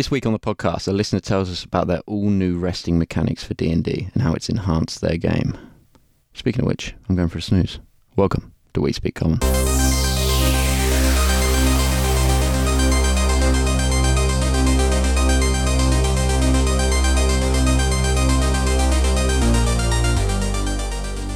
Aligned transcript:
This 0.00 0.10
week 0.10 0.24
on 0.24 0.32
the 0.32 0.38
podcast, 0.38 0.88
a 0.88 0.92
listener 0.92 1.20
tells 1.20 1.50
us 1.50 1.62
about 1.62 1.86
their 1.86 2.00
all-new 2.06 2.56
resting 2.56 2.98
mechanics 2.98 3.44
for 3.44 3.52
D&D 3.52 4.08
and 4.14 4.22
how 4.22 4.32
it's 4.32 4.48
enhanced 4.48 5.02
their 5.02 5.18
game. 5.18 5.58
Speaking 6.32 6.62
of 6.62 6.68
which, 6.68 6.94
I'm 7.06 7.16
going 7.16 7.28
for 7.28 7.36
a 7.36 7.42
snooze. 7.42 7.80
Welcome 8.16 8.54
to 8.72 8.80
We 8.80 8.94
Speak 8.94 9.14
Common. 9.16 9.40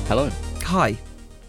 Hello. 0.09 0.31
Hi. 0.63 0.97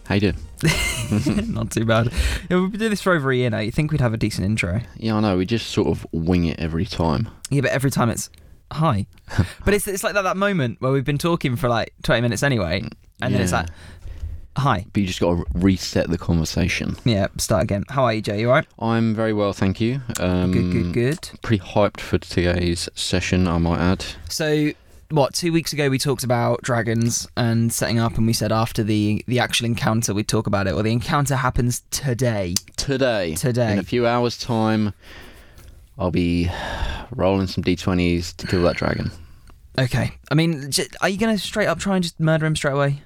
How 0.03 0.15
you 0.15 0.19
doing? 0.19 0.37
Not 1.47 1.71
too 1.71 1.85
bad. 1.85 2.11
Yeah, 2.49 2.59
we've 2.61 2.71
been 2.71 2.79
doing 2.79 2.89
this 2.91 3.01
for 3.01 3.13
over 3.13 3.31
a 3.31 3.35
year 3.35 3.49
now. 3.49 3.59
You 3.59 3.71
think 3.71 3.91
we'd 3.91 4.01
have 4.01 4.13
a 4.13 4.17
decent 4.17 4.45
intro? 4.45 4.81
Yeah, 4.97 5.15
I 5.15 5.19
know. 5.19 5.37
We 5.37 5.45
just 5.45 5.67
sort 5.71 5.87
of 5.87 6.05
wing 6.11 6.45
it 6.45 6.59
every 6.59 6.85
time. 6.85 7.29
Yeah, 7.49 7.61
but 7.61 7.71
every 7.71 7.91
time 7.91 8.09
it's 8.09 8.29
hi. 8.71 9.05
but 9.65 9.73
it's 9.73 9.87
it's 9.87 10.03
like 10.03 10.13
that, 10.13 10.23
that 10.23 10.37
moment 10.37 10.81
where 10.81 10.91
we've 10.91 11.05
been 11.05 11.17
talking 11.17 11.55
for 11.55 11.69
like 11.69 11.93
20 12.03 12.21
minutes 12.21 12.43
anyway, 12.43 12.83
and 13.21 13.33
then 13.33 13.41
it's 13.41 13.51
Yeah. 13.51 13.59
like 13.61 13.69
hi. 14.57 14.85
But 14.93 15.01
you 15.01 15.07
just 15.07 15.19
got 15.19 15.35
to 15.35 15.45
reset 15.53 16.09
the 16.09 16.17
conversation. 16.17 16.95
Yeah, 17.05 17.27
start 17.37 17.63
again. 17.63 17.83
How 17.89 18.05
are 18.05 18.13
you, 18.13 18.21
Jay? 18.21 18.39
You 18.39 18.47
alright? 18.47 18.65
I'm 18.79 19.13
very 19.13 19.33
well, 19.33 19.53
thank 19.53 19.79
you. 19.81 20.01
Um, 20.19 20.51
Good, 20.51 20.71
good, 20.71 20.93
good. 20.93 21.29
Pretty 21.41 21.63
hyped 21.63 21.99
for 21.99 22.17
today's 22.17 22.89
session, 22.95 23.47
I 23.47 23.57
might 23.57 23.79
add. 23.79 24.05
So, 24.29 24.71
what? 25.09 25.33
Two 25.33 25.51
weeks 25.51 25.73
ago 25.73 25.89
we 25.89 25.97
talked 25.99 26.23
about 26.23 26.61
dragons 26.61 27.27
and 27.37 27.71
setting 27.71 27.99
up, 27.99 28.17
and 28.17 28.25
we 28.27 28.33
said 28.33 28.51
after 28.51 28.83
the 28.83 29.23
the 29.27 29.39
actual 29.39 29.65
encounter 29.65 30.13
we'd 30.13 30.27
talk 30.27 30.47
about 30.47 30.67
it. 30.67 30.73
Well, 30.73 30.83
the 30.83 30.91
encounter 30.91 31.35
happens 31.35 31.81
today. 31.91 32.55
Today, 32.77 33.35
Today. 33.35 33.73
in 33.73 33.79
a 33.79 33.83
few 33.83 34.05
hours' 34.07 34.37
time, 34.37 34.93
I'll 35.97 36.11
be 36.11 36.49
rolling 37.11 37.47
some 37.47 37.63
d20s 37.63 38.35
to 38.37 38.47
kill 38.47 38.63
that 38.63 38.77
dragon. 38.77 39.11
Okay. 39.77 40.11
I 40.31 40.35
mean, 40.35 40.71
j- 40.71 40.87
are 41.01 41.09
you 41.09 41.17
gonna 41.17 41.37
straight 41.37 41.67
up 41.67 41.79
try 41.79 41.95
and 41.95 42.03
just 42.03 42.19
murder 42.19 42.45
him 42.45 42.55
straight 42.55 42.73
away? 42.73 43.01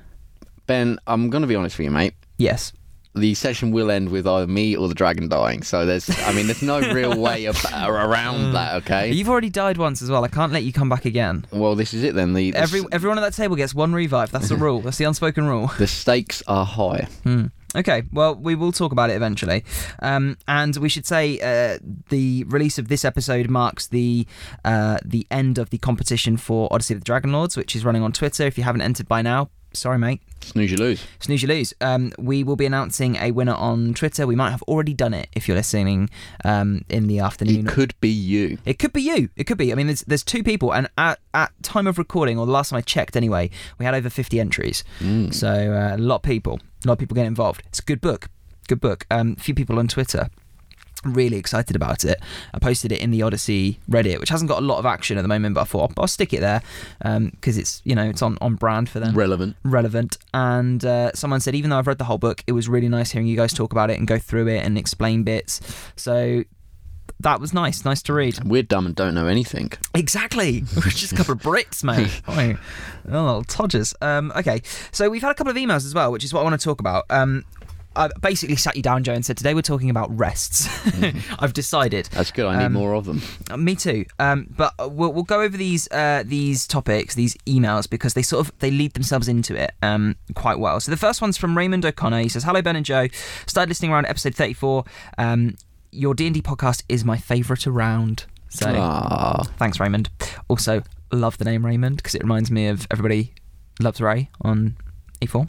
Ben, 0.67 0.99
I'm 1.07 1.29
going 1.31 1.41
to 1.41 1.47
be 1.47 1.55
honest 1.55 1.79
with 1.79 1.85
you, 1.85 1.89
mate. 1.91 2.13
Yes. 2.37 2.73
The 3.15 3.33
session 3.33 3.71
will 3.71 3.89
end 3.89 4.09
with 4.09 4.27
either 4.27 4.45
me 4.45 4.75
or 4.77 4.87
the 4.87 4.93
dragon 4.93 5.27
dying. 5.29 5.63
So 5.63 5.85
there's, 5.85 6.09
I 6.27 6.31
mean, 6.31 6.45
there's 6.45 6.61
no 6.61 6.79
real 6.93 7.19
way 7.21 7.47
ab- 7.47 7.55
around 7.73 8.53
that. 8.53 8.75
Okay. 8.83 9.11
You've 9.11 9.29
already 9.29 9.49
died 9.49 9.77
once 9.77 10.01
as 10.03 10.11
well. 10.11 10.23
I 10.23 10.27
can't 10.27 10.53
let 10.53 10.63
you 10.63 10.71
come 10.71 10.89
back 10.89 11.05
again. 11.05 11.45
Well, 11.51 11.75
this 11.75 11.93
is 11.93 12.03
it 12.03 12.13
then. 12.13 12.33
The 12.33 12.51
the, 12.51 12.57
Every 12.59 12.83
everyone 12.91 13.17
at 13.17 13.21
that 13.21 13.33
table 13.33 13.55
gets 13.55 13.73
one 13.73 13.93
revive. 13.93 14.31
That's 14.31 14.49
the 14.49 14.55
rule. 14.67 14.81
That's 14.81 14.97
the 14.97 15.05
unspoken 15.05 15.47
rule. 15.47 15.71
the 15.79 15.87
stakes 15.87 16.43
are 16.47 16.65
high. 16.65 17.07
Hmm. 17.23 17.45
Okay, 17.75 18.01
well, 18.11 18.33
we 18.35 18.55
will 18.55 18.71
talk 18.71 18.91
about 18.91 19.11
it 19.11 19.13
eventually. 19.13 19.63
Um, 20.01 20.37
and 20.47 20.75
we 20.77 20.89
should 20.89 21.05
say 21.05 21.39
uh, 21.39 21.77
the 22.09 22.43
release 22.45 22.79
of 22.79 22.87
this 22.87 23.05
episode 23.05 23.47
marks 23.49 23.85
the 23.87 24.25
uh, 24.65 24.97
the 25.05 25.27
end 25.29 25.57
of 25.59 25.69
the 25.69 25.77
competition 25.77 26.37
for 26.37 26.67
Odyssey 26.71 26.95
of 26.95 27.01
the 27.01 27.05
Dragon 27.05 27.31
Lords, 27.31 27.55
which 27.57 27.75
is 27.75 27.85
running 27.85 28.01
on 28.01 28.11
Twitter. 28.11 28.43
If 28.43 28.57
you 28.57 28.63
haven't 28.63 28.81
entered 28.81 29.07
by 29.07 29.21
now, 29.21 29.49
sorry, 29.73 29.97
mate. 29.97 30.21
Snooze, 30.41 30.71
you 30.71 30.77
lose. 30.77 31.05
Snooze, 31.19 31.41
you 31.41 31.47
lose. 31.47 31.73
Um, 31.81 32.11
we 32.17 32.43
will 32.43 32.55
be 32.55 32.65
announcing 32.65 33.17
a 33.17 33.31
winner 33.31 33.53
on 33.53 33.93
Twitter. 33.93 34.25
We 34.25 34.35
might 34.35 34.51
have 34.51 34.63
already 34.63 34.93
done 34.93 35.13
it 35.13 35.27
if 35.33 35.47
you're 35.47 35.57
listening 35.57 36.09
um, 36.45 36.85
in 36.89 37.07
the 37.07 37.19
afternoon. 37.19 37.67
It 37.67 37.71
could 37.71 37.93
be 37.99 38.09
you. 38.09 38.57
It 38.65 38.79
could 38.79 38.93
be 38.93 39.01
you. 39.01 39.29
It 39.35 39.45
could 39.45 39.57
be. 39.57 39.71
I 39.71 39.75
mean, 39.75 39.87
there's 39.87 40.01
there's 40.01 40.23
two 40.23 40.43
people, 40.43 40.73
and 40.73 40.89
at 40.97 41.19
at 41.33 41.51
time 41.61 41.87
of 41.87 41.97
recording, 41.97 42.37
or 42.39 42.45
the 42.45 42.51
last 42.51 42.69
time 42.69 42.77
I 42.77 42.81
checked, 42.81 43.15
anyway, 43.15 43.49
we 43.77 43.85
had 43.85 43.93
over 43.93 44.09
50 44.09 44.39
entries. 44.39 44.83
Mm. 44.99 45.33
So 45.33 45.49
uh, 45.49 45.95
a 45.95 45.97
lot 45.97 46.17
of 46.17 46.23
people, 46.23 46.59
a 46.83 46.87
lot 46.87 46.93
of 46.93 46.99
people 46.99 47.15
get 47.15 47.25
involved. 47.25 47.61
It's 47.67 47.79
a 47.79 47.83
good 47.83 48.01
book. 48.01 48.29
Good 48.67 48.81
book. 48.81 49.05
Um, 49.11 49.35
a 49.37 49.41
few 49.41 49.53
people 49.53 49.79
on 49.79 49.87
Twitter. 49.87 50.29
Really 51.05 51.37
excited 51.37 51.75
about 51.75 52.03
it. 52.03 52.19
I 52.53 52.59
posted 52.59 52.91
it 52.91 52.99
in 52.99 53.11
the 53.11 53.21
Odyssey 53.21 53.79
Reddit, 53.89 54.19
which 54.19 54.29
hasn't 54.29 54.49
got 54.49 54.59
a 54.61 54.65
lot 54.65 54.79
of 54.79 54.85
action 54.85 55.17
at 55.17 55.21
the 55.21 55.27
moment, 55.29 55.55
but 55.55 55.61
I 55.61 55.63
thought 55.63 55.91
I'll, 55.97 56.03
I'll 56.03 56.07
stick 56.07 56.33
it 56.33 56.41
there 56.41 56.61
because 57.31 57.57
it's 57.57 57.81
you 57.85 57.95
know 57.95 58.03
it's 58.09 58.21
on, 58.21 58.37
on 58.41 58.55
brand 58.55 58.89
for 58.89 58.99
them 58.99 59.15
Relevant. 59.15 59.55
relevant. 59.63 60.17
And 60.33 60.83
uh, 60.83 61.11
someone 61.13 61.39
said, 61.39 61.55
even 61.55 61.69
though 61.69 61.77
I've 61.77 61.87
read 61.87 61.99
the 61.99 62.03
whole 62.03 62.17
book, 62.17 62.43
it 62.47 62.51
was 62.51 62.67
really 62.67 62.89
nice 62.89 63.11
hearing 63.11 63.27
you 63.27 63.37
guys 63.37 63.53
talk 63.53 63.71
about 63.71 63.89
it 63.89 63.97
and 63.97 64.07
go 64.07 64.19
through 64.19 64.47
it 64.49 64.65
and 64.65 64.77
explain 64.77 65.23
bits. 65.23 65.61
So 65.95 66.43
that 67.21 67.39
was 67.39 67.53
nice, 67.53 67.83
nice 67.85 68.01
to 68.03 68.13
read. 68.13 68.43
We're 68.43 68.63
dumb 68.63 68.85
and 68.85 68.95
don't 68.95 69.13
know 69.13 69.27
anything. 69.27 69.71
Exactly. 69.95 70.63
We're 70.75 70.81
just 70.83 71.11
a 71.11 71.15
couple 71.15 71.33
of 71.33 71.39
Brits, 71.41 71.83
mate. 71.83 72.21
oh, 72.27 72.57
little 73.05 73.43
todgers. 73.43 73.93
Um, 74.01 74.31
okay, 74.35 74.61
so 74.91 75.09
we've 75.09 75.21
had 75.21 75.31
a 75.31 75.35
couple 75.35 75.51
of 75.51 75.57
emails 75.57 75.85
as 75.85 75.93
well, 75.93 76.11
which 76.11 76.23
is 76.23 76.33
what 76.33 76.41
I 76.41 76.43
want 76.43 76.59
to 76.59 76.63
talk 76.63 76.79
about. 76.79 77.05
Um, 77.09 77.43
I 77.99 78.09
basically 78.21 78.55
sat 78.55 78.75
you 78.75 78.81
down, 78.81 79.03
Joe, 79.03 79.13
and 79.13 79.25
said 79.25 79.37
today 79.37 79.53
we're 79.53 79.61
talking 79.61 79.89
about 79.89 80.15
rests. 80.17 80.67
I've 81.39 81.53
decided. 81.53 82.05
That's 82.11 82.31
good. 82.31 82.45
I 82.45 82.57
need 82.59 82.65
Um, 82.65 82.73
more 82.73 82.93
of 82.93 83.05
them. 83.05 83.21
Me 83.57 83.75
too. 83.75 84.05
Um, 84.19 84.47
but 84.55 84.73
uh, 84.79 84.87
we'll, 84.87 85.11
we'll 85.13 85.23
go 85.23 85.41
over 85.41 85.57
these 85.57 85.87
uh, 85.91 86.23
these 86.25 86.65
topics, 86.65 87.13
these 87.15 87.35
emails, 87.45 87.89
because 87.89 88.13
they 88.13 88.21
sort 88.21 88.47
of 88.47 88.57
they 88.59 88.71
lead 88.71 88.93
themselves 88.93 89.27
into 89.27 89.53
it 89.61 89.71
um, 89.81 90.15
quite 90.33 90.59
well. 90.59 90.79
So 90.79 90.91
the 90.91 90.97
first 90.97 91.21
one's 91.21 91.37
from 91.37 91.57
Raymond 91.57 91.85
O'Connor. 91.85 92.21
He 92.21 92.29
says, 92.29 92.43
"Hello 92.43 92.61
Ben 92.61 92.75
and 92.75 92.85
Joe. 92.85 93.07
Started 93.45 93.69
listening 93.69 93.91
around 93.91 94.05
episode 94.05 94.33
34. 94.33 94.83
Um, 95.17 95.55
your 95.91 96.13
D 96.13 96.25
and 96.27 96.33
D 96.33 96.41
podcast 96.41 96.83
is 96.87 97.03
my 97.03 97.17
favourite 97.17 97.67
around. 97.67 98.25
So 98.47 98.67
Ah, 98.75 99.43
thanks, 99.57 99.79
Raymond. 99.79 100.09
Also, 100.47 100.83
love 101.11 101.37
the 101.37 101.45
name 101.45 101.65
Raymond 101.65 101.97
because 101.97 102.15
it 102.15 102.21
reminds 102.23 102.49
me 102.49 102.67
of 102.67 102.87
everybody 102.89 103.33
loves 103.81 103.99
Ray 103.99 104.29
on 104.41 104.77
E4. 105.21 105.47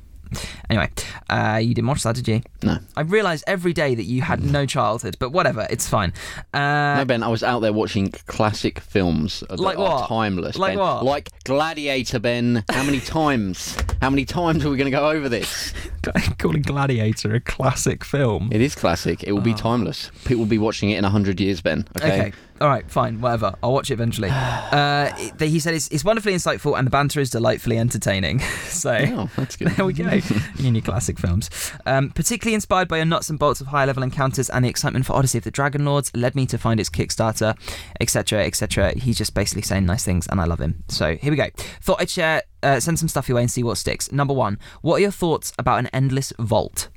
Anyway, 0.69 0.89
uh, 1.31 1.57
you 1.63 1.73
didn't 1.75 1.89
watch 1.89 2.03
that, 2.03 2.17
did 2.17 2.29
you? 2.29 2.43
no. 2.63 2.79
I 2.97 3.03
realised 3.03 3.45
every 3.47 3.73
day 3.73 3.95
that 3.95 4.03
you 4.05 4.21
had 4.23 4.43
no 4.43 4.67
childhood, 4.67 5.17
but 5.19 5.31
whatever, 5.31 5.67
it's 5.71 5.89
fine. 5.89 6.13
Uh, 6.53 6.97
No, 6.99 7.05
Ben, 7.07 7.23
I 7.23 7.29
was 7.29 7.43
out 7.43 7.61
there 7.61 7.73
watching 7.73 8.11
classic 8.27 8.81
films 8.81 9.43
that 9.49 9.59
Like 9.61 9.79
are 9.79 10.01
what? 10.01 10.09
timeless. 10.09 10.59
Like 10.59 10.73
ben. 10.73 10.79
what? 10.81 11.05
Like 11.05 11.31
Gladiator, 11.45 12.19
Ben. 12.19 12.65
How 12.71 12.83
many 12.83 13.01
times? 13.19 13.77
How 14.03 14.11
many 14.11 14.25
times 14.25 14.65
are 14.65 14.71
we 14.71 14.77
going 14.77 14.91
to 14.91 14.97
go 14.97 15.09
over 15.09 15.29
this? 15.29 15.73
calling 16.39 16.63
Gladiator 16.63 17.35
a 17.35 17.41
classic 17.41 18.05
film. 18.05 18.49
It 18.53 18.61
is 18.61 18.75
classic. 18.75 19.23
It 19.25 19.33
will 19.33 19.41
be 19.41 19.55
timeless. 19.55 20.11
People 20.25 20.39
will 20.39 20.47
be 20.47 20.59
watching 20.59 20.91
it 20.91 20.97
in 20.99 21.03
100 21.05 21.41
years, 21.41 21.61
Ben. 21.61 21.87
Okay? 21.97 22.21
Okay. 22.21 22.33
All 22.61 22.69
right. 22.69 22.89
Fine. 22.91 23.23
Whatever. 23.23 23.55
I'll 23.63 23.73
watch 23.73 23.91
it 23.91 23.95
eventually. 23.95 24.29
Uh, 24.71 25.11
it- 25.19 25.49
he 25.51 25.59
said 25.59 25.75
it's, 25.75 25.89
it's 25.89 26.05
wonderfully 26.05 26.33
insightful 26.35 26.79
and 26.79 26.87
the 26.87 26.91
banter 26.91 27.19
is 27.19 27.31
delightfully 27.31 27.77
entertaining. 27.79 28.39
so 28.69 28.93
Oh, 28.93 29.31
that's 29.37 29.57
good. 29.57 29.69
there 29.77 29.85
we 29.85 29.93
go. 29.93 30.21
your 30.59 30.83
classic 30.83 31.19
films. 31.19 31.51
Um, 31.87 32.11
particularly 32.11 32.55
inspired 32.55 32.87
by 32.87 32.99
your 32.99 33.07
nuts 33.07 33.31
and 33.31 33.39
bolts 33.39 33.61
of 33.61 33.69
higher 33.69 33.87
level 33.87 34.03
encounters 34.03 34.49
and 34.51 34.65
the 34.65 34.69
excitement 34.69 35.07
for 35.07 35.15
Odyssey 35.15 35.39
of 35.39 35.45
the 35.45 35.51
Dragon 35.51 35.85
Lords 35.85 36.11
led 36.15 36.35
me 36.37 36.47
to 36.47 36.59
find 36.59 36.79
its 36.79 36.89
Kickstarter, 36.91 37.57
etc., 38.01 38.45
etc. 38.45 38.93
He's 38.97 39.19
just 39.19 39.35
basically 39.35 39.63
saying 39.63 39.87
nice 39.87 40.05
things, 40.05 40.27
and 40.29 40.41
I 40.41 40.45
love 40.45 40.61
him. 40.61 40.85
So 40.89 41.17
here 41.17 41.31
we 41.33 41.37
go. 41.37 41.49
Thought 41.83 42.01
I'd 42.01 42.11
share, 42.11 42.43
uh, 42.63 42.79
send 42.79 42.99
some 42.99 43.09
stuff 43.09 43.29
your 43.29 43.37
way 43.37 43.43
and 43.43 43.51
see 43.51 43.63
what 43.65 43.77
sticks. 43.79 44.13
Number 44.13 44.35
one, 44.35 44.59
what 44.83 44.97
are 44.97 45.01
your 45.01 45.11
thoughts 45.11 45.53
about 45.59 45.79
an 45.81 45.89
endless 45.93 46.33
vault? 46.39 46.89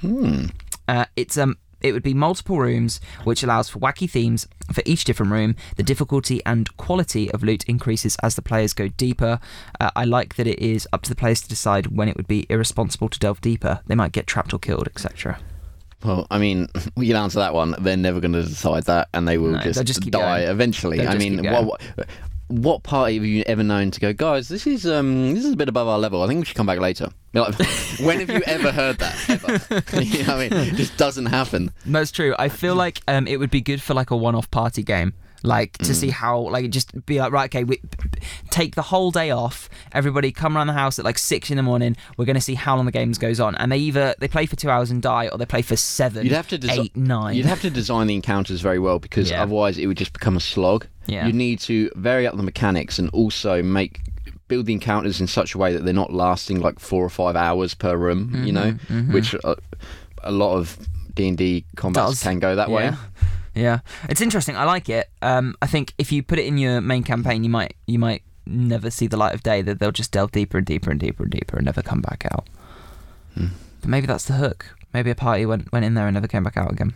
Hmm. 0.00 0.46
Uh, 0.86 1.06
it's 1.16 1.38
um, 1.38 1.56
it 1.80 1.92
would 1.92 2.02
be 2.02 2.14
multiple 2.14 2.58
rooms, 2.58 2.98
which 3.24 3.42
allows 3.42 3.68
for 3.68 3.78
wacky 3.78 4.08
themes 4.08 4.48
for 4.72 4.82
each 4.86 5.04
different 5.04 5.30
room. 5.32 5.54
The 5.76 5.82
difficulty 5.82 6.40
and 6.46 6.74
quality 6.78 7.30
of 7.30 7.42
loot 7.42 7.64
increases 7.64 8.16
as 8.22 8.36
the 8.36 8.42
players 8.42 8.72
go 8.72 8.88
deeper. 8.88 9.38
Uh, 9.78 9.90
I 9.94 10.04
like 10.04 10.36
that 10.36 10.46
it 10.46 10.58
is 10.60 10.88
up 10.94 11.02
to 11.02 11.10
the 11.10 11.14
players 11.16 11.42
to 11.42 11.48
decide 11.48 11.88
when 11.88 12.08
it 12.08 12.16
would 12.16 12.26
be 12.28 12.46
irresponsible 12.48 13.10
to 13.10 13.18
delve 13.18 13.40
deeper. 13.42 13.80
They 13.86 13.94
might 13.94 14.12
get 14.12 14.26
trapped 14.26 14.54
or 14.54 14.58
killed, 14.58 14.88
etc. 14.88 15.38
Well, 16.02 16.26
I 16.30 16.38
mean, 16.38 16.68
we 16.96 17.06
can 17.06 17.16
answer 17.16 17.40
that 17.40 17.52
one. 17.54 17.74
They're 17.78 17.96
never 17.98 18.20
going 18.20 18.32
to 18.32 18.42
decide 18.42 18.84
that, 18.84 19.08
and 19.12 19.28
they 19.28 19.36
will 19.36 19.52
No, 19.52 19.60
just, 19.60 19.84
just 19.84 20.10
die 20.10 20.40
going. 20.40 20.50
eventually. 20.52 20.98
They'll 20.98 21.10
I 21.10 21.18
mean, 21.18 21.44
what, 21.44 21.64
what, 21.66 22.08
what 22.48 22.82
party 22.82 23.14
have 23.14 23.24
you 23.24 23.42
ever 23.46 23.62
known 23.62 23.90
to 23.90 24.00
go, 24.00 24.12
guys? 24.12 24.48
This 24.48 24.66
is 24.66 24.86
um, 24.86 25.34
this 25.34 25.44
is 25.44 25.52
a 25.52 25.56
bit 25.56 25.68
above 25.68 25.88
our 25.88 25.98
level. 25.98 26.22
I 26.22 26.26
think 26.26 26.40
we 26.40 26.44
should 26.44 26.56
come 26.56 26.66
back 26.66 26.78
later. 26.78 27.08
Like, 27.32 27.54
when 28.00 28.20
have 28.20 28.30
you 28.30 28.42
ever 28.46 28.70
heard 28.70 28.98
that? 28.98 29.30
Ever? 29.30 30.02
you 30.02 30.24
know 30.24 30.36
I 30.36 30.48
mean? 30.48 30.52
It 30.52 30.74
just 30.74 30.96
doesn't 30.96 31.26
happen. 31.26 31.72
That's 31.84 32.12
true. 32.12 32.34
I 32.38 32.48
feel 32.48 32.74
like 32.74 33.00
um, 33.08 33.26
it 33.26 33.38
would 33.38 33.50
be 33.50 33.60
good 33.60 33.82
for 33.82 33.94
like 33.94 34.10
a 34.10 34.16
one-off 34.16 34.50
party 34.50 34.82
game. 34.82 35.14
Like 35.44 35.76
to 35.78 35.94
see 35.94 36.08
mm. 36.08 36.12
how, 36.12 36.38
like, 36.38 36.70
just 36.70 37.04
be 37.04 37.20
like, 37.20 37.30
right, 37.30 37.54
okay, 37.54 37.64
we 37.64 37.80
take 38.50 38.74
the 38.76 38.82
whole 38.82 39.10
day 39.10 39.30
off. 39.30 39.68
Everybody 39.92 40.32
come 40.32 40.56
around 40.56 40.68
the 40.68 40.72
house 40.72 40.98
at 40.98 41.04
like 41.04 41.18
six 41.18 41.50
in 41.50 41.58
the 41.58 41.62
morning. 41.62 41.96
We're 42.16 42.24
going 42.24 42.34
to 42.34 42.40
see 42.40 42.54
how 42.54 42.76
long 42.76 42.86
the 42.86 42.92
games 42.92 43.18
goes 43.18 43.40
on, 43.40 43.54
and 43.56 43.70
they 43.70 43.76
either 43.76 44.14
they 44.18 44.26
play 44.26 44.46
for 44.46 44.56
two 44.56 44.70
hours 44.70 44.90
and 44.90 45.02
die, 45.02 45.28
or 45.28 45.36
they 45.36 45.44
play 45.44 45.60
for 45.60 45.76
seven, 45.76 46.24
You'd 46.24 46.32
have 46.32 46.48
to 46.48 46.58
desi- 46.58 46.84
eight, 46.86 46.96
nine. 46.96 47.36
You'd 47.36 47.44
have 47.44 47.60
to 47.60 47.70
design 47.70 48.06
the 48.06 48.14
encounters 48.14 48.62
very 48.62 48.78
well 48.78 48.98
because 48.98 49.30
Yeah. 49.30 49.42
otherwise 49.42 49.76
it 49.76 49.86
would 49.86 49.98
just 49.98 50.14
become 50.14 50.36
a 50.36 50.40
slog. 50.40 50.86
Yeah. 51.06 51.26
You 51.26 51.34
need 51.34 51.60
to 51.60 51.90
vary 51.94 52.26
up 52.26 52.36
the 52.36 52.42
mechanics 52.42 52.98
and 52.98 53.10
also 53.10 53.62
make 53.62 54.00
build 54.48 54.66
the 54.66 54.72
encounters 54.72 55.20
in 55.20 55.26
such 55.26 55.54
a 55.54 55.58
way 55.58 55.72
that 55.72 55.84
they're 55.84 55.94
not 55.94 56.12
lasting 56.12 56.60
like 56.60 56.78
four 56.78 57.04
or 57.04 57.10
five 57.10 57.36
hours 57.36 57.74
per 57.74 57.96
room. 57.96 58.30
You 58.32 58.52
mm-hmm, 58.52 58.54
know, 58.54 58.72
mm-hmm. 58.72 59.12
which 59.12 59.34
uh, 59.44 59.56
a 60.22 60.32
lot 60.32 60.56
of 60.56 60.78
D 61.14 61.28
and 61.28 61.36
D 61.36 61.64
combats 61.76 62.12
Does. 62.12 62.22
can 62.22 62.38
go 62.38 62.56
that 62.56 62.70
way. 62.70 62.92
Yeah. 63.54 63.80
It's 64.08 64.20
interesting. 64.20 64.56
I 64.56 64.64
like 64.64 64.88
it. 64.88 65.08
Um, 65.22 65.54
I 65.62 65.66
think 65.66 65.94
if 65.98 66.10
you 66.12 66.22
put 66.22 66.38
it 66.38 66.46
in 66.46 66.58
your 66.58 66.80
main 66.80 67.02
campaign, 67.04 67.44
you 67.44 67.50
might 67.50 67.74
you 67.86 67.98
might 67.98 68.22
never 68.46 68.90
see 68.90 69.06
the 69.06 69.16
light 69.16 69.34
of 69.34 69.42
day. 69.42 69.62
That 69.62 69.78
they'll 69.78 69.92
just 69.92 70.12
delve 70.12 70.32
deeper 70.32 70.58
and 70.58 70.66
deeper 70.66 70.90
and 70.90 70.98
deeper 71.00 71.22
and 71.24 71.32
deeper 71.32 71.56
and 71.56 71.64
never 71.64 71.82
come 71.82 72.00
back 72.00 72.26
out. 72.32 72.46
Hmm. 73.34 73.48
But 73.80 73.90
maybe 73.90 74.06
that's 74.06 74.24
the 74.26 74.34
hook. 74.34 74.74
Maybe 74.92 75.10
a 75.10 75.14
party 75.14 75.46
went 75.46 75.70
went 75.72 75.84
in 75.84 75.94
there 75.94 76.06
and 76.06 76.14
never 76.14 76.28
came 76.28 76.42
back 76.44 76.56
out 76.56 76.72
again. 76.72 76.94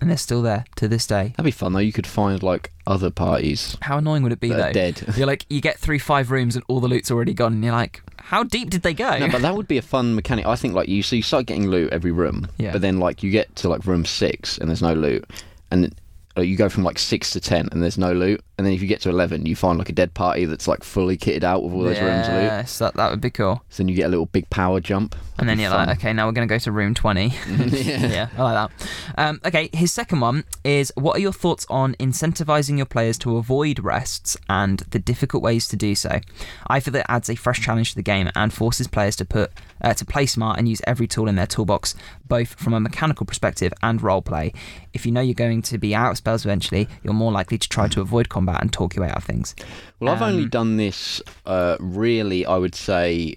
and 0.00 0.08
they're 0.08 0.16
still 0.16 0.40
there 0.42 0.64
to 0.76 0.88
this 0.88 1.06
day. 1.06 1.28
That'd 1.36 1.44
be 1.44 1.50
fun 1.50 1.72
though. 1.74 1.78
You 1.78 1.92
could 1.92 2.06
find 2.06 2.42
like 2.42 2.72
other 2.86 3.10
parties 3.10 3.76
How 3.82 3.98
annoying 3.98 4.22
would 4.22 4.32
it 4.32 4.40
be 4.40 4.48
that 4.48 4.56
though? 4.56 4.68
are 4.68 4.72
dead. 4.72 5.02
You're 5.16 5.26
like, 5.26 5.44
you 5.50 5.60
get 5.60 5.78
through 5.78 5.98
five 5.98 6.30
rooms 6.30 6.56
and 6.56 6.64
all 6.68 6.80
the 6.80 6.88
loot's 6.88 7.10
already 7.10 7.34
gone, 7.34 7.52
and 7.54 7.62
you're 7.64 7.72
like, 7.74 8.02
how 8.18 8.42
deep 8.42 8.70
did 8.70 8.82
they 8.82 8.94
go? 8.94 9.18
No, 9.18 9.28
but 9.28 9.42
that 9.42 9.54
would 9.54 9.68
be 9.68 9.76
a 9.78 9.82
fun 9.82 10.14
mechanic. 10.14 10.46
I 10.46 10.56
think 10.56 10.72
like 10.74 10.88
you 10.88 11.02
so 11.02 11.16
you 11.16 11.22
start 11.22 11.46
getting 11.46 11.68
loot 11.68 11.92
every 11.92 12.12
room, 12.12 12.48
Yeah. 12.58 12.72
but 12.72 12.80
then 12.80 12.98
like 12.98 13.22
you 13.22 13.30
get 13.30 13.54
to 13.56 13.68
like 13.68 13.84
room 13.86 14.04
six 14.06 14.56
and 14.58 14.68
there's 14.70 14.82
no 14.82 14.94
loot, 14.94 15.24
and 15.70 15.94
uh, 16.36 16.42
you 16.42 16.56
go 16.56 16.68
from 16.68 16.84
like 16.84 16.98
six 16.98 17.30
to 17.32 17.40
ten 17.40 17.68
and 17.72 17.82
there's 17.82 17.98
no 17.98 18.12
loot, 18.12 18.42
and 18.56 18.66
then 18.66 18.74
if 18.74 18.80
you 18.80 18.88
get 18.88 19.00
to 19.02 19.08
eleven, 19.08 19.46
you 19.46 19.56
find 19.56 19.78
like 19.78 19.88
a 19.88 19.92
dead 19.92 20.14
party 20.14 20.44
that's 20.44 20.68
like 20.68 20.84
fully 20.84 21.16
kitted 21.16 21.42
out 21.44 21.62
with 21.62 21.72
all 21.72 21.82
those 21.82 22.00
rooms 22.00 22.28
of 22.28 22.34
loot. 22.34 22.44
Yes, 22.44 22.78
that, 22.78 22.94
that 22.94 23.10
would 23.10 23.20
be 23.20 23.30
cool. 23.30 23.62
So 23.68 23.82
then 23.82 23.88
you 23.88 23.94
get 23.96 24.06
a 24.06 24.08
little 24.08 24.26
big 24.26 24.48
power 24.50 24.80
jump, 24.80 25.16
And 25.40 25.48
then 25.48 25.58
you're 25.58 25.70
be 25.70 25.76
like, 25.76 25.98
okay, 25.98 26.12
now 26.12 26.26
we're 26.26 26.32
going 26.32 26.46
to 26.46 26.52
go 26.54 26.58
to 26.58 26.70
room 26.72 26.94
20. 26.94 27.26
yeah. 27.26 27.36
yeah, 28.06 28.28
I 28.36 28.42
like 28.42 28.70
that. 28.70 28.88
Um, 29.18 29.40
okay, 29.44 29.70
his 29.72 29.92
second 29.92 30.20
one 30.20 30.44
is 30.64 30.92
what 30.96 31.16
are 31.16 31.20
your 31.20 31.32
thoughts 31.32 31.66
on 31.68 31.94
incentivizing 31.96 32.76
your 32.76 32.86
players 32.86 33.18
to 33.18 33.36
avoid 33.36 33.80
rests 33.80 34.36
and 34.48 34.80
the 34.90 34.98
difficult 34.98 35.42
ways 35.42 35.66
to 35.68 35.76
do 35.76 35.94
so? 35.94 36.20
I 36.66 36.80
feel 36.80 36.92
that 36.92 37.10
adds 37.10 37.28
a 37.30 37.34
fresh 37.34 37.60
challenge 37.60 37.90
to 37.90 37.96
the 37.96 38.02
game 38.02 38.30
and 38.36 38.52
forces 38.52 38.86
players 38.86 39.16
to 39.16 39.24
put 39.24 39.50
uh, 39.82 39.94
to 39.94 40.04
play 40.04 40.26
smart 40.26 40.58
and 40.58 40.68
use 40.68 40.82
every 40.86 41.06
tool 41.06 41.26
in 41.28 41.36
their 41.36 41.46
toolbox, 41.46 41.94
both 42.28 42.54
from 42.54 42.74
a 42.74 42.80
mechanical 42.80 43.24
perspective 43.24 43.72
and 43.82 44.00
roleplay. 44.00 44.54
If 44.92 45.06
you 45.06 45.12
know 45.12 45.22
you're 45.22 45.32
going 45.34 45.62
to 45.62 45.78
be 45.78 45.94
out 45.94 46.10
of 46.10 46.16
spells 46.18 46.44
eventually, 46.44 46.86
you're 47.02 47.14
more 47.14 47.32
likely 47.32 47.56
to 47.56 47.68
try 47.68 47.88
to 47.88 48.00
avoid 48.02 48.28
combat 48.28 48.60
and 48.60 48.70
talk 48.72 48.94
your 48.94 49.04
way 49.06 49.10
out 49.10 49.16
of 49.16 49.24
things. 49.24 49.54
Well, 49.98 50.12
I've 50.14 50.20
only 50.22 50.42
Um, 50.44 50.48
done 50.50 50.76
this 50.76 51.22
uh, 51.46 51.76
really, 51.80 52.44
I 52.44 52.56
would 52.58 52.74
say, 52.74 53.36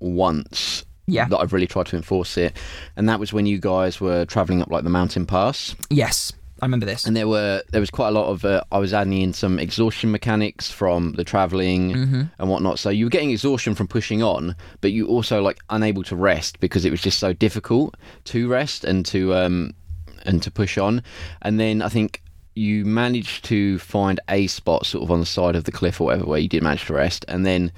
once. 0.00 0.84
Yeah. 1.06 1.26
That 1.28 1.38
I've 1.38 1.52
really 1.52 1.66
tried 1.66 1.86
to 1.86 1.96
enforce 1.96 2.36
it, 2.36 2.56
and 2.96 3.08
that 3.08 3.18
was 3.18 3.32
when 3.32 3.46
you 3.46 3.58
guys 3.58 4.00
were 4.00 4.24
traveling 4.24 4.62
up 4.62 4.70
like 4.70 4.84
the 4.84 4.90
mountain 4.90 5.26
pass, 5.26 5.74
Yes, 5.90 6.32
I 6.60 6.64
remember 6.66 6.86
this. 6.86 7.04
and 7.04 7.16
there 7.16 7.26
were 7.26 7.62
there 7.72 7.80
was 7.80 7.90
quite 7.90 8.08
a 8.08 8.12
lot 8.12 8.26
of 8.28 8.44
uh, 8.44 8.62
I 8.70 8.78
was 8.78 8.94
adding 8.94 9.20
in 9.20 9.32
some 9.32 9.58
exhaustion 9.58 10.12
mechanics 10.12 10.70
from 10.70 11.14
the 11.14 11.24
traveling 11.24 11.92
Mm-hmm. 11.92 12.22
and 12.38 12.48
whatnot. 12.48 12.78
So 12.78 12.88
you 12.90 13.06
were 13.06 13.10
getting 13.10 13.30
exhaustion 13.32 13.74
from 13.74 13.88
pushing 13.88 14.22
on, 14.22 14.54
but 14.80 14.92
you 14.92 15.08
also 15.08 15.42
like 15.42 15.58
unable 15.70 16.04
to 16.04 16.14
rest 16.14 16.60
because 16.60 16.84
it 16.84 16.90
was 16.92 17.00
just 17.02 17.18
so 17.18 17.32
difficult 17.32 17.96
to 18.26 18.48
rest 18.48 18.84
and 18.84 19.04
to 19.06 19.34
um 19.34 19.74
and 20.24 20.40
to 20.44 20.50
push 20.52 20.78
on. 20.78 21.02
And 21.42 21.58
then 21.58 21.82
I 21.82 21.88
think 21.88 22.22
you 22.54 22.84
managed 22.84 23.44
to 23.46 23.78
find 23.80 24.20
a 24.28 24.46
spot 24.46 24.86
sort 24.86 25.02
of 25.02 25.10
on 25.10 25.18
the 25.18 25.26
side 25.26 25.56
of 25.56 25.64
the 25.64 25.72
cliff 25.72 26.00
or 26.00 26.04
whatever 26.04 26.26
where 26.26 26.38
you 26.38 26.48
did 26.48 26.62
manage 26.62 26.84
to 26.86 26.94
rest, 26.94 27.24
and 27.26 27.44
then. 27.44 27.72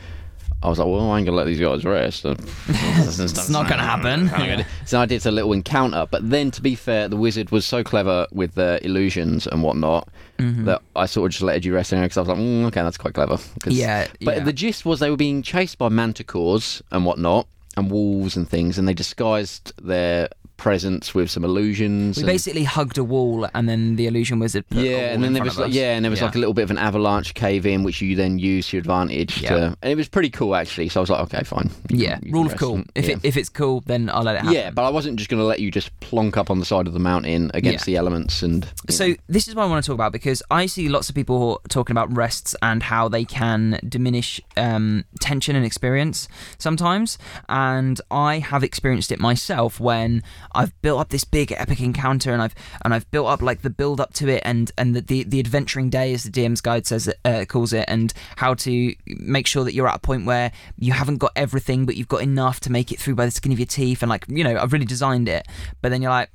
I 0.65 0.69
was 0.69 0.79
like, 0.79 0.89
well, 0.89 1.11
I 1.11 1.19
ain't 1.19 1.27
gonna 1.27 1.37
let 1.37 1.47
these 1.47 1.61
guys 1.61 1.85
rest. 1.85 2.25
it's 2.69 3.49
not 3.51 3.69
going 3.69 3.79
to 3.79 3.85
happen. 3.85 4.65
So 4.87 5.01
I 5.01 5.07
did 5.07 5.25
a 5.27 5.31
little 5.31 5.53
encounter, 5.53 6.07
but 6.11 6.29
then 6.29 6.51
to 6.53 6.63
be 6.63 6.75
fair, 6.75 7.09
the 7.09 7.17
wizard 7.17 7.51
was 7.51 7.65
so 7.67 7.83
clever 7.85 8.27
with 8.33 8.55
the 8.55 8.81
illusions 8.85 9.47
and 9.47 9.63
whatnot 9.63 10.09
Mm-hmm. 10.39 10.65
that 10.65 10.83
I 10.97 11.07
sort 11.07 11.27
of 11.27 11.31
just 11.31 11.43
let 11.43 11.65
you 11.65 11.73
rest 11.73 11.93
anyway 11.93 12.07
because 12.07 12.17
I 12.17 12.21
was 12.23 12.29
like, 12.29 12.39
mm, 12.39 12.65
okay, 12.67 12.83
that's 12.83 12.99
quite 12.99 13.15
clever. 13.15 13.39
Yeah, 13.69 14.09
But 14.23 14.39
yeah. 14.39 14.43
the 14.43 14.53
gist 14.53 14.85
was 14.85 14.99
they 14.99 15.09
were 15.09 15.17
being 15.17 15.43
chased 15.43 15.79
by 15.79 15.89
manticores 15.91 16.83
and 16.91 17.07
whatnot, 17.07 17.47
and 17.77 17.89
wolves 17.89 18.37
and 18.37 18.49
things, 18.49 18.77
and 18.77 18.89
they 18.89 18.95
disguised 18.95 19.73
their 19.81 20.29
presence 20.57 21.15
with 21.15 21.31
some 21.31 21.45
illusions. 21.45 22.17
We 22.17 22.23
and- 22.23 22.27
basically 22.29 22.65
hugged 22.65 22.99
a 22.99 23.05
wall, 23.05 23.47
and 23.55 23.69
then 23.69 23.97
the 23.97 24.07
illusion 24.07 24.39
wizard 24.39 24.65
yeah, 24.71 25.13
and 25.13 25.23
then 25.23 25.33
there 25.33 25.43
was 25.45 25.59
like, 25.59 25.73
yeah, 25.73 25.95
and 25.95 26.05
there 26.05 26.11
was 26.11 26.23
like 26.23 26.35
a 26.35 26.39
little 26.39 26.55
bit 26.55 26.63
of 26.63 26.71
an 26.71 26.79
avalanche 26.79 27.35
cave 27.35 27.67
in, 27.67 27.83
which 27.83 28.01
you 28.01 28.17
then 28.17 28.39
use 28.39 28.69
to 28.69 28.77
your 28.77 28.81
advantage. 28.81 29.41
Yeah. 29.43 29.51
To, 29.51 29.77
and 29.83 29.93
it 29.93 29.97
was 29.97 30.09
pretty 30.09 30.31
cool 30.31 30.55
actually. 30.55 30.89
So 30.89 31.01
I 31.01 31.03
was 31.03 31.11
like, 31.11 31.21
okay, 31.33 31.45
fine. 31.45 31.71
Yeah, 31.89 32.19
rule 32.31 32.47
of 32.47 32.57
cool. 32.57 32.77
and- 32.77 32.91
If 32.95 33.09
yeah. 33.09 33.15
it 33.17 33.21
if 33.25 33.37
it's 33.37 33.49
cool, 33.49 33.83
then 33.87 34.11
I'll 34.11 34.23
let 34.23 34.37
it 34.37 34.39
happen. 34.39 34.55
Yeah, 34.55 34.71
but 34.71 34.85
I 34.85 34.91
wasn't 34.91 35.17
just 35.17 35.31
going 35.31 35.41
to 35.41 35.47
let 35.47 35.61
you 35.61 35.71
just 35.71 35.99
plonk 36.01 36.37
up 36.37 36.51
on 36.51 36.59
the 36.59 36.65
side 36.65 36.87
of 36.87 36.93
the 36.93 36.99
mountain 37.01 37.51
against 37.55 37.87
Yeah. 37.87 37.93
the 37.93 37.97
elements 37.99 38.43
and. 38.43 38.67
So 38.91 39.09
know. 39.09 39.15
this 39.29 39.49
is 39.49 39.55
what 39.55 39.65
I 39.65 39.67
want 39.67 39.85
to 39.85 39.87
talk 39.87 39.95
about 39.95 40.13
because 40.13 40.43
I 40.51 40.67
see 40.67 40.89
lots 40.89 41.09
of 41.09 41.15
people 41.15 41.61
talking 41.69 41.93
about 41.95 42.15
rests 42.15 42.55
and 42.63 42.83
how 42.83 43.09
they 43.09 43.25
can 43.25 43.79
diminish 43.89 44.41
um, 44.57 45.05
tension 45.21 45.57
and 45.57 45.65
experience 45.65 46.29
sometimes, 46.59 47.19
and 47.49 48.01
I 48.11 48.39
have 48.39 48.63
experienced 48.65 49.13
it 49.13 49.19
myself 49.21 49.81
when 49.81 50.23
I've 50.55 50.81
built 50.83 51.01
up 51.01 51.09
this 51.11 51.25
big 51.25 51.53
epic 51.53 51.81
encounter 51.81 52.33
and 52.33 52.43
I've 52.43 52.55
and 52.85 52.95
I've 52.95 53.11
built 53.11 53.29
up 53.29 53.43
like 53.43 53.63
the 53.63 53.71
build 53.71 54.01
up 54.01 54.15
to 54.15 54.29
it 54.29 54.43
and 54.45 54.71
and 54.79 54.95
the 54.95 55.01
the, 55.01 55.23
the 55.25 55.41
adventuring 55.41 55.91
day 55.91 56.13
as 56.13 56.25
the 56.25 56.31
DM's 56.31 56.61
guide 56.61 56.87
says 56.87 57.09
it, 57.09 57.19
uh, 57.25 57.45
calls 57.47 57.73
it 57.73 57.85
and 57.89 58.13
how 58.37 58.55
to 58.55 58.95
make 59.07 59.47
sure 59.47 59.65
that 59.65 59.75
you're 59.75 59.89
at 59.89 59.97
a 59.97 60.01
point 60.01 60.27
where 60.27 60.53
you 60.79 60.93
haven't 60.93 61.19
got 61.19 61.33
everything 61.37 61.87
but 61.87 61.97
you've 61.97 62.09
got 62.09 62.23
enough 62.23 62.61
to 62.61 62.73
make 62.73 62.93
it 62.93 62.99
through 62.99 63.15
by 63.15 63.25
the 63.25 63.31
skin 63.31 63.53
of 63.53 63.59
your 63.59 63.67
teeth 63.67 64.03
and 64.03 64.11
like 64.11 64.25
you 64.29 64.45
know 64.45 64.57
I've 64.57 64.73
really 64.73 64.87
designed 64.87 65.29
it, 65.29 65.47
but 65.83 65.91
then 65.91 66.03
you're 66.03 66.11
like 66.11 66.31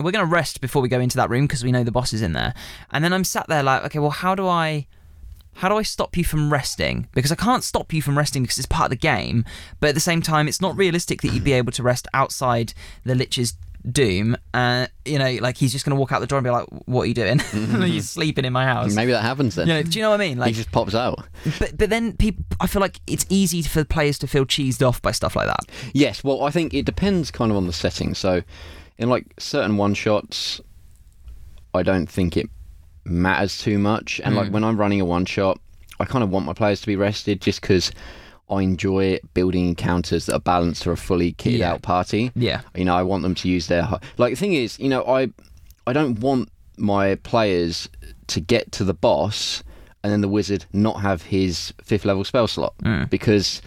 we're 0.00 0.10
going 0.10 0.26
to 0.26 0.30
rest 0.30 0.60
before 0.60 0.82
we 0.82 0.88
go 0.88 1.00
into 1.00 1.16
that 1.16 1.30
room 1.30 1.46
because 1.46 1.62
we 1.62 1.72
know 1.72 1.84
the 1.84 1.92
boss 1.92 2.12
is 2.12 2.22
in 2.22 2.32
there. 2.32 2.54
And 2.90 3.04
then 3.04 3.12
I'm 3.12 3.24
sat 3.24 3.46
there 3.48 3.62
like, 3.62 3.84
okay, 3.84 3.98
well, 3.98 4.10
how 4.10 4.34
do 4.34 4.46
I. 4.46 4.86
How 5.58 5.68
do 5.68 5.76
I 5.76 5.82
stop 5.82 6.16
you 6.16 6.24
from 6.24 6.52
resting? 6.52 7.06
Because 7.12 7.30
I 7.30 7.36
can't 7.36 7.62
stop 7.62 7.92
you 7.92 8.02
from 8.02 8.18
resting 8.18 8.42
because 8.42 8.58
it's 8.58 8.66
part 8.66 8.86
of 8.86 8.90
the 8.90 8.96
game, 8.96 9.44
but 9.78 9.90
at 9.90 9.94
the 9.94 10.00
same 10.00 10.20
time, 10.20 10.48
it's 10.48 10.60
not 10.60 10.76
realistic 10.76 11.22
that 11.22 11.32
you'd 11.32 11.44
be 11.44 11.52
able 11.52 11.70
to 11.70 11.82
rest 11.84 12.08
outside 12.12 12.74
the 13.04 13.14
Lich's 13.14 13.54
doom. 13.90 14.36
Uh, 14.52 14.86
you 15.04 15.18
know, 15.18 15.36
like 15.40 15.56
he's 15.56 15.72
just 15.72 15.84
going 15.84 15.94
to 15.94 16.00
walk 16.00 16.12
out 16.12 16.20
the 16.20 16.26
door 16.26 16.38
and 16.38 16.44
be 16.44 16.50
like, 16.50 16.66
"What 16.86 17.02
are 17.02 17.06
you 17.06 17.14
doing? 17.14 17.38
He's 17.82 18.08
sleeping 18.10 18.44
in 18.44 18.52
my 18.52 18.64
house." 18.64 18.94
Maybe 18.94 19.12
that 19.12 19.22
happens 19.22 19.54
then. 19.54 19.68
You 19.68 19.74
know, 19.74 19.82
do 19.82 19.98
you 19.98 20.02
know 20.02 20.10
what 20.10 20.20
I 20.20 20.28
mean? 20.28 20.38
Like 20.38 20.48
he 20.48 20.54
just 20.54 20.72
pops 20.72 20.94
out. 20.94 21.24
but 21.58 21.76
but 21.76 21.90
then 21.90 22.16
people, 22.16 22.44
I 22.60 22.66
feel 22.66 22.80
like 22.80 23.00
it's 23.06 23.26
easy 23.28 23.62
for 23.62 23.84
players 23.84 24.18
to 24.20 24.26
feel 24.26 24.44
cheesed 24.46 24.86
off 24.86 25.00
by 25.02 25.10
stuff 25.12 25.36
like 25.36 25.46
that. 25.46 25.60
Yes, 25.92 26.24
well, 26.24 26.42
I 26.44 26.50
think 26.50 26.72
it 26.74 26.84
depends 26.86 27.30
kind 27.30 27.50
of 27.50 27.56
on 27.56 27.66
the 27.66 27.72
setting. 27.72 28.14
So, 28.14 28.42
in 28.98 29.08
like 29.08 29.26
certain 29.38 29.76
one 29.76 29.94
shots, 29.94 30.60
I 31.74 31.82
don't 31.82 32.08
think 32.08 32.36
it 32.36 32.48
matters 33.04 33.58
too 33.58 33.78
much. 33.78 34.20
And 34.24 34.34
like 34.36 34.48
Mm. 34.48 34.52
when 34.52 34.64
I'm 34.64 34.76
running 34.78 35.00
a 35.00 35.04
one 35.04 35.26
shot, 35.26 35.60
I 36.00 36.04
kind 36.04 36.24
of 36.24 36.30
want 36.30 36.46
my 36.46 36.52
players 36.54 36.80
to 36.80 36.86
be 36.86 36.96
rested 36.96 37.40
just 37.40 37.60
because 37.60 37.90
I 38.50 38.62
enjoy 38.62 39.18
building 39.32 39.68
encounters 39.68 40.26
that 40.26 40.34
are 40.34 40.40
balanced 40.40 40.84
for 40.84 40.92
a 40.92 40.96
fully 40.96 41.32
kitted 41.32 41.58
Yeah. 41.58 41.72
out 41.72 41.82
party. 41.82 42.30
Yeah. 42.34 42.60
You 42.76 42.84
know, 42.84 42.94
I 42.94 43.02
want 43.02 43.22
them 43.22 43.34
to 43.36 43.48
use 43.48 43.66
their 43.68 43.88
like. 44.18 44.32
The 44.34 44.36
thing 44.40 44.52
is, 44.54 44.78
you 44.78 44.88
know, 44.88 45.02
I 45.04 45.30
I 45.86 45.92
don't 45.92 46.18
want 46.20 46.48
my 46.76 47.14
players 47.16 47.88
to 48.28 48.40
get 48.40 48.72
to 48.72 48.84
the 48.84 48.94
boss 48.94 49.62
and 50.02 50.12
then 50.12 50.20
the 50.20 50.28
wizard 50.28 50.64
not 50.72 51.00
have 51.00 51.22
his 51.22 51.72
fifth 51.82 52.04
level 52.04 52.24
spell 52.24 52.46
slot 52.46 52.74
Mm. 52.82 53.08
because 53.08 53.62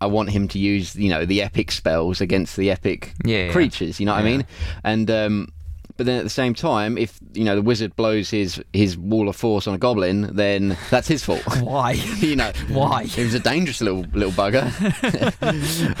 I 0.00 0.06
want 0.06 0.30
him 0.30 0.48
to 0.48 0.58
use 0.58 0.94
you 0.96 1.08
know 1.08 1.24
the 1.26 1.42
epic 1.42 1.70
spells 1.72 2.20
against 2.20 2.56
the 2.56 2.70
epic 2.70 3.12
Yeah, 3.24 3.50
creatures. 3.52 4.00
You 4.00 4.06
know 4.06 4.14
what 4.14 4.24
Yeah. 4.24 4.30
I 4.30 4.36
mean? 4.36 4.46
And 4.84 5.10
um, 5.10 5.48
but 5.96 6.06
then 6.06 6.18
at 6.18 6.24
the 6.24 6.30
same 6.30 6.54
time, 6.54 6.96
if 6.98 7.18
you 7.34 7.44
know 7.44 7.54
the 7.54 7.62
wizard 7.62 7.94
blows 7.96 8.30
his 8.30 8.62
his 8.72 8.96
wall 8.96 9.28
of 9.28 9.36
force 9.36 9.66
on 9.66 9.74
a 9.74 9.78
goblin, 9.78 10.34
then 10.34 10.76
that's 10.90 11.08
his 11.08 11.24
fault. 11.24 11.42
Why? 11.60 11.92
you 12.18 12.36
know 12.36 12.52
Why? 12.68 13.04
He 13.04 13.22
was 13.24 13.34
a 13.34 13.40
dangerous 13.40 13.80
little 13.80 14.04
little 14.12 14.32
bugger. 14.32 14.64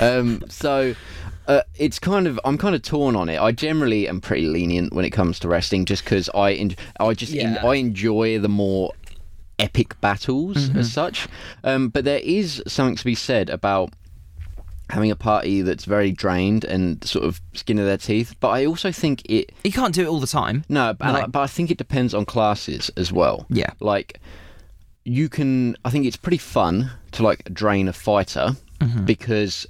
um, 0.00 0.42
so. 0.48 0.94
Uh, 1.46 1.60
it's 1.76 1.98
kind 1.98 2.26
of 2.26 2.40
I'm 2.46 2.56
kind 2.56 2.74
of 2.74 2.80
torn 2.80 3.14
on 3.16 3.28
it. 3.28 3.38
I 3.38 3.52
generally 3.52 4.08
am 4.08 4.18
pretty 4.22 4.46
lenient 4.46 4.94
when 4.94 5.04
it 5.04 5.10
comes 5.10 5.38
to 5.40 5.48
resting, 5.48 5.84
just 5.84 6.02
because 6.02 6.30
I 6.34 6.52
en- 6.54 6.74
I 6.98 7.12
just 7.12 7.34
en- 7.34 7.58
I 7.58 7.74
enjoy 7.74 8.38
the 8.38 8.48
more 8.48 8.94
epic 9.58 10.00
battles 10.00 10.56
Mm-hmm. 10.70 10.78
as 10.78 10.90
such. 10.90 11.28
Um, 11.62 11.90
but 11.90 12.06
there 12.06 12.20
is 12.20 12.62
something 12.66 12.96
to 12.96 13.04
be 13.04 13.14
said 13.14 13.50
about 13.50 13.90
having 14.90 15.10
a 15.10 15.16
party 15.16 15.62
that's 15.62 15.84
very 15.86 16.12
drained 16.12 16.64
and 16.64 17.02
sort 17.04 17.24
of 17.24 17.40
skin 17.54 17.78
of 17.78 17.86
their 17.86 17.96
teeth. 17.96 18.34
But 18.40 18.48
I 18.50 18.66
also 18.66 18.92
think 18.92 19.22
it 19.30 19.50
You 19.64 19.72
can't 19.72 19.94
do 19.94 20.02
it 20.02 20.08
all 20.08 20.20
the 20.20 20.26
time. 20.26 20.64
no, 20.68 20.92
but, 20.92 21.08
and 21.08 21.16
I, 21.16 21.26
but 21.26 21.40
I 21.40 21.46
think 21.46 21.70
it 21.70 21.78
depends 21.78 22.12
on 22.14 22.24
classes 22.26 22.90
as 22.96 23.10
well. 23.12 23.46
Yeah. 23.48 23.70
Like 23.80 24.20
you 25.04 25.28
can 25.28 25.76
I 25.84 25.90
think 25.90 26.06
it's 26.06 26.16
pretty 26.16 26.38
fun 26.38 26.90
to 27.12 27.22
like 27.22 27.44
drain 27.52 27.88
a 27.88 27.92
fighter 27.92 28.56
Mm-hmm. 28.80 29.04
because 29.04 29.66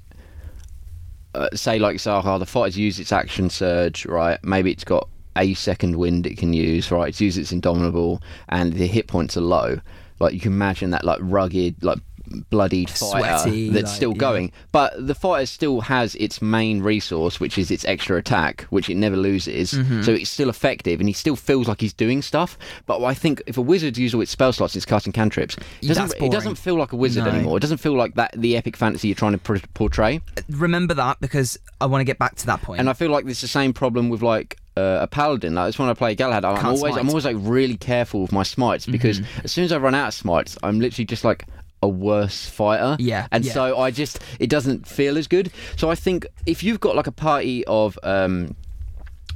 uh, 1.35 1.49
say 1.54 1.78
like 1.78 2.00
so 2.00 2.21
oh, 2.25 2.38
the 2.38 2.47
fighter's 2.47 2.76
used 2.78 2.99
its 2.99 3.12
action 3.12 3.50
surge, 3.50 4.06
right? 4.06 4.38
Maybe 4.42 4.73
it's 4.73 4.83
got 4.85 5.09
a 5.37 5.54
second 5.54 5.97
wind 5.97 6.26
it 6.26 6.38
can 6.38 6.52
use, 6.52 6.90
right? 6.90 7.09
It's 7.09 7.21
used 7.21 7.38
its 7.38 7.52
indomitable 7.52 8.23
and 8.49 8.73
the 8.73 8.87
hit 8.87 9.06
points 9.06 9.37
are 9.37 9.40
low. 9.42 9.80
Like 10.21 10.33
you 10.33 10.40
can 10.40 10.52
imagine 10.52 10.90
that 10.90 11.04
like 11.04 11.18
rugged, 11.23 11.83
like 11.85 11.99
bloodied 12.35 12.91
fighter 12.91 13.38
Sweaty, 13.38 13.71
that's 13.71 13.87
like, 13.87 13.97
still 13.97 14.12
yeah. 14.12 14.19
going. 14.19 14.53
But 14.73 15.07
the 15.07 15.14
fighter 15.14 15.47
still 15.47 15.81
has 15.83 16.14
its 16.17 16.43
main 16.43 16.83
resource, 16.83 17.41
which 17.41 17.59
is 17.59 17.71
its 17.71 17.85
extra 17.85 18.17
attack, 18.17 18.62
which 18.71 18.91
it 18.91 18.97
never 18.97 19.17
loses. 19.17 19.73
Mm-hmm. 19.73 20.03
So 20.03 20.12
it's 20.12 20.31
still 20.31 20.49
effective, 20.49 21.00
and 21.00 21.09
he 21.09 21.12
still 21.12 21.37
feels 21.37 21.69
like 21.69 21.81
he's 21.81 21.93
doing 21.93 22.23
stuff. 22.23 22.59
But 22.87 23.03
I 23.05 23.14
think 23.14 23.43
if 23.47 23.57
a 23.59 23.62
wizard 23.62 23.97
uses 23.97 24.14
all 24.14 24.21
its 24.21 24.31
spell 24.31 24.53
slots, 24.53 24.76
it's 24.76 24.85
casting 24.85 25.12
cantrips. 25.12 25.57
It 25.83 25.88
doesn't, 25.88 26.23
it 26.23 26.31
doesn't 26.31 26.57
feel 26.57 26.76
like 26.76 26.93
a 26.93 26.97
wizard 26.97 27.25
No. 27.25 27.31
anymore. 27.31 27.57
It 27.57 27.61
doesn't 27.61 27.79
feel 27.79 27.95
like 27.95 28.14
that 28.14 28.33
the 28.37 28.57
epic 28.57 28.76
fantasy 28.76 29.09
you're 29.09 29.14
trying 29.14 29.33
to 29.33 29.38
por- 29.38 29.61
portray. 29.75 30.21
Remember 30.50 30.95
that 30.95 31.21
because 31.21 31.59
I 31.81 31.87
want 31.87 32.00
to 32.00 32.05
get 32.05 32.19
back 32.19 32.37
to 32.37 32.47
that 32.47 32.62
point. 32.62 32.81
And 32.81 32.88
I 32.88 32.93
feel 32.93 33.11
like 33.11 33.25
there's 33.25 33.41
the 33.41 33.49
same 33.49 33.73
problem 33.73 34.09
with 34.09 34.23
like 34.23 34.59
uh, 34.76 34.99
a 35.03 35.07
paladin. 35.07 35.55
Like 35.55 35.67
that's 35.67 35.79
when 35.79 35.88
I 35.88 35.95
play 35.95 36.14
Galahad. 36.14 36.45
I'm 36.45 36.57
Can't 36.57 36.67
always 36.67 36.81
smite. 36.81 36.91
Mm-hmm. 36.93 37.00
I'm 37.00 37.09
always 37.09 37.25
like 37.25 37.37
really 37.38 37.76
careful 37.76 38.23
with 38.23 38.33
my 38.33 38.43
smites 38.43 38.87
because 38.87 39.21
as 39.45 39.53
soon 39.53 39.64
as 39.64 39.73
I 39.73 39.79
run 39.79 39.95
out 39.95 40.09
of 40.09 40.14
smites, 40.14 40.57
I'm 40.62 40.81
literally 40.81 41.05
just 41.07 41.25
like 41.25 41.47
a 41.85 41.88
worse 41.88 42.41
fighter. 42.49 42.97
Yeah, 42.99 43.26
And 43.31 43.45
yeah. 43.45 43.53
so 43.53 43.79
I 43.79 43.91
just 43.91 44.19
it 44.41 44.49
doesn't 44.50 44.87
feel 44.88 45.17
as 45.19 45.26
good. 45.29 45.50
So 45.76 45.91
I 45.91 45.95
think 45.95 46.26
if 46.47 46.62
you've 46.64 46.81
got 46.81 46.97
like 46.97 47.07
a 47.07 47.12
party 47.12 47.64
of 47.67 47.99
um 48.03 48.55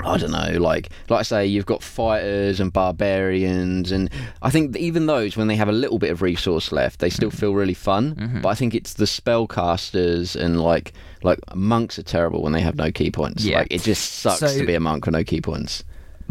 I 0.00 0.16
don't 0.16 0.30
know, 0.30 0.52
like 0.60 0.90
like 1.08 1.20
I 1.20 1.22
say, 1.24 1.46
you've 1.46 1.66
got 1.66 1.82
fighters 1.82 2.60
and 2.60 2.72
barbarians, 2.72 3.90
and 3.90 4.08
I 4.42 4.48
think 4.50 4.76
even 4.76 5.06
those, 5.06 5.36
when 5.36 5.48
they 5.48 5.56
have 5.56 5.68
a 5.68 5.72
little 5.72 5.98
bit 5.98 6.12
of 6.12 6.22
resource 6.22 6.70
left, 6.70 7.00
they 7.00 7.10
still 7.10 7.32
feel 7.32 7.52
really 7.52 7.74
fun. 7.74 8.14
Mm-hmm. 8.14 8.40
But 8.42 8.48
I 8.50 8.54
think 8.54 8.76
it's 8.76 8.94
the 8.94 9.06
spellcasters 9.06 10.36
and 10.36 10.60
like 10.62 10.92
like 11.24 11.40
monks 11.54 11.98
are 11.98 12.04
terrible 12.04 12.42
when 12.42 12.52
they 12.52 12.60
have 12.60 12.76
no 12.76 12.92
ki 12.92 13.10
points. 13.10 13.44
Yeah. 13.44 13.58
Like 13.58 13.68
it 13.72 13.82
just 13.82 14.20
sucks 14.20 14.38
So- 14.40 14.58
to 14.58 14.66
be 14.66 14.74
a 14.74 14.80
monk 14.80 15.04
with 15.06 15.14
no 15.14 15.24
ki 15.24 15.40
points. 15.40 15.82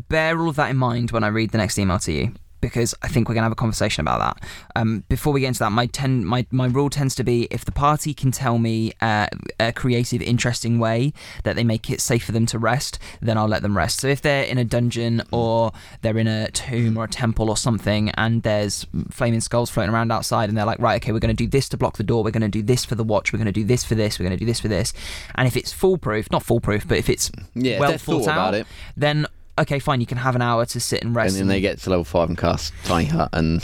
bear 0.09 0.39
all 0.39 0.47
of 0.49 0.55
that 0.55 0.69
in 0.69 0.77
mind 0.77 1.11
when 1.11 1.23
I 1.23 1.27
read 1.27 1.51
the 1.51 1.57
next 1.57 1.77
email 1.77 1.99
to 1.99 2.11
you 2.13 2.31
because 2.61 2.95
I 3.01 3.07
think 3.07 3.27
we're 3.29 3.35
gonna 3.35 3.45
have 3.45 3.51
a 3.51 3.55
conversation 3.55 4.01
about 4.01 4.19
that. 4.19 4.49
Um, 4.75 5.03
before 5.09 5.33
we 5.33 5.41
get 5.41 5.47
into 5.47 5.59
that, 5.59 5.71
my 5.71 5.85
ten 5.87 6.25
my, 6.25 6.45
my 6.51 6.67
rule 6.67 6.89
tends 6.89 7.15
to 7.15 7.23
be 7.23 7.47
if 7.51 7.65
the 7.65 7.71
party 7.71 8.13
can 8.13 8.31
tell 8.31 8.57
me 8.57 8.93
uh, 9.01 9.27
a 9.59 9.71
creative, 9.73 10.21
interesting 10.21 10.79
way 10.79 11.13
that 11.43 11.55
they 11.55 11.63
make 11.63 11.89
it 11.89 12.01
safe 12.01 12.25
for 12.25 12.31
them 12.31 12.45
to 12.47 12.59
rest, 12.59 12.99
then 13.21 13.37
I'll 13.37 13.47
let 13.47 13.61
them 13.61 13.77
rest. 13.77 13.99
So 13.99 14.07
if 14.07 14.21
they're 14.21 14.43
in 14.43 14.57
a 14.57 14.65
dungeon 14.65 15.21
or 15.31 15.71
they're 16.01 16.17
in 16.17 16.27
a 16.27 16.49
tomb 16.51 16.97
or 16.97 17.05
a 17.05 17.07
temple 17.09 17.49
or 17.49 17.57
something, 17.57 18.09
and 18.11 18.43
there's 18.43 18.85
flaming 19.09 19.41
skulls 19.41 19.69
floating 19.69 19.93
around 19.93 20.11
outside, 20.11 20.49
and 20.49 20.57
they're 20.57 20.65
like, 20.65 20.79
right, 20.79 21.01
okay, 21.01 21.11
we're 21.11 21.19
gonna 21.19 21.33
do 21.33 21.47
this 21.47 21.69
to 21.69 21.77
block 21.77 21.97
the 21.97 22.03
door, 22.03 22.23
we're 22.23 22.31
gonna 22.31 22.47
do 22.47 22.63
this 22.63 22.85
for 22.85 22.95
the 22.95 23.03
watch, 23.03 23.31
we're 23.33 23.39
gonna 23.39 23.51
do 23.51 23.63
this 23.63 23.83
for 23.83 23.95
this, 23.95 24.19
we're 24.19 24.25
gonna 24.25 24.37
do 24.37 24.45
this 24.45 24.59
for 24.59 24.67
this, 24.67 24.93
and 25.35 25.47
if 25.47 25.55
it's 25.55 25.71
foolproof, 25.71 26.31
not 26.31 26.43
foolproof, 26.43 26.87
but 26.87 26.97
if 26.97 27.09
it's 27.09 27.31
Yeah, 27.53 27.79
well 27.79 27.91
thought 27.97 28.01
thought 28.01 28.23
about 28.23 28.37
out, 28.49 28.53
it. 28.55 28.67
then 28.95 29.27
okay, 29.57 29.79
fine, 29.79 29.99
you 29.99 30.07
can 30.07 30.17
have 30.17 30.35
an 30.35 30.41
hour 30.41 30.65
to 30.65 30.79
sit 30.79 31.03
and 31.03 31.15
rest. 31.15 31.35
And 31.35 31.41
then 31.41 31.47
they 31.47 31.61
get 31.61 31.79
to 31.79 31.89
level 31.89 32.03
five 32.03 32.29
and 32.29 32.37
cast 32.37 32.73
Tiny 32.83 33.05
Hut, 33.05 33.29
and 33.33 33.63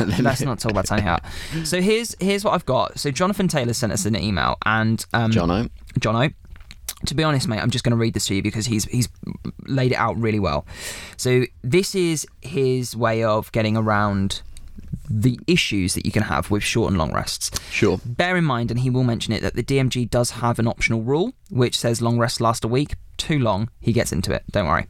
Let's 0.22 0.40
not 0.42 0.58
talk 0.58 0.72
about 0.72 0.86
Tiny 0.86 1.02
Hut. 1.02 1.24
So 1.64 1.80
here's 1.80 2.14
here's 2.20 2.44
what 2.44 2.52
I've 2.52 2.66
got. 2.66 2.98
So 2.98 3.10
Jonathan 3.10 3.48
Taylor 3.48 3.72
sent 3.72 3.92
us 3.92 4.04
an 4.04 4.16
email, 4.16 4.56
and 4.64 5.04
um, 5.12 5.30
Jono. 5.30 5.70
Jono. 5.98 6.34
To 7.06 7.14
be 7.14 7.22
honest, 7.22 7.48
mate, 7.48 7.60
I'm 7.60 7.70
just 7.70 7.84
going 7.84 7.92
to 7.92 7.96
read 7.96 8.14
this 8.14 8.26
to 8.26 8.34
you 8.34 8.42
because 8.42 8.66
he's 8.66 8.84
he's 8.86 9.08
laid 9.66 9.92
it 9.92 9.96
out 9.96 10.16
really 10.16 10.40
well. 10.40 10.66
So 11.16 11.44
this 11.62 11.94
is 11.94 12.26
his 12.42 12.96
way 12.96 13.24
of 13.24 13.52
getting 13.52 13.76
around 13.76 14.42
the 15.08 15.38
issues 15.46 15.94
that 15.94 16.04
you 16.06 16.12
can 16.12 16.24
have 16.24 16.50
with 16.50 16.62
short 16.62 16.90
and 16.90 16.98
long 16.98 17.12
rests. 17.12 17.50
Sure. 17.70 18.00
Bear 18.04 18.36
in 18.36 18.44
mind, 18.44 18.70
and 18.70 18.80
he 18.80 18.90
will 18.90 19.04
mention 19.04 19.32
it, 19.32 19.42
that 19.42 19.54
the 19.54 19.62
DMG 19.62 20.08
does 20.08 20.32
have 20.32 20.58
an 20.58 20.66
optional 20.66 21.02
rule 21.02 21.32
which 21.50 21.78
says 21.78 22.02
long 22.02 22.18
rests 22.18 22.40
last 22.40 22.64
a 22.64 22.68
week. 22.68 22.94
Too 23.16 23.38
long, 23.38 23.70
he 23.80 23.92
gets 23.92 24.12
into 24.12 24.32
it. 24.32 24.42
Don't 24.50 24.66
worry. 24.66 24.86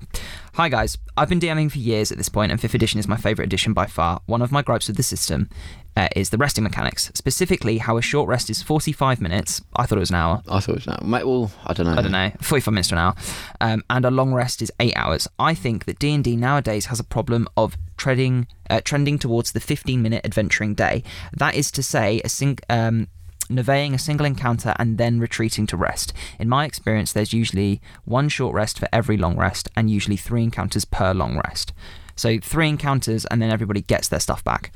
Hi 0.55 0.69
guys, 0.69 0.97
I've 1.17 1.29
been 1.29 1.41
DMing 1.41 1.69
for 1.69 1.79
years 1.79 2.13
at 2.13 2.17
this 2.17 2.29
point, 2.29 2.53
and 2.53 2.61
5th 2.61 2.75
edition 2.75 3.01
is 3.01 3.09
my 3.09 3.17
favourite 3.17 3.47
edition 3.47 3.73
by 3.73 3.87
far. 3.87 4.21
One 4.27 4.41
of 4.41 4.53
my 4.53 4.63
gripes 4.63 4.87
with 4.87 4.97
the 4.97 5.03
system 5.03 5.51
uh, 5.97 6.07
is 6.15 6.31
the 6.31 6.39
resting 6.39 6.63
mechanics, 6.63 7.11
specifically 7.13 7.79
how 7.79 7.97
a 7.97 8.03
short 8.03 8.29
rest 8.29 8.49
is 8.49 8.63
45 8.63 9.21
minutes. 9.21 9.63
I 9.75 9.85
thought 9.85 9.99
it 9.99 9.99
was 9.99 10.11
an 10.11 10.15
hour. 10.15 10.45
I 10.49 10.61
thought 10.61 10.77
it 10.77 10.87
was 10.87 10.87
now. 10.87 11.01
Mate, 11.03 11.27
well, 11.27 11.51
I 11.67 11.73
don't 11.73 11.87
know. 11.87 11.95
I 11.95 12.03
don't 12.03 12.13
know, 12.13 12.31
45 12.41 12.73
minutes 12.73 12.89
to 12.91 12.95
an 12.95 12.99
hour, 13.01 13.15
um, 13.61 13.83
and 13.91 14.05
a 14.05 14.13
long 14.13 14.33
rest 14.33 14.63
is 14.63 14.71
eight 14.79 14.93
hours. 14.95 15.27
I 15.41 15.55
think 15.55 15.87
that 15.87 15.99
D 15.99 16.15
and 16.15 16.23
D 16.23 16.37
nowadays 16.37 16.87
has 16.87 17.01
a 17.01 17.05
problem 17.05 17.49
of 17.57 17.77
treading, 17.97 18.47
uh, 18.71 18.81
trending 18.85 19.19
towards 19.19 19.51
the 19.51 19.61
15 19.61 20.01
minute 20.01 20.25
adventuring 20.25 20.75
day. 20.77 21.03
That 21.37 21.57
is 21.57 21.73
to 21.73 21.83
say, 21.83 22.21
a 22.25 22.29
sing, 22.29 22.61
um, 22.71 23.09
Novaing 23.49 23.95
a 23.95 23.99
single 23.99 24.27
encounter 24.27 24.75
and 24.79 24.97
then 24.99 25.21
retreating 25.21 25.67
to 25.67 25.77
rest. 25.77 26.13
In 26.39 26.49
my 26.49 26.65
experience, 26.65 27.13
there's 27.13 27.33
usually 27.33 27.81
one 28.05 28.29
short 28.29 28.55
rest 28.55 28.79
for 28.79 28.89
every 28.93 29.17
long 29.17 29.37
rest, 29.37 29.69
and 29.77 29.91
usually 29.91 30.17
three 30.17 30.43
encounters 30.43 30.85
per 30.85 31.13
long 31.13 31.37
rest. 31.47 31.73
So 32.17 32.39
three 32.39 32.69
encounters, 32.69 33.25
and 33.27 33.43
then 33.43 33.51
everybody 33.51 33.83
gets 33.83 34.09
their 34.09 34.21
stuff 34.21 34.43
back. 34.45 34.73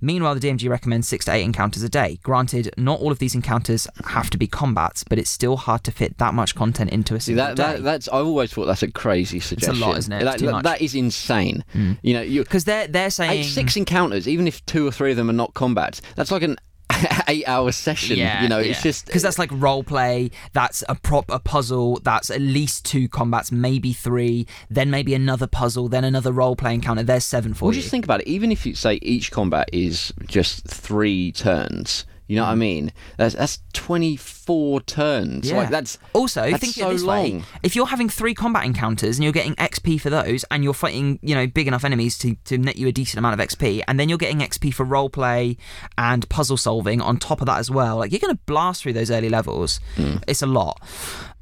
Meanwhile, 0.00 0.36
the 0.36 0.40
DMG 0.48 0.68
recommends 0.70 1.08
six 1.08 1.24
to 1.24 1.32
eight 1.32 1.42
encounters 1.42 1.82
a 1.82 1.88
day. 1.88 2.20
Granted, 2.22 2.72
not 2.76 3.00
all 3.00 3.10
of 3.10 3.18
these 3.18 3.34
encounters 3.34 3.88
have 4.04 4.30
to 4.30 4.38
be 4.38 4.46
combats, 4.46 5.02
but 5.02 5.18
it's 5.18 5.30
still 5.30 5.56
hard 5.56 5.82
to 5.84 5.90
fit 5.90 6.18
that 6.18 6.34
much 6.34 6.54
content 6.54 6.90
into 6.90 7.16
a 7.16 7.20
See, 7.20 7.34
single 7.34 7.46
that, 7.46 7.56
day. 7.56 7.62
that 7.76 7.82
that's 7.82 8.08
I've 8.08 8.26
always 8.26 8.52
thought 8.52 8.66
that's 8.66 8.84
a 8.84 8.92
crazy 8.92 9.40
suggestion. 9.40 9.74
It's 9.74 9.82
a 9.82 9.86
lot, 9.86 9.98
isn't 9.98 10.12
it? 10.12 10.24
That, 10.24 10.40
much. 10.40 10.62
that 10.64 10.80
is 10.80 10.94
insane. 10.94 11.64
Mm. 11.74 11.98
You 12.02 12.14
know, 12.14 12.24
Because 12.44 12.62
they're 12.62 12.86
they're 12.86 13.10
saying 13.10 13.40
eight, 13.40 13.42
six 13.44 13.76
encounters, 13.76 14.28
even 14.28 14.46
if 14.46 14.64
two 14.66 14.86
or 14.86 14.92
three 14.92 15.10
of 15.10 15.16
them 15.16 15.28
are 15.30 15.32
not 15.32 15.54
combats, 15.54 16.00
that's 16.14 16.30
like 16.30 16.42
an 16.42 16.58
eight-hour 17.28 17.72
session. 17.72 18.16
yeah, 18.16 18.42
you 18.42 18.48
know, 18.48 18.58
it's 18.58 18.82
just 18.82 19.06
because 19.06 19.22
that's 19.22 19.38
like 19.38 19.50
role 19.52 19.82
play. 19.84 20.30
That's 20.52 20.82
a 20.88 20.94
prop, 20.94 21.30
a 21.30 21.38
puzzle. 21.38 22.00
That's 22.02 22.30
at 22.30 22.40
least 22.40 22.84
two 22.84 23.08
combats, 23.08 23.52
maybe 23.52 23.92
three. 23.92 24.46
Then 24.70 24.90
maybe 24.90 25.14
another 25.14 25.46
puzzle. 25.46 25.88
Then 25.88 26.04
another 26.04 26.32
role 26.32 26.56
play 26.56 26.74
encounter. 26.74 27.02
There's 27.02 27.24
seven 27.24 27.54
for 27.54 27.66
Well, 27.66 27.74
you. 27.74 27.80
just 27.80 27.90
think 27.90 28.04
about 28.04 28.20
it. 28.22 28.28
Even 28.28 28.50
if 28.50 28.64
you 28.66 28.74
say 28.74 28.98
each 29.02 29.30
combat 29.30 29.68
is 29.72 30.12
just 30.26 30.66
three 30.66 31.32
turns, 31.32 32.04
you 32.28 32.36
know 32.36 32.44
what 32.44 32.50
I 32.50 32.54
mean? 32.54 32.92
That's 33.16 33.34
that's 33.34 33.60
twenty-four 33.72 34.82
turns. 34.82 35.46
Mm. 35.46 35.50
Yeah. 35.50 35.56
Like 35.56 35.70
that's 35.70 35.98
Also, 36.12 36.42
That's 36.50 36.60
think 36.60 36.74
so 36.74 36.90
this 36.90 37.02
way: 37.02 37.32
long. 37.32 37.44
if 37.62 37.74
you're 37.74 37.86
having 37.86 38.08
three 38.08 38.34
combat 38.34 38.64
encounters 38.64 39.16
and 39.16 39.24
you're 39.24 39.32
getting 39.32 39.54
XP 39.56 40.00
for 40.00 40.10
those, 40.10 40.44
and 40.50 40.62
you're 40.62 40.74
fighting, 40.74 41.18
you 41.22 41.34
know, 41.34 41.46
big 41.46 41.66
enough 41.66 41.84
enemies 41.84 42.18
to, 42.18 42.34
to 42.44 42.58
net 42.58 42.76
you 42.76 42.86
a 42.86 42.92
decent 42.92 43.18
amount 43.18 43.40
of 43.40 43.48
XP, 43.48 43.82
and 43.88 43.98
then 43.98 44.08
you're 44.08 44.18
getting 44.18 44.40
XP 44.40 44.74
for 44.74 44.84
roleplay 44.84 45.56
and 45.96 46.28
puzzle 46.28 46.56
solving 46.58 47.00
on 47.00 47.16
top 47.16 47.40
of 47.40 47.46
that 47.46 47.58
as 47.58 47.70
well, 47.70 47.96
like 47.96 48.12
you're 48.12 48.20
going 48.20 48.34
to 48.34 48.40
blast 48.46 48.82
through 48.82 48.92
those 48.92 49.10
early 49.10 49.30
levels. 49.30 49.80
Hmm. 49.96 50.16
It's 50.26 50.42
a 50.42 50.46
lot. 50.46 50.80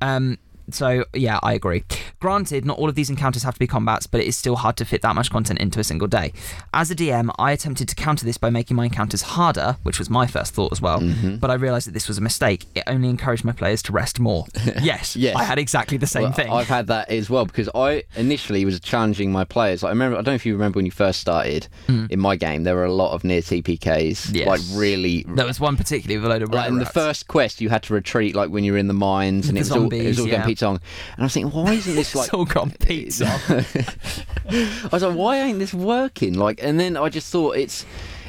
Um, 0.01 0.39
so 0.71 1.05
yeah, 1.15 1.39
I 1.43 1.53
agree. 1.55 1.85
Granted, 2.21 2.65
not 2.65 2.79
all 2.79 2.89
of 2.89 2.95
these 2.95 3.11
encounters 3.11 3.43
have 3.43 3.55
to 3.55 3.61
be 3.61 3.67
combats, 3.67 4.07
but 4.07 4.21
it 4.21 4.27
is 4.27 4.37
still 4.37 4.57
hard 4.57 4.77
to 4.79 4.85
fit 4.85 5.03
that 5.03 5.15
much 5.15 5.31
content 5.31 5.61
into 5.61 5.81
a 5.81 5.85
single 5.85 6.09
day. 6.09 6.33
As 6.75 6.91
a 6.91 6.95
DM, 6.95 7.31
I 7.39 7.53
attempted 7.53 7.89
to 7.89 7.95
counter 7.95 8.25
this 8.25 8.39
by 8.39 8.51
making 8.51 8.77
my 8.77 8.85
encounters 8.85 9.23
harder, 9.23 9.77
which 9.83 9.99
was 9.99 10.09
my 10.11 10.27
first 10.27 10.55
thought 10.55 10.73
as 10.73 10.81
well. 10.81 11.01
Mm-hmm. 11.01 11.37
But 11.37 11.51
I 11.51 11.55
realised 11.55 11.87
that 11.87 11.93
this 11.93 12.09
was 12.09 12.19
a 12.19 12.21
mistake. 12.23 12.65
It 12.75 12.85
only 12.87 13.09
encouraged 13.09 13.45
my 13.45 13.53
players 13.53 13.83
to 13.83 13.93
rest 13.93 14.19
more. 14.19 14.47
yes, 14.83 15.17
Yes. 15.27 15.37
I 15.37 15.45
had 15.45 15.59
exactly 15.59 15.97
the 15.99 16.07
same 16.07 16.25
Well, 16.25 16.33
thing. 16.33 16.51
I've 16.53 16.69
had 16.69 16.87
that 16.89 17.11
as 17.11 17.29
well 17.31 17.45
because 17.47 17.69
I 17.75 18.05
initially 18.17 18.65
was 18.65 18.79
challenging 18.81 19.33
my 19.33 19.45
players. 19.45 19.83
Like, 19.83 19.91
I 19.91 19.93
remember, 19.93 20.17
I 20.17 20.23
don't 20.23 20.33
know 20.33 20.35
if 20.35 20.47
you 20.47 20.53
remember 20.55 20.79
when 20.79 20.85
you 20.87 20.91
first 20.93 21.21
started 21.21 21.69
in 21.89 22.21
my 22.21 22.37
game, 22.37 22.65
there 22.65 22.75
were 22.75 22.85
a 22.85 22.93
lot 22.93 23.13
of 23.13 23.25
near 23.25 23.41
TPKs. 23.41 24.35
Yes. 24.35 24.47
Like 24.47 24.61
really. 24.73 25.25
there 25.29 25.47
was 25.47 25.61
one 25.61 25.77
particularly 25.77 26.17
with 26.19 26.27
a 26.27 26.29
load 26.29 26.43
of 26.43 26.53
Like 26.53 26.69
in 26.69 26.79
the 26.79 26.87
first 26.87 27.29
quest, 27.29 27.61
you 27.61 27.69
had 27.69 27.83
to 27.85 27.95
retreat 27.95 28.35
like 28.35 28.51
when 28.51 28.65
you 28.65 28.73
were 28.73 28.79
in 28.79 28.89
the 28.89 28.95
mines, 28.95 29.49
and 29.49 29.57
the 29.57 29.61
it 29.61 29.63
was 29.63 29.71
all, 29.73 29.77
it 29.79 29.81
zombies, 29.83 30.07
was 30.07 30.21
all 30.21 30.29
yeah. 30.29 30.37
Pizza 30.57 30.67
on. 30.67 30.77
And 30.77 30.83
I 31.19 31.23
was 31.25 31.35
thinking, 31.35 31.53
why 31.53 31.75
isn't 31.75 31.95
this 31.95 32.15
like? 32.15 32.27
it's 32.27 32.35
all 32.35 32.45
gone 32.45 32.71
pizza. 32.81 33.27
I 34.49 34.89
was 34.93 35.03
like, 35.03 35.17
why 35.17 35.37
ain't 35.39 35.59
this 35.59 35.75
working? 35.75 36.35
Like, 36.35 36.63
and 36.63 36.79
then 36.79 36.97
I 36.97 37.09
just 37.09 37.31
thought 37.33 37.57
it's 37.57 37.85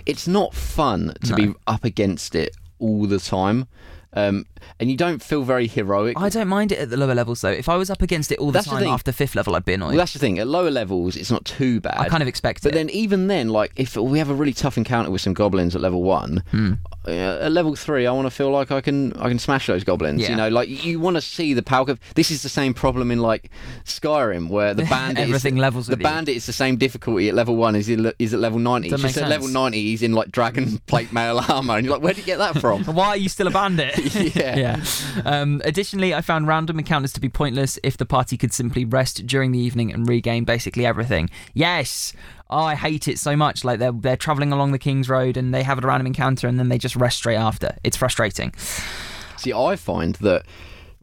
it's 0.06 0.28
not 0.28 0.54
fun 0.54 1.14
to 1.26 1.36
be 1.36 1.54
up 1.68 1.84
against 1.84 2.34
it 2.36 2.56
all 2.80 3.06
the 3.08 3.20
time, 3.20 3.68
um, 4.14 4.46
and 4.80 4.90
you 4.90 4.96
don't 4.96 5.22
feel 5.22 5.44
very 5.44 5.68
heroic. 5.68 6.18
I 6.20 6.30
don't 6.30 6.48
mind 6.48 6.72
it 6.72 6.80
at 6.80 6.90
the 6.90 6.98
lower 6.98 7.14
levels 7.14 7.42
though. 7.42 7.50
If 7.52 7.68
I 7.68 7.76
was 7.76 7.90
up 7.90 8.02
against 8.02 8.32
it 8.32 8.40
all 8.40 8.48
the 8.48 8.54
That's 8.54 8.68
the 8.68 8.72
time 8.72 8.84
thing. 8.84 8.92
after 8.92 9.12
fifth 9.12 9.36
level, 9.36 9.56
I'd 9.56 9.66
be 9.66 9.74
annoyed. 9.74 9.90
well, 9.90 9.98
that's 9.98 10.14
the 10.14 10.20
thing. 10.20 10.40
At 10.40 10.48
lower 10.48 10.72
levels, 10.72 11.16
it's 11.18 11.30
not 11.32 11.44
too 11.46 11.82
bad. 11.82 11.98
I 11.98 12.08
kind 12.10 12.22
of 12.22 12.28
expect 12.30 12.64
But 12.64 12.70
it. 12.70 12.72
But 12.74 12.78
then, 12.78 12.90
even 12.92 13.28
then, 13.28 13.50
like 13.50 13.74
if 13.76 13.96
we 13.98 14.18
have 14.20 14.30
a 14.30 14.34
really 14.34 14.54
tough 14.54 14.78
encounter 14.78 15.12
with 15.12 15.22
some 15.22 15.34
goblins 15.34 15.76
at 15.76 15.82
level 15.82 16.04
one, 16.04 16.44
Hmm. 16.52 16.74
Uh, 17.08 17.40
at 17.46 17.52
level 17.52 17.76
three, 17.76 18.06
I 18.06 18.12
want 18.12 18.26
to 18.26 18.32
feel 18.32 18.50
like 18.52 18.72
I 18.72 18.82
can 18.82 19.14
I 19.14 19.30
can 19.30 19.40
smash 19.40 19.68
those 19.68 19.84
goblins. 19.84 20.22
Yeah. 20.22 20.32
You 20.32 20.36
know, 20.36 20.50
like 20.50 20.70
you 20.70 21.00
want 21.00 21.16
to 21.16 21.22
see 21.22 21.54
the 21.54 21.64
power. 21.64 21.86
Of, 21.88 22.00
this 22.16 22.32
is 22.32 22.44
the 22.44 22.50
same 22.50 22.74
problem 22.74 23.12
in 23.12 23.20
like 23.20 23.50
Skyrim, 23.86 24.50
where 24.50 24.74
the 24.74 24.84
bandit 24.90 25.24
Everything 25.24 25.58
is, 25.58 25.62
levels 25.62 25.88
The 25.88 25.92
with 25.92 26.00
you. 26.00 26.04
bandit 26.04 26.36
is 26.36 26.46
the 26.46 26.54
same 26.54 26.76
difficulty 26.78 27.30
at 27.30 27.36
level 27.36 27.56
one 27.56 27.76
as 27.76 27.88
he 27.88 27.94
is 28.20 28.34
at 28.34 28.40
level 28.40 28.60
ninety. 28.60 28.90
Doesn't 28.90 29.08
just 29.08 29.16
make 29.18 29.24
at 29.24 29.30
level 29.30 29.48
ninety, 29.48 29.82
he's 29.84 30.04
in 30.04 30.14
like 30.14 30.32
dragon 30.32 30.80
plate 30.88 31.14
mail 31.14 31.40
armor, 31.40 31.78
and 31.78 31.86
you're 31.86 31.96
like, 31.96 32.04
where 32.04 32.14
did 32.14 32.22
you 32.22 32.26
get 32.26 32.40
that 32.40 32.60
from? 32.60 32.84
Why 32.86 33.10
are 33.10 33.18
you 33.18 33.30
still 33.30 33.48
a 33.48 33.52
bandit? 33.52 33.98
Yeah. 34.36 34.56
yeah. 34.58 34.86
Um, 35.26 35.62
additionally, 35.64 36.14
I 36.14 36.22
found 36.22 36.48
random 36.48 36.80
encounters 36.80 37.14
to 37.14 37.22
be 37.22 37.30
pointless 37.30 37.80
if 37.84 37.98
the 37.98 38.06
party 38.06 38.38
could 38.38 38.54
simply 38.54 38.86
rest 38.86 39.26
during 39.26 39.52
the 39.52 39.60
evening 39.60 39.94
and 39.94 40.08
regain 40.08 40.44
basically 40.44 40.86
everything. 40.86 41.30
Yes. 41.54 42.14
Oh, 42.50 42.60
I 42.60 42.76
hate 42.76 43.08
it 43.08 43.20
so 43.20 43.36
much. 43.36 43.64
Like 43.64 43.80
they're 43.80 43.92
they're 43.92 44.18
traveling 44.18 44.52
along 44.52 44.72
the 44.72 44.80
King's 44.80 45.10
Road 45.10 45.38
and 45.38 45.54
they 45.54 45.64
have 45.64 45.84
a 45.84 45.88
random 45.88 46.08
encounter 46.08 46.48
and 46.48 46.58
then 46.58 46.70
they 46.70 46.78
just 46.78 46.96
rest 46.96 47.18
straight 47.18 47.36
after. 47.36 47.76
It's 47.84 47.98
frustrating. 47.98 48.54
See, 49.38 49.54
I 49.54 49.76
find 49.76 50.16
that 50.16 50.46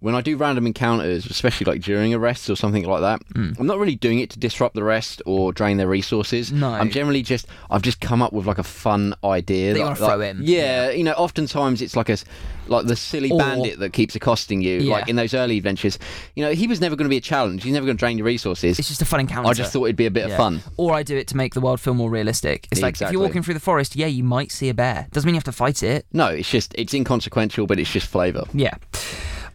when 0.05 0.15
I 0.15 0.21
do 0.21 0.37
random 0.37 0.67
encounters, 0.67 1.25
especially 1.25 1.65
like 1.65 1.81
during 1.81 2.13
arrests 2.13 2.51
or 2.51 2.57
something 2.57 2.85
like 2.85 3.01
that, 3.01 3.23
hmm. 3.33 3.53
I'm 3.59 3.67
not 3.67 3.79
really 3.79 3.97
doing 3.97 4.19
it 4.19 4.29
to 4.31 4.39
disrupt 4.39 4.75
the 4.75 4.85
rest 4.85 5.23
or 5.25 5.51
drain 5.51 5.79
their 5.79 5.89
resources. 5.89 6.53
No. 6.53 6.69
I'm 6.73 6.91
generally 6.91 7.23
just 7.23 7.47
I've 7.71 7.81
just 7.81 8.03
come 8.03 8.21
up 8.21 8.35
with 8.35 8.45
like 8.45 8.59
a 8.59 8.63
fun 8.65 9.15
idea 9.25 9.73
That 9.73 9.79
you 9.79 9.85
wanna 9.87 9.97
throw 9.97 10.21
in. 10.21 10.41
Yeah, 10.43 10.91
you 10.91 11.05
know, 11.05 11.13
oftentimes 11.13 11.81
it's 11.81 11.97
like 11.97 12.11
a 12.11 12.19
like 12.67 12.85
the 12.87 12.97
silly 12.97 13.31
Or- 13.31 13.39
bandit 13.39 13.79
that 13.79 13.95
keeps 13.95 14.15
accosting 14.15 14.61
you. 14.61 14.81
Yeah. 14.81 14.93
Like 14.93 15.09
in 15.09 15.17
those 15.17 15.33
early 15.33 15.57
adventures, 15.57 15.99
you 16.35 16.45
know, 16.45 16.53
he 16.53 16.67
was 16.67 16.83
never 16.83 16.97
going 16.97 17.07
to 17.07 17.11
be 17.11 17.17
a 17.17 17.23
challenge. 17.23 17.63
He's 17.63 17.73
never 17.73 17.87
going 17.87 17.97
to 17.97 17.99
drain 17.99 18.19
your 18.19 18.27
resources. 18.27 18.79
It's 18.79 18.89
just 18.89 19.01
a 19.01 19.07
fun 19.07 19.21
encounter. 19.21 19.49
I 19.49 19.55
just 19.55 19.73
thought 19.73 19.85
it'd 19.87 19.97
be 19.97 20.05
a 20.05 20.11
bit 20.11 20.27
Yeah. 20.27 20.35
of 20.35 20.37
fun. 20.37 20.61
Or 20.77 20.93
I 20.93 21.03
do 21.03 21.17
it 21.17 21.29
to 21.29 21.37
make 21.39 21.55
the 21.55 21.63
world 21.63 21.81
feel 21.81 21.95
more 21.95 22.11
realistic. 22.11 22.69
It's 22.71 22.83
like 22.83 23.01
if 23.01 23.11
you're 23.11 23.23
walking 23.23 23.43
through 23.43 23.55
the 23.55 23.61
forest, 23.61 23.97
yeah, 23.97 24.07
you 24.07 24.23
might 24.23 24.53
see 24.53 24.69
a 24.69 24.75
bear. 24.75 25.07
Doesn't 25.13 25.27
mean 25.27 25.35
you 25.35 25.39
have 25.39 25.45
to 25.45 25.53
fight 25.53 25.83
it. 25.83 26.05
No, 26.13 26.27
it's 26.27 26.51
just 26.51 26.75
it's 26.77 26.93
inconsequential, 26.93 27.67
but 27.67 27.79
it's 27.79 27.91
just 27.91 28.07
flavour. 28.07 28.45
Yeah. 28.53 28.75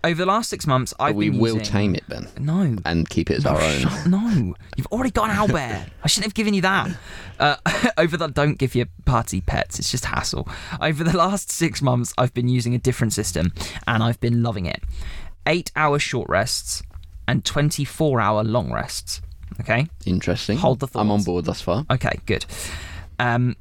Over 0.03 0.15
the 0.15 0.25
last 0.25 0.49
six 0.49 0.65
months, 0.65 0.93
I've 0.99 1.15
we 1.15 1.29
been 1.29 1.39
will 1.39 1.57
using... 1.57 1.73
tame 1.73 1.95
it, 1.95 2.07
Ben, 2.07 2.27
No. 2.39 2.77
and 2.85 3.09
keep 3.09 3.29
it 3.29 3.37
as 3.39 3.45
our 3.45 3.59
own. 3.61 3.79
Shut- 3.81 4.07
no, 4.07 4.55
you've 4.77 4.87
already 4.87 5.11
got 5.11 5.29
an 5.29 5.35
owlbear. 5.35 5.89
I 6.03 6.07
shouldn't 6.07 6.25
have 6.27 6.33
given 6.33 6.53
you 6.53 6.61
that. 6.61 6.89
Uh, 7.37 7.57
over 7.97 8.15
the 8.15 8.27
don't 8.27 8.57
give 8.57 8.75
your 8.75 8.85
party 9.05 9.41
pets. 9.41 9.77
It's 9.77 9.91
just 9.91 10.05
hassle. 10.05 10.47
Over 10.81 11.03
the 11.03 11.17
last 11.17 11.51
six 11.51 11.81
months, 11.81 12.13
I've 12.17 12.33
been 12.33 12.47
using 12.47 12.73
a 12.73 12.77
different 12.77 13.11
system, 13.11 13.51
and 13.87 14.01
I've 14.01 14.19
been 14.21 14.41
loving 14.41 14.65
it. 14.65 14.81
Eight 15.45 15.71
hour 15.75 15.99
short 15.99 16.29
rests. 16.29 16.81
and 17.27 17.43
24 17.43 18.21
hour 18.21 18.43
long 18.43 18.71
rests. 18.71 19.21
Okay. 19.59 19.87
Interesting. 20.05 20.57
Hold 20.59 20.79
the 20.79 20.87
thought. 20.87 21.01
I'm 21.01 21.11
on 21.11 21.23
board 21.23 21.43
thus 21.45 21.59
far. 21.61 21.85
Okay, 21.91 22.17
good. 22.25 22.45
Um, 23.19 23.55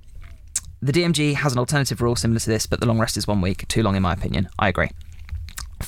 the 0.80 0.92
DMG 0.92 1.34
has 1.34 1.52
an 1.52 1.58
alternative 1.58 2.00
rule 2.00 2.14
similar 2.14 2.38
to 2.38 2.48
this, 2.48 2.66
but 2.66 2.78
the 2.80 2.86
long 2.86 3.00
rest 3.00 3.16
is 3.16 3.26
one 3.26 3.40
week. 3.40 3.66
Too 3.66 3.82
long, 3.82 3.96
in 3.96 4.02
my 4.02 4.12
opinion. 4.12 4.48
I 4.58 4.68
agree. 4.68 4.88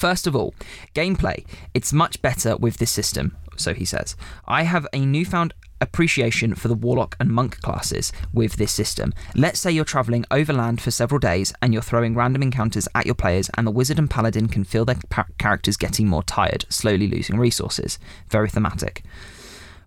First 0.01 0.27
of 0.27 0.35
all, 0.35 0.55
gameplay. 0.95 1.45
It's 1.75 1.93
much 1.93 2.23
better 2.23 2.57
with 2.57 2.79
this 2.79 2.91
system, 2.91 3.37
so 3.59 3.75
he 3.75 3.85
says. 3.85 4.17
I 4.49 4.63
have 4.63 4.87
a 4.95 5.05
newfound 5.05 5.53
appreciation 5.79 6.55
for 6.55 6.69
the 6.69 6.75
Warlock 6.75 7.17
and 7.21 7.29
Monk 7.29 7.61
classes 7.61 8.11
with 8.33 8.55
this 8.55 8.73
system. 8.73 9.13
Let's 9.35 9.61
say 9.61 9.71
you're 9.71 9.85
travelling 9.85 10.25
overland 10.31 10.81
for 10.81 10.91
several 10.91 11.19
days 11.19 11.53
and 11.61 11.75
you're 11.75 11.83
throwing 11.83 12.15
random 12.15 12.43
encounters 12.43 12.89
at 12.95 13.05
your 13.05 13.15
players, 13.15 13.51
and 13.59 13.67
the 13.67 13.71
Wizard 13.71 13.99
and 13.99 14.09
Paladin 14.09 14.49
can 14.49 14.65
feel 14.65 14.87
their 14.87 14.97
pa- 15.11 15.27
characters 15.37 15.77
getting 15.77 16.09
more 16.09 16.23
tired, 16.23 16.65
slowly 16.71 17.07
losing 17.07 17.37
resources. 17.37 17.99
Very 18.31 18.49
thematic. 18.49 19.05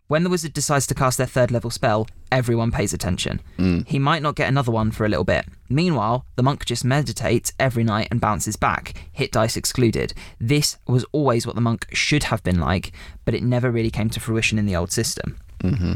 When 0.07 0.23
the 0.23 0.29
wizard 0.29 0.53
decides 0.53 0.85
to 0.87 0.93
cast 0.93 1.17
their 1.17 1.25
third 1.27 1.49
level 1.49 1.69
spell, 1.69 2.07
everyone 2.31 2.71
pays 2.71 2.93
attention. 2.93 3.39
Mm. 3.57 3.87
He 3.87 3.99
might 3.99 4.21
not 4.21 4.35
get 4.35 4.49
another 4.49 4.71
one 4.71 4.91
for 4.91 5.05
a 5.05 5.09
little 5.09 5.23
bit. 5.23 5.45
Meanwhile, 5.69 6.25
the 6.35 6.43
monk 6.43 6.65
just 6.65 6.83
meditates 6.83 7.53
every 7.59 7.83
night 7.83 8.09
and 8.11 8.19
bounces 8.21 8.55
back, 8.55 9.07
hit 9.11 9.31
dice 9.31 9.55
excluded. 9.57 10.13
This 10.39 10.77
was 10.87 11.05
always 11.13 11.47
what 11.47 11.55
the 11.55 11.61
monk 11.61 11.87
should 11.93 12.25
have 12.25 12.43
been 12.43 12.59
like, 12.59 12.91
but 13.25 13.33
it 13.33 13.43
never 13.43 13.71
really 13.71 13.89
came 13.89 14.09
to 14.11 14.19
fruition 14.19 14.59
in 14.59 14.65
the 14.65 14.75
old 14.75 14.91
system. 14.91 15.39
Mm-hmm. 15.63 15.93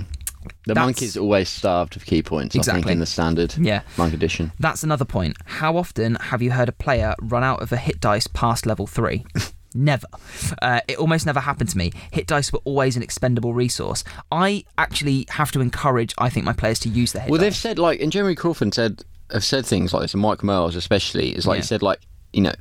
The 0.65 0.73
That's- 0.73 0.85
monk 0.85 1.01
is 1.01 1.17
always 1.17 1.49
starved 1.49 1.97
of 1.97 2.05
ki 2.05 2.23
points. 2.23 2.55
I 2.55 2.59
think 2.59 2.67
Exactly. 2.67 2.93
in 2.93 2.99
the 2.99 3.05
standard 3.05 3.55
Yeah. 3.57 3.81
monk 3.97 4.13
edition. 4.13 4.53
That's 4.57 4.83
another 4.83 5.05
point. 5.05 5.35
How 5.45 5.75
often 5.75 6.15
have 6.15 6.41
you 6.41 6.51
heard 6.51 6.69
a 6.69 6.73
player 6.73 7.13
run 7.21 7.43
out 7.43 7.61
of 7.61 7.73
a 7.73 7.77
hit 7.77 7.99
dice 7.99 8.27
past 8.27 8.65
level 8.65 8.87
three? 8.87 9.25
Never. 9.74 10.07
Uh, 10.62 10.81
it 10.88 10.97
almost 10.97 11.25
never 11.25 11.39
happened 11.39 11.69
to 11.69 11.77
me. 11.77 11.91
Hit 12.12 12.27
dice 12.27 12.51
were 12.51 12.62
always 12.65 12.95
an 12.95 13.03
expendable 13.03 13.53
resource. 13.53 14.03
I 14.31 14.63
actually 14.77 15.25
have 15.29 15.51
to 15.51 15.62
encourage, 15.62 16.13
I 16.17 16.29
think, 16.29 16.45
my 16.45 16.53
players 16.53 16.79
to 16.79 16.89
use 16.89 17.12
the 17.12 17.19
hit 17.19 17.29
Well, 17.29 17.39
they've 17.39 17.51
dice. 17.51 17.59
said 17.59 17.77
like, 17.79 18.00
and 18.01 18.12
Jeremy 18.12 18.36
Crawford 18.36 18.74
said 18.74 19.03
have 19.31 19.43
said 19.43 19.65
things 19.65 19.93
like 19.93 20.03
this, 20.03 20.13
and 20.13 20.21
Mike 20.24 20.41
Mearls 20.43 20.75
especially 20.75 21.36
is 21.36 21.45
like 21.45 21.57
Yeah. 21.57 21.62
he 21.62 21.67
said 21.67 21.81
like 21.83 22.00
you 22.33 22.41
know, 22.41 22.53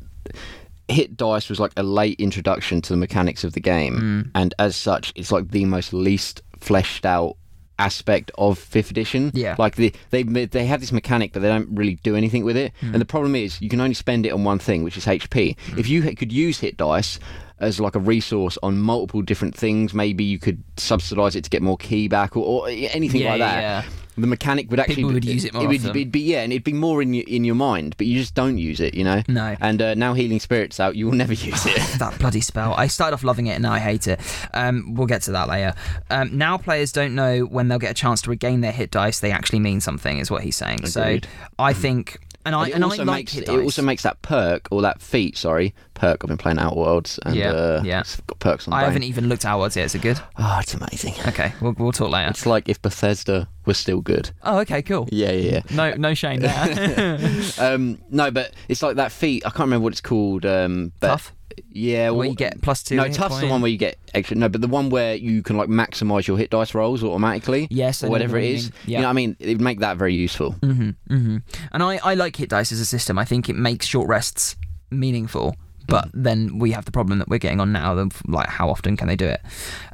hit 0.88 1.16
dice 1.16 1.48
was 1.48 1.58
like 1.60 1.72
a 1.76 1.82
late 1.82 2.18
introduction 2.20 2.80
to 2.82 2.92
the 2.92 2.96
mechanics 2.96 3.44
of 3.44 3.52
the 3.52 3.60
game, 3.60 3.94
Mm. 4.26 4.30
and 4.34 4.54
as 4.58 4.76
such, 4.76 5.12
it's 5.16 5.32
like 5.32 5.50
the 5.50 5.64
most 5.64 5.92
least 5.92 6.42
fleshed 6.60 7.04
out 7.06 7.36
aspect 7.78 8.30
of 8.38 8.59
fifth 8.59 8.90
edition 8.90 9.30
Yeah. 9.35 9.54
like 9.59 9.76
the, 9.76 9.92
they 10.11 10.23
they 10.23 10.66
have 10.66 10.80
this 10.80 10.92
mechanic 10.92 11.33
but 11.33 11.42
they 11.42 11.49
don't 11.49 11.68
really 11.76 11.97
do 12.02 12.16
anything 12.16 12.45
with 12.45 12.56
it 12.56 12.73
Hmm. 12.80 12.92
and 12.95 13.00
the 13.00 13.04
problem 13.06 13.35
is 13.37 13.61
you 13.61 13.68
can 13.68 13.80
only 13.80 13.95
spend 13.95 14.25
it 14.26 14.30
on 14.33 14.45
one 14.45 14.59
thing 14.59 14.83
which 14.83 14.97
is 14.97 15.04
hp 15.06 15.56
Hmm. 15.71 15.78
if 15.78 15.88
you 15.88 16.02
could 16.14 16.33
use 16.33 16.61
hit 16.61 16.76
dice 16.78 17.18
as 17.59 17.78
like 17.80 17.95
a 17.95 17.99
resource 17.99 18.59
on 18.62 18.78
multiple 18.78 19.23
different 19.23 19.54
things 19.54 19.92
maybe 19.95 20.25
you 20.25 20.38
could 20.38 20.62
subsidize 20.76 21.37
it 21.37 21.45
to 21.45 21.50
get 21.50 21.62
more 21.62 21.76
ki 21.78 22.09
back 22.09 22.37
or, 22.37 22.45
or 22.45 22.68
anything 22.68 23.21
Yeah, 23.23 23.30
like 23.30 23.38
that 23.40 23.61
yeah. 23.62 23.83
The 24.18 24.26
mechanic 24.26 24.70
would 24.70 24.80
actually 24.80 24.96
People 24.96 25.11
be- 25.11 25.14
would 25.14 25.25
use 25.25 25.44
it 25.44 25.52
more 25.54 25.66
would 25.66 25.76
often. 25.80 25.92
be, 25.92 26.04
be- 26.04 26.20
yeah 26.20 26.42
and 26.42 26.52
it'd 26.52 26.64
be 26.64 26.73
more 26.73 27.02
in 27.02 27.12
your, 27.14 27.25
in 27.28 27.44
your 27.44 27.54
mind 27.54 27.94
but 27.99 28.06
you 28.06 28.18
just 28.18 28.35
don't 28.35 28.58
use 28.58 28.80
it 28.80 28.94
you 28.94 29.04
know 29.04 29.23
No. 29.28 29.56
and 29.61 29.80
uh, 29.82 29.94
now 29.94 30.14
healing 30.14 30.40
spirits 30.40 30.80
out 30.80 30.96
you 30.96 31.06
will 31.06 31.14
never 31.14 31.32
use 31.50 31.64
it 31.66 31.76
that 31.99 32.18
bloody 32.18 32.40
spell. 32.40 32.75
I 32.75 32.87
started 32.87 33.14
off 33.14 33.25
loving 33.25 33.46
it 33.46 33.52
and 33.52 33.62
now 33.62 33.73
I 33.73 33.78
hate 33.78 34.06
it. 34.06 34.20
Um, 34.54 34.94
we'll 34.94 35.06
get 35.06 35.23
to 35.23 35.32
that 35.32 35.49
later. 35.49 35.75
Um, 36.11 36.37
now 36.37 36.56
players 36.58 36.92
don't 36.92 37.14
know 37.14 37.40
when 37.40 37.68
they'll 37.68 37.78
get 37.78 37.90
a 37.90 37.94
chance 37.94 38.23
to 38.23 38.30
regain 38.30 38.61
their 38.61 38.73
hit 38.73 38.90
dice. 38.90 39.20
They 39.20 39.30
actually 39.30 39.61
mean 39.61 39.80
something, 39.80 40.18
is 40.18 40.30
what 40.30 40.42
he's 40.42 40.56
saying. 40.56 40.80
Agreed. 40.85 40.90
So 40.92 41.18
I 41.58 41.73
think, 41.73 42.18
and 42.46 42.54
I 42.54 42.68
and 42.68 42.82
I 42.82 42.86
also 42.86 43.04
like 43.04 43.16
makes 43.16 43.36
it 43.36 43.48
also 43.50 43.82
makes 43.82 44.02
that 44.04 44.22
perk 44.22 44.68
or 44.70 44.80
that 44.82 45.02
feat 45.02 45.36
sorry 45.36 45.74
perk 45.94 46.22
I've 46.24 46.28
been 46.28 46.38
playing 46.38 46.58
Outer 46.58 46.76
Worlds 46.76 47.18
and 47.26 47.34
Yeah, 47.34 47.50
uh, 47.50 47.82
yeah. 47.84 48.00
it's 48.00 48.16
got 48.22 48.38
perks 48.38 48.66
on 48.66 48.70
the 48.70 48.76
I 48.76 48.80
brain. 48.80 48.92
haven't 48.92 49.02
even 49.04 49.28
looked 49.28 49.44
at 49.44 49.50
Outer 49.50 49.58
Worlds 49.60 49.76
yet. 49.76 49.84
Is 49.86 49.94
it 49.94 50.02
good? 50.02 50.20
oh 50.38 50.58
it's 50.62 50.72
amazing 50.74 51.14
Okay, 51.28 51.52
we'll, 51.60 51.74
we'll 51.78 51.92
talk 51.92 52.10
later. 52.10 52.30
It's 52.30 52.46
like 52.46 52.68
if 52.68 52.80
Bethesda 52.80 53.48
was 53.66 53.76
still 53.78 54.00
good. 54.00 54.30
Oh, 54.44 54.58
okay, 54.60 54.80
cool. 54.80 55.08
Yeah, 55.10 55.32
yeah, 55.32 55.52
yeah. 55.54 55.60
No, 55.76 55.94
no 55.96 56.14
shame 56.14 56.40
there. 56.40 57.18
um, 57.58 57.98
no, 58.10 58.30
but 58.30 58.52
it's 58.68 58.80
like 58.82 58.94
that 58.96 59.10
feat. 59.10 59.44
I 59.44 59.50
can't 59.50 59.60
remember 59.60 59.82
what 59.84 59.92
it's 59.92 60.00
called. 60.00 60.47
Um, 60.47 60.92
but 61.00 61.08
Tough? 61.08 61.32
Yeah, 61.71 62.10
Where 62.10 62.19
well- 62.21 62.28
you 62.28 62.34
get 62.34 62.60
plus 62.62 62.82
two 62.82 62.97
No, 62.97 63.08
tough's 63.08 63.40
the 63.40 63.47
one 63.49 63.60
where 63.62 63.71
you 63.71 63.78
get 63.78 63.99
extra. 64.14 64.36
No, 64.36 64.49
but 64.49 64.60
the 64.60 64.69
one 64.69 64.90
where 64.90 65.14
you 65.14 65.42
can 65.42 65.56
like 65.56 65.69
maximize 65.69 66.26
your 66.26 66.38
hit 66.38 66.50
dice 66.50 66.75
rolls 66.75 67.02
automatically. 67.04 67.66
Yes, 67.71 68.02
I 68.02 68.06
or 68.06 68.08
know 68.08 68.12
whatever 68.12 68.34
what 68.34 68.42
it 68.45 68.49
you 68.49 68.54
is. 68.54 68.64
mean. 68.64 68.73
You 68.86 68.92
Yeah. 68.92 69.00
know, 69.00 69.06
what 69.06 69.10
I 69.10 69.14
mean, 69.14 69.36
it 69.40 69.49
would 69.49 69.60
make 69.60 69.80
that 69.80 69.97
very 69.97 70.14
useful. 70.14 70.52
hmm 70.52 70.90
hmm 71.08 71.36
And 71.73 71.82
I, 71.82 71.99
I 72.02 72.14
like 72.14 72.36
hit 72.36 72.49
dice 72.50 72.73
as 72.73 72.80
a 72.80 72.86
system. 72.86 73.19
I 73.19 73.25
think 73.25 73.49
it 73.49 73.56
makes 73.56 73.86
short 73.86 74.08
rests 74.08 74.56
meaningful. 74.90 75.56
But 75.88 76.08
then 76.12 76.58
we 76.58 76.73
have 76.73 76.84
the 76.84 76.90
problem 76.90 77.21
that 77.21 77.28
we're 77.28 77.38
getting 77.38 77.60
on 77.60 77.71
now. 77.71 77.97
Of 77.97 78.21
like, 78.26 78.49
how 78.49 78.69
often 78.71 78.97
can 78.97 79.06
they 79.06 79.14
do 79.14 79.26
it? 79.28 79.40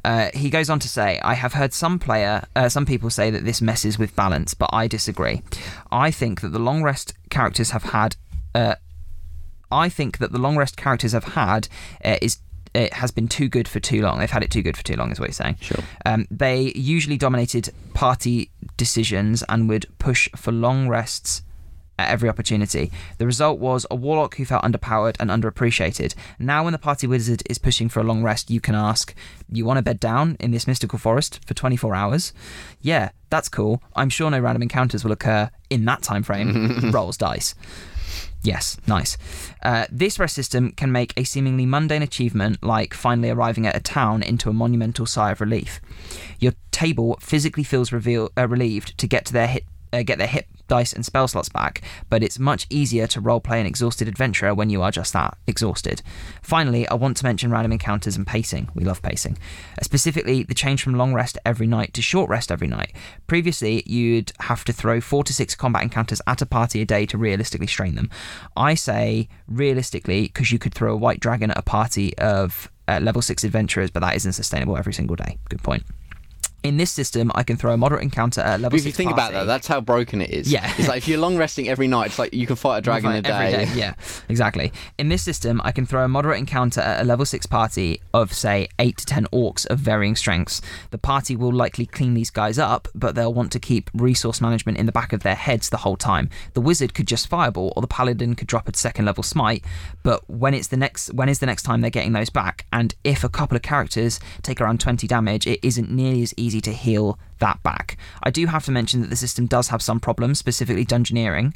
Uh, 0.03 0.29
he 0.33 0.49
goes 0.49 0.67
on 0.67 0.79
to 0.79 0.89
say, 0.89 1.19
"I 1.23 1.35
have 1.35 1.53
heard 1.53 1.71
some 1.71 1.99
player, 1.99 2.43
uh, 2.55 2.67
some 2.67 2.87
people 2.87 3.11
say 3.11 3.29
that 3.29 3.45
this 3.45 3.61
messes 3.61 3.99
with 3.99 4.15
balance, 4.15 4.55
but 4.55 4.71
I 4.73 4.87
disagree. 4.87 5.43
I 5.91 6.09
think 6.09 6.41
that 6.41 6.49
the 6.49 6.57
long 6.57 6.81
rest 6.81 7.13
characters 7.29 7.69
have 7.71 7.83
had, 7.83 8.15
uh, 8.55 8.73
I 9.73 9.89
think 9.89 10.19
that 10.19 10.31
the 10.31 10.39
long 10.39 10.55
rest 10.57 10.77
characters 10.77 11.11
have 11.13 11.23
had 11.23 11.67
uh, 12.03 12.17
is." 12.21 12.37
It 12.75 12.93
has 12.93 13.11
been 13.11 13.27
too 13.27 13.49
good 13.49 13.67
for 13.67 13.79
too 13.79 14.01
long. 14.01 14.17
They've 14.17 14.31
had 14.31 14.41
it 14.41 14.49
too 14.49 14.63
good 14.63 14.75
for 14.75 14.83
too 14.83 14.95
long, 14.95 15.11
is 15.11 15.19
what 15.19 15.29
you're 15.29 15.33
saying. 15.33 15.57
Sure. 15.61 15.83
Um, 16.07 16.25
they 16.31 16.71
usually 16.73 17.17
dominated 17.17 17.69
party 17.93 18.49
decisions 18.77 19.43
and 19.47 19.69
would 19.69 19.85
push 19.99 20.27
for 20.35 20.51
long 20.51 20.87
rests 20.87 21.43
at 21.99 22.09
every 22.09 22.29
opportunity. 22.29 22.91
The 23.17 23.25
result 23.25 23.59
was 23.59 23.85
a 23.91 23.95
warlock 23.95 24.35
who 24.35 24.45
felt 24.45 24.63
underpowered 24.63 25.15
and 25.19 25.29
underappreciated. 25.29 26.15
Now, 26.39 26.63
when 26.63 26.73
the 26.73 26.79
party 26.79 27.07
wizard 27.07 27.43
is 27.49 27.57
pushing 27.57 27.89
for 27.89 27.99
a 27.99 28.03
long 28.03 28.23
rest, 28.23 28.49
you 28.49 28.59
can 28.59 28.75
ask, 28.75 29.13
You 29.51 29.65
want 29.65 29.77
to 29.77 29.83
bed 29.83 29.99
down 29.99 30.37
in 30.39 30.51
this 30.51 30.67
mystical 30.67 30.97
forest 30.97 31.39
for 31.45 31.53
24 31.53 31.93
hours? 31.93 32.33
Yeah, 32.81 33.09
that's 33.29 33.49
cool. 33.49 33.81
I'm 33.95 34.09
sure 34.09 34.31
no 34.31 34.39
random 34.39 34.63
encounters 34.63 35.03
will 35.03 35.11
occur 35.11 35.49
in 35.69 35.85
that 35.85 36.01
time 36.01 36.23
frame. 36.23 36.89
Rolls 36.91 37.17
dice. 37.17 37.53
Yes, 38.43 38.77
nice. 38.87 39.17
Uh, 39.61 39.85
this 39.89 40.19
rest 40.19 40.35
system 40.35 40.71
can 40.71 40.91
make 40.91 41.13
a 41.15 41.23
seemingly 41.23 41.65
mundane 41.65 42.01
achievement, 42.01 42.61
like 42.61 42.93
finally 42.93 43.29
arriving 43.29 43.65
at 43.65 43.75
a 43.75 43.79
town, 43.79 44.21
into 44.21 44.49
a 44.49 44.53
monumental 44.53 45.05
sigh 45.05 45.31
of 45.31 45.39
relief. 45.39 45.79
Your 46.39 46.51
table 46.71 47.17
physically 47.21 47.63
feels 47.63 47.93
reveal, 47.93 48.31
uh, 48.37 48.47
relieved 48.49 48.97
to 48.97 49.07
get 49.07 49.25
to 49.25 49.33
their 49.33 49.47
hit, 49.47 49.63
uh, 49.93 50.03
get 50.03 50.17
their 50.17 50.27
hit 50.27 50.47
dice 50.67 50.93
and 50.93 51.05
spell 51.05 51.27
slots 51.27 51.49
back, 51.49 51.81
but 52.09 52.23
it's 52.23 52.39
much 52.39 52.65
easier 52.69 53.05
to 53.07 53.21
roleplay 53.21 53.59
an 53.59 53.65
exhausted 53.65 54.07
adventurer 54.07 54.53
when 54.53 54.69
you 54.69 54.81
are 54.81 54.91
just 54.91 55.13
that 55.13 55.37
exhausted. 55.45 56.01
Finally, 56.41 56.87
I 56.87 56.95
want 56.95 57.17
to 57.17 57.25
mention 57.25 57.51
random 57.51 57.73
encounters 57.73 58.15
and 58.15 58.25
pacing. 58.25 58.69
We 58.73 58.83
love 58.83 59.01
pacing, 59.01 59.37
uh, 59.77 59.83
specifically 59.83 60.43
the 60.43 60.55
change 60.55 60.83
from 60.83 60.95
long 60.95 61.13
rest 61.13 61.37
every 61.45 61.67
night 61.67 61.93
to 61.93 62.01
short 62.01 62.29
rest 62.29 62.51
every 62.51 62.67
night. 62.67 62.93
Previously, 63.27 63.83
you'd 63.85 64.31
have 64.39 64.63
to 64.65 64.73
throw 64.73 65.01
four 65.01 65.23
to 65.25 65.33
six 65.33 65.55
combat 65.55 65.83
encounters 65.83 66.21
at 66.27 66.41
a 66.41 66.45
party 66.45 66.81
a 66.81 66.85
day 66.85 67.05
to 67.05 67.17
realistically 67.17 67.67
strain 67.67 67.95
them. 67.95 68.09
I 68.55 68.75
say 68.75 69.29
realistically 69.47 70.23
because 70.23 70.51
you 70.51 70.59
could 70.59 70.73
throw 70.73 70.93
a 70.93 70.97
white 70.97 71.19
dragon 71.19 71.51
at 71.51 71.57
a 71.57 71.61
party 71.61 72.17
of 72.17 72.71
uh, 72.87 72.99
level 73.01 73.21
six 73.21 73.43
adventurers, 73.43 73.91
but 73.91 74.01
that 74.01 74.15
isn't 74.15 74.33
sustainable 74.33 74.77
every 74.77 74.93
single 74.93 75.15
day. 75.15 75.37
Good 75.49 75.63
point. 75.63 75.83
In 76.63 76.77
this 76.77 76.91
system, 76.91 77.29
I 77.35 77.43
can 77.43 77.57
throw 77.57 77.73
a 77.73 77.77
moderate 77.77 78.03
encounter 78.03 78.39
at 78.39 78.55
a 78.55 78.57
level 78.57 78.69
But 78.71 78.79
if 78.79 78.85
you 78.85 78.91
six 78.91 78.97
think 78.97 79.11
about 79.11 79.33
that, 79.33 79.43
that's 79.43 79.67
how 79.67 79.81
broken 79.81 80.21
it 80.21 80.29
is. 80.29 80.51
Yeah. 80.51 80.73
It's 80.77 80.87
like 80.87 80.99
if 80.99 81.07
you're 81.09 81.19
long 81.19 81.35
resting 81.37 81.67
every 81.67 81.87
night, 81.87 82.07
it's 82.07 82.19
like 82.19 82.33
you 82.33 82.47
can 82.47 82.55
fight 82.55 82.77
a 82.77 82.81
dragon 82.81 83.11
a 83.11 83.13
Right, 83.15 83.23
day. 83.23 83.65
day. 83.65 83.71
Yeah, 83.75 83.95
exactly. 84.29 84.71
In 84.97 85.09
this 85.09 85.21
system, 85.21 85.61
I 85.65 85.73
can 85.73 85.85
throw 85.85 86.05
a 86.05 86.07
moderate 86.07 86.39
encounter 86.39 86.79
at 86.79 87.01
a 87.01 87.03
level 87.03 87.25
6 87.25 87.45
party 87.47 88.01
of, 88.13 88.31
say, 88.31 88.69
8 88.79 88.95
to 88.97 89.05
10 89.05 89.25
orcs 89.33 89.65
of 89.67 89.79
varying 89.79 90.15
strengths. 90.15 90.61
The 90.91 90.97
party 90.97 91.35
will 91.35 91.51
likely 91.51 91.85
clean 91.85 92.13
these 92.13 92.29
guys 92.29 92.57
up, 92.57 92.87
but 92.95 93.15
they'll 93.15 93.33
want 93.33 93.51
to 93.51 93.59
keep 93.59 93.89
resource 93.93 94.39
management 94.39 94.77
in 94.77 94.85
the 94.85 94.91
back 94.93 95.11
of 95.11 95.21
their 95.23 95.35
heads 95.35 95.69
the 95.69 95.77
whole 95.77 95.97
time. 95.97 96.29
The 96.53 96.61
wizard 96.61 96.93
could 96.93 97.07
just 97.07 97.27
fireball, 97.27 97.73
or 97.75 97.81
the 97.81 97.87
paladin 97.87 98.35
could 98.35 98.47
drop 98.47 98.69
a 98.69 98.77
second 98.77 99.03
level 99.05 99.23
smite, 99.23 99.65
but 100.01 100.27
when 100.29 100.53
it's 100.53 100.67
the 100.67 100.77
next 100.77 101.13
when 101.13 101.27
is 101.27 101.39
the 101.39 101.45
next 101.45 101.63
time 101.63 101.81
they're 101.81 101.89
getting 101.89 102.13
those 102.13 102.29
back? 102.29 102.65
And 102.71 102.95
if 103.03 103.23
a 103.25 103.29
couple 103.29 103.55
of 103.57 103.61
characters 103.63 104.19
take 104.41 104.61
around 104.61 104.79
20 104.79 105.07
damage, 105.07 105.45
it 105.45 105.59
isn't 105.61 105.91
nearly 105.91 106.21
as 106.23 106.33
easy 106.37 106.52
to 106.61 106.71
heal 106.71 107.17
that 107.39 107.61
back. 107.61 107.97
I 108.23 108.31
do 108.31 108.45
have 108.47 108.63
to 108.65 108.71
mention 108.71 109.01
that 109.01 109.09
the 109.09 109.15
system 109.15 109.47
does 109.47 109.67
have 109.67 109.81
some 109.81 109.99
problems, 109.99 110.39
specifically 110.39 110.85
dungeoneering. 110.85 111.53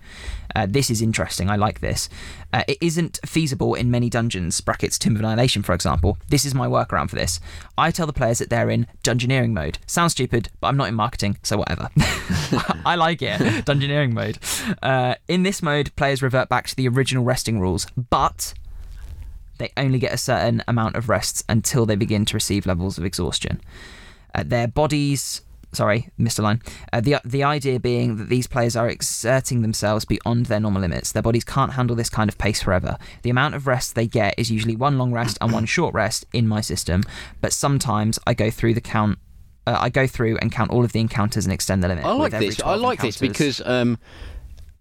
Uh, 0.56 0.66
this 0.68 0.90
is 0.90 1.02
interesting. 1.02 1.50
I 1.50 1.56
like 1.56 1.80
this. 1.80 2.10
Uh, 2.52 2.64
it 2.68 2.78
isn't 2.82 3.20
feasible 3.26 3.74
in 3.74 3.90
many 3.90 4.10
dungeons. 4.10 4.60
Brackets 4.60 5.00
Tomb 5.00 5.16
of 5.16 5.22
Annihilation, 5.22 5.64
for 5.64 5.74
example. 5.74 6.18
This 6.30 6.44
is 6.44 6.54
my 6.54 6.68
workaround 6.68 7.10
for 7.10 7.16
this. 7.16 7.40
I 7.78 7.92
tell 7.92 8.08
the 8.08 8.14
players 8.14 8.40
that 8.40 8.50
they're 8.50 8.70
in 8.70 8.88
dungeoneering 9.04 9.52
mode. 9.52 9.80
Sounds 9.88 10.12
stupid, 10.12 10.50
but 10.60 10.68
I'm 10.68 10.78
not 10.78 10.90
in 10.90 10.96
marketing, 10.96 11.38
so 11.44 11.58
whatever. 11.58 11.90
I 12.86 12.96
like 12.96 13.22
it. 13.22 13.40
Dungeoneering 13.66 14.12
mode. 14.12 14.40
Uh, 14.82 15.16
in 15.28 15.44
this 15.44 15.62
mode, 15.62 15.96
players 15.96 16.22
revert 16.22 16.50
back 16.50 16.68
to 16.68 16.76
the 16.76 16.88
original 16.88 17.24
resting 17.24 17.60
rules, 17.60 17.88
but 18.10 18.54
they 19.58 19.72
only 19.78 20.00
get 20.00 20.14
a 20.14 20.18
certain 20.18 20.64
amount 20.68 20.96
of 20.96 21.10
rests 21.10 21.44
until 21.50 21.86
they 21.86 21.96
begin 21.96 22.26
to 22.26 22.36
receive 22.36 22.66
levels 22.66 22.98
of 22.98 23.06
exhaustion. 23.06 23.62
Uh, 24.36 24.44
their 24.46 24.68
bodies 24.68 25.42
Sorry, 25.74 26.10
Mr. 26.20 26.40
Line. 26.40 26.62
Uh, 26.94 27.02
the 27.02 27.18
the 27.26 27.44
idea 27.44 27.80
being 27.80 28.16
that 28.16 28.30
these 28.30 28.48
players 28.48 28.76
are 28.76 28.90
exerting 28.90 29.62
themselves 29.62 30.06
beyond 30.06 30.46
their 30.46 30.60
normal 30.60 30.82
limits. 30.82 31.12
Their 31.12 31.22
bodies 31.22 31.44
can't 31.44 31.74
handle 31.74 31.96
this 31.96 32.10
kind 32.10 32.30
of 32.30 32.38
pace 32.38 32.62
forever. 32.62 32.98
The 33.24 33.30
amount 33.30 33.54
of 33.54 33.68
rest 33.68 33.94
they 33.94 34.08
get 34.08 34.34
is 34.38 34.50
usually 34.50 34.76
one 34.76 34.98
long 34.98 35.12
rest 35.12 35.38
and 35.42 35.52
one 35.52 35.66
short 35.66 35.94
rest 35.94 36.26
in 36.32 36.48
my 36.48 36.62
system, 36.62 37.04
but 37.42 37.52
sometimes 37.52 38.18
I 38.26 38.34
go 38.34 38.50
through 38.50 38.76
the 38.76 38.82
count. 38.82 39.20
Uh, 39.66 39.78
I 39.80 39.90
go 39.90 40.08
through 40.08 40.38
and 40.38 40.52
count 40.52 40.72
all 40.72 40.86
of 40.86 40.94
the 40.94 41.02
encounters 41.02 41.46
and 41.46 41.54
extend 41.54 41.84
the 41.84 41.90
limit. 41.90 42.06
I 42.06 42.14
like 42.14 42.32
this. 42.32 42.60
I 42.62 42.64
12 42.64 42.82
like 42.82 43.02
this 43.02 43.18
because 43.20 43.62
um, 43.66 44.00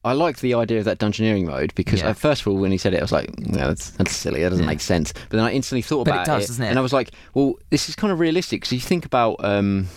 I 0.07 0.12
like 0.12 0.38
the 0.38 0.55
idea 0.55 0.79
of 0.79 0.85
that 0.87 0.99
dungeoneering 0.99 1.45
mode 1.47 1.75
because 1.75 2.01
Yeah. 2.01 2.11
uh, 2.11 2.12
first 2.14 2.42
of 2.42 2.49
all, 2.49 2.57
when 2.57 2.73
he 2.73 2.79
said 2.79 2.95
it, 2.95 2.99
I 2.99 3.03
was 3.03 3.12
like, 3.12 3.37
no, 3.38 3.66
that's, 3.69 3.90
that's 3.90 4.14
silly. 4.14 4.42
That 4.42 4.51
doesn't 4.51 4.64
make 4.66 4.81
sense. 4.81 5.12
But 5.12 5.37
then 5.37 5.40
I 5.45 5.53
instantly 5.53 5.83
thought 5.83 6.05
But 6.07 6.12
it 6.12 6.14
about 6.14 6.27
does, 6.27 6.47
doesn't 6.47 6.64
it? 6.64 6.69
and 6.69 6.79
I 6.79 6.83
was 6.83 6.92
like, 6.92 7.11
well, 7.35 7.55
this 7.71 7.88
is 7.88 7.95
kind 7.97 8.12
of 8.12 8.21
realistic 8.21 8.61
because 8.61 8.73
you 8.73 8.81
think 8.81 9.05
about, 9.05 9.37
um, 9.45 9.88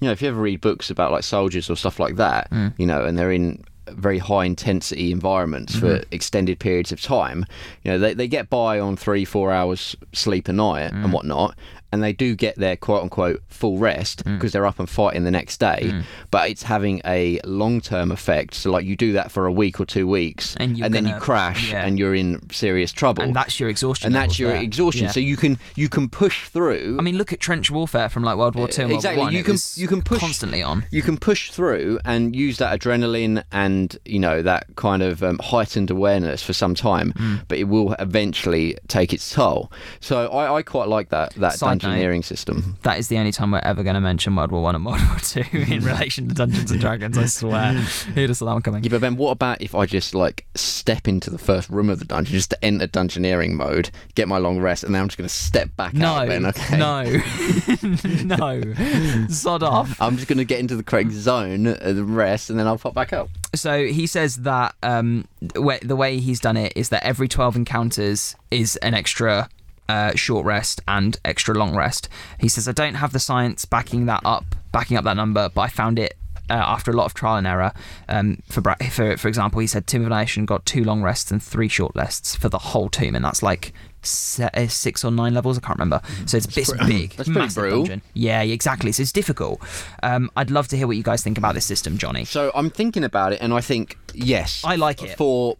you 0.00 0.06
know, 0.06 0.12
if 0.12 0.20
you 0.22 0.28
ever 0.28 0.40
read 0.40 0.60
books 0.60 0.90
about 0.90 1.12
like 1.12 1.24
soldiers 1.24 1.70
or 1.70 1.76
stuff 1.76 1.98
like 1.98 2.16
that, 2.16 2.50
Mm. 2.50 2.74
you 2.78 2.86
know, 2.86 3.04
and 3.04 3.16
they're 3.18 3.32
in 3.32 3.64
very 3.90 4.18
high 4.18 4.44
intensity 4.46 5.12
environments 5.12 5.74
for 5.76 5.86
Mm-hmm. 5.98 6.14
extended 6.14 6.58
periods 6.58 6.90
of 6.90 7.00
time, 7.02 7.44
you 7.82 7.90
know, 7.90 7.98
they, 7.98 8.14
they 8.14 8.26
get 8.28 8.48
by 8.50 8.80
on 8.80 8.96
three, 8.96 9.24
four 9.26 9.52
hours 9.52 9.94
sleep 10.12 10.48
a 10.48 10.52
night 10.52 10.92
Mm. 10.92 11.04
and 11.04 11.12
whatnot. 11.12 11.54
And 11.94 12.02
they 12.02 12.12
do 12.12 12.34
get 12.34 12.56
their 12.56 12.76
quote 12.76 13.02
unquote 13.04 13.40
full 13.48 13.78
rest 13.78 14.24
Mm. 14.24 14.34
because 14.36 14.50
they're 14.52 14.66
up 14.66 14.78
and 14.80 14.88
fighting 14.90 15.22
the 15.24 15.30
next 15.30 15.58
day, 15.60 16.02
but 16.32 16.50
it's 16.50 16.64
having 16.64 17.00
a 17.04 17.38
long 17.44 17.80
term 17.80 18.10
effect. 18.10 18.54
So, 18.54 18.70
like, 18.72 18.84
you 18.84 18.96
do 18.96 19.12
that 19.12 19.30
for 19.30 19.46
a 19.46 19.52
week 19.52 19.78
or 19.80 19.86
two 19.86 20.06
weeks, 20.08 20.54
And 20.58 20.76
you're 20.76 20.88
then 20.88 21.06
you 21.06 21.14
crash 21.16 21.70
yeah. 21.70 21.84
and 21.86 21.98
you're 21.98 22.14
in 22.16 22.50
serious 22.50 22.90
trouble. 22.92 23.22
and 23.22 23.34
that's 23.34 23.60
your 23.60 23.68
exhaustion. 23.68 24.06
And 24.08 24.14
that's 24.16 24.38
your 24.38 24.50
there. 24.52 24.62
exhaustion. 24.62 25.04
Yeah. 25.04 25.10
So 25.12 25.20
you 25.20 25.36
can 25.36 25.58
you 25.76 25.88
can 25.88 26.08
push 26.08 26.48
through. 26.48 26.96
I 26.98 27.02
mean, 27.02 27.16
look 27.16 27.32
at 27.32 27.38
trench 27.40 27.70
warfare 27.70 28.08
from 28.08 28.22
like 28.24 28.36
World 28.36 28.56
War 28.56 28.66
Two 28.68 28.82
and 28.82 28.92
Exactly, 28.92 29.20
War 29.22 29.30
you 29.32 29.38
It 29.40 29.46
can- 29.46 29.58
you 29.76 29.86
can 29.88 30.02
push- 30.02 30.20
constantly 30.20 30.62
on. 30.62 30.84
you 30.90 31.02
can 31.02 31.16
push 31.16 31.50
through 31.50 31.98
and 32.04 32.34
use 32.34 32.56
that 32.58 32.70
adrenaline 32.80 33.44
and 33.52 33.96
you 34.04 34.18
know 34.18 34.42
that 34.42 34.66
kind 34.76 35.02
of 35.02 35.22
um, 35.22 35.38
heightened 35.42 35.90
awareness 35.90 36.42
for 36.42 36.52
some 36.52 36.74
time, 36.74 37.12
Mm. 37.16 37.42
but 37.48 37.58
it 37.58 37.64
will 37.68 37.94
eventually 38.00 38.76
take 38.88 39.12
its 39.12 39.30
toll. 39.32 39.70
So 40.00 40.26
I, 40.28 40.56
I 40.58 40.62
quite 40.62 40.88
like 40.88 41.10
that 41.10 41.34
that 41.34 41.54
Side 41.58 41.80
note. 41.84 41.96
dungeoneering 41.96 42.24
system. 42.24 42.76
That 42.82 42.98
is 42.98 43.08
the 43.08 43.18
only 43.18 43.32
time 43.32 43.50
we're 43.50 43.58
ever 43.58 43.82
going 43.82 43.94
to 43.94 44.00
mention 44.00 44.34
World 44.36 44.50
War 44.52 44.62
One 44.62 44.74
and 44.74 44.84
World 44.84 45.00
War 45.08 45.18
Two 45.20 45.44
in 45.52 45.84
relation 45.84 46.28
to 46.28 46.34
Dungeons 46.34 46.70
and 46.70 46.80
Dragons. 46.80 47.16
I 47.16 47.26
swear. 47.26 47.72
Who'd 47.74 48.28
have 48.30 48.36
saw 48.36 48.46
that 48.46 48.52
one 48.52 48.62
coming? 48.62 48.84
Yeah, 48.84 48.90
but 48.90 49.00
then 49.00 49.16
what 49.16 49.30
about 49.30 49.60
if 49.62 49.74
I 49.74 49.86
just 49.86 50.14
like 50.14 50.46
step 50.54 51.06
into 51.08 51.30
the 51.30 51.38
first 51.38 51.68
room 51.70 51.88
of 51.90 51.98
the 51.98 52.04
dungeon 52.04 52.32
just 52.34 52.50
to 52.50 52.64
enter 52.64 52.86
dungeoneering 52.86 53.52
mode, 53.52 53.90
get 54.14 54.28
my 54.28 54.38
long 54.38 54.58
rest, 54.60 54.84
and 54.84 54.94
then 54.94 55.02
I'm 55.02 55.08
just 55.08 55.18
going 55.18 55.28
to 55.28 55.34
step 55.34 55.74
back 55.76 55.94
No, 55.94 56.14
out? 56.14 56.28
Then 56.28 56.46
okay. 56.46 56.76
no, 56.78 57.02
no, 58.24 59.26
sod 59.28 59.62
off. 59.62 60.00
I'm 60.00 60.16
just 60.16 60.28
going 60.28 60.38
to 60.38 60.44
get 60.44 60.60
into 60.60 60.76
the 60.76 60.82
correct 60.82 61.12
zone, 61.12 61.66
uh, 61.66 61.92
the 61.92 62.04
rest, 62.04 62.50
and 62.50 62.58
then 62.58 62.66
I'll 62.66 62.78
pop 62.78 62.94
back 62.94 63.12
up. 63.12 63.28
So 63.54 63.86
he 63.86 64.06
says 64.06 64.36
that 64.38 64.74
um, 64.82 65.26
the 65.40 65.96
way 65.96 66.18
he's 66.18 66.40
done 66.40 66.56
it 66.56 66.72
is 66.76 66.88
that 66.88 67.04
every 67.04 67.28
12 67.28 67.56
encounters 67.56 68.34
is 68.50 68.76
an 68.76 68.94
extra 68.94 69.48
uh, 69.88 70.14
short 70.14 70.44
rest 70.46 70.80
and 70.88 71.16
extra 71.24 71.54
long 71.54 71.74
rest. 71.76 72.08
He 72.38 72.48
says, 72.48 72.66
I 72.68 72.72
don't 72.72 72.94
have 72.94 73.12
the 73.12 73.18
science 73.20 73.64
backing 73.64 74.06
that 74.06 74.22
up, 74.24 74.44
backing 74.72 74.96
up 74.96 75.04
that 75.04 75.16
number, 75.16 75.48
but 75.54 75.60
I 75.62 75.68
found 75.68 75.98
it. 75.98 76.16
Uh, 76.50 76.52
after 76.56 76.90
a 76.90 76.94
lot 76.94 77.06
of 77.06 77.14
trial 77.14 77.36
and 77.36 77.46
error, 77.46 77.72
um, 78.06 78.36
for 78.50 78.60
for 78.90 79.16
for 79.16 79.28
example, 79.28 79.60
he 79.60 79.66
said 79.66 79.86
Tomb 79.86 80.02
of 80.02 80.08
Annihilation 80.08 80.44
got 80.44 80.66
two 80.66 80.84
long 80.84 81.00
rests 81.02 81.30
and 81.30 81.42
three 81.42 81.68
short 81.68 81.92
rests 81.94 82.36
for 82.36 82.50
the 82.50 82.58
whole 82.58 82.90
tomb, 82.90 83.14
and 83.14 83.24
that's 83.24 83.42
like 83.42 83.72
se- 84.02 84.50
uh, 84.52 84.66
six 84.68 85.02
or 85.06 85.10
nine 85.10 85.32
levels. 85.32 85.56
I 85.56 85.62
can't 85.62 85.78
remember. 85.78 86.02
So 86.26 86.36
it's, 86.36 86.54
it's 86.54 86.68
pretty- 86.70 86.86
big, 87.06 87.10
that's 87.16 87.30
massive 87.30 87.62
brutal. 87.62 87.78
dungeon. 87.84 88.02
Yeah, 88.12 88.42
exactly. 88.42 88.92
So 88.92 89.00
it's 89.00 89.10
difficult. 89.10 89.62
Um, 90.02 90.30
I'd 90.36 90.50
love 90.50 90.68
to 90.68 90.76
hear 90.76 90.86
what 90.86 90.98
you 90.98 91.02
guys 91.02 91.22
think 91.22 91.38
about 91.38 91.54
this 91.54 91.64
system, 91.64 91.96
Johnny. 91.96 92.26
So 92.26 92.52
I'm 92.54 92.68
thinking 92.68 93.04
about 93.04 93.32
it, 93.32 93.40
and 93.40 93.54
I 93.54 93.62
think 93.62 93.96
yes, 94.12 94.60
I 94.66 94.76
like 94.76 95.02
it. 95.02 95.16
for 95.16 95.56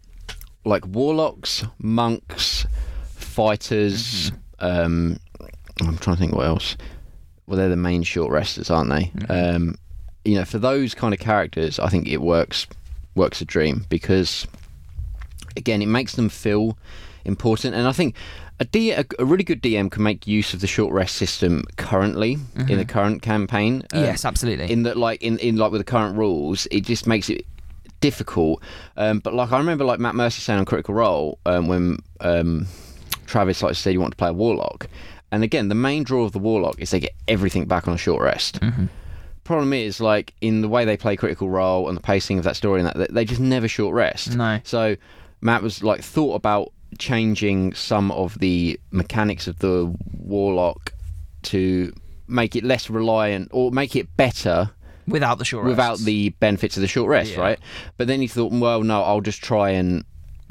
like 0.65 0.85
warlocks, 0.85 1.63
monks, 1.79 2.67
fighters. 3.35 4.31
Um, 4.59 5.19
I'm 5.81 5.97
trying 5.97 6.15
to 6.15 6.19
think 6.21 6.33
what 6.33 6.45
else. 6.45 6.77
Well, 7.47 7.57
they're 7.57 7.69
the 7.69 7.75
main 7.75 8.03
short 8.03 8.31
resters, 8.31 8.69
aren't 8.69 8.89
they? 8.89 9.11
Um, 9.29 9.75
you 10.23 10.35
know, 10.35 10.45
for 10.45 10.57
those 10.57 10.95
kind 10.95 11.13
of 11.13 11.19
characters, 11.19 11.77
I 11.79 11.89
think 11.89 12.07
it 12.07 12.21
works 12.21 12.65
works 13.13 13.41
a 13.41 13.45
dream 13.45 13.85
because 13.89 14.47
again, 15.57 15.81
it 15.81 15.87
makes 15.87 16.15
them 16.15 16.29
feel 16.29 16.77
important, 17.25 17.75
and 17.75 17.87
I 17.87 17.91
think. 17.91 18.15
A, 18.57 18.63
D, 18.63 18.91
a, 18.91 19.03
a 19.19 19.25
really 19.25 19.43
good 19.43 19.61
DM 19.61 19.91
can 19.91 20.01
make 20.01 20.25
use 20.25 20.53
of 20.53 20.61
the 20.61 20.67
short 20.67 20.93
rest 20.93 21.15
system 21.15 21.65
currently 21.75 22.37
in 22.69 22.77
the 22.77 22.85
current 22.85 23.21
campaign. 23.21 23.83
um, 23.91 24.01
yes, 24.01 24.23
absolutely. 24.23 24.71
in 24.71 24.83
that 24.83 24.95
like 24.95 25.21
in, 25.21 25.37
in 25.39 25.57
like 25.57 25.73
with 25.73 25.81
the 25.81 25.91
current 25.91 26.17
rules 26.17 26.65
it 26.71 26.85
just 26.85 27.05
makes 27.05 27.29
it 27.29 27.45
difficult 27.99 28.63
um, 28.95 29.19
but 29.19 29.33
like 29.33 29.51
i 29.51 29.57
remember 29.57 29.83
like 29.83 29.99
matt 29.99 30.15
mercer 30.15 30.39
saying 30.39 30.57
on 30.57 30.63
critical 30.63 30.93
role 30.93 31.37
um, 31.45 31.67
when 31.67 31.97
um, 32.21 32.65
travis 33.25 33.61
like 33.63 33.75
said 33.75 33.93
you 33.93 33.99
want 34.01 34.11
to 34.11 34.17
play 34.17 34.29
a 34.29 34.33
warlock 34.33 34.87
and 35.31 35.43
again 35.43 35.67
the 35.69 35.75
main 35.75 36.03
draw 36.03 36.23
of 36.23 36.31
the 36.31 36.39
warlock 36.39 36.79
is 36.79 36.91
they 36.91 36.99
get 36.99 37.13
everything 37.27 37.65
back 37.65 37.87
on 37.87 37.93
a 37.93 37.97
short 37.97 38.21
rest 38.21 38.59
Mm-hmm. 38.61 38.85
problem 39.43 39.73
is 39.73 39.99
like 39.99 40.33
in 40.41 40.61
the 40.61 40.69
way 40.69 40.85
they 40.85 40.97
play 40.97 41.15
critical 41.15 41.49
role 41.49 41.87
and 41.87 41.97
the 41.97 42.01
pacing 42.01 42.37
of 42.37 42.43
that 42.43 42.55
story 42.55 42.79
and 42.81 42.87
that 42.87 42.97
they- 42.97 43.07
they 43.13 43.25
just 43.25 43.41
never 43.41 43.67
short 43.67 43.93
rest 43.93 44.35
No. 44.35 44.59
so 44.63 44.95
matt 45.41 45.61
was 45.61 45.83
like 45.83 46.01
thought 46.01 46.35
about 46.35 46.71
changing 46.97 47.73
some 47.73 48.11
of 48.11 48.39
the 48.39 48.79
mechanics 48.91 49.47
of 49.47 49.59
the 49.59 49.93
warlock 50.13 50.93
to 51.43 51.93
make 52.27 52.55
it 52.55 52.63
less 52.63 52.89
reliant 52.89 53.49
or 53.51 53.69
make 53.71 53.95
it 53.95 54.15
better 54.17 54.71
without 55.07 55.37
the 55.37 55.45
short 55.45 55.65
without 55.65 55.91
rests. 55.91 56.05
the 56.05 56.29
benefits 56.39 56.77
of 56.77 56.81
the 56.81 56.87
short 56.87 57.07
rest, 57.09 57.33
Yeah. 57.33 57.41
right? 57.41 57.59
But 57.97 58.07
then 58.07 58.21
he 58.21 58.27
thought, 58.27 58.51
well, 58.51 58.81
no, 58.81 59.03
I'll 59.03 59.21
just 59.21 59.43
try 59.43 59.69
and 59.71 60.03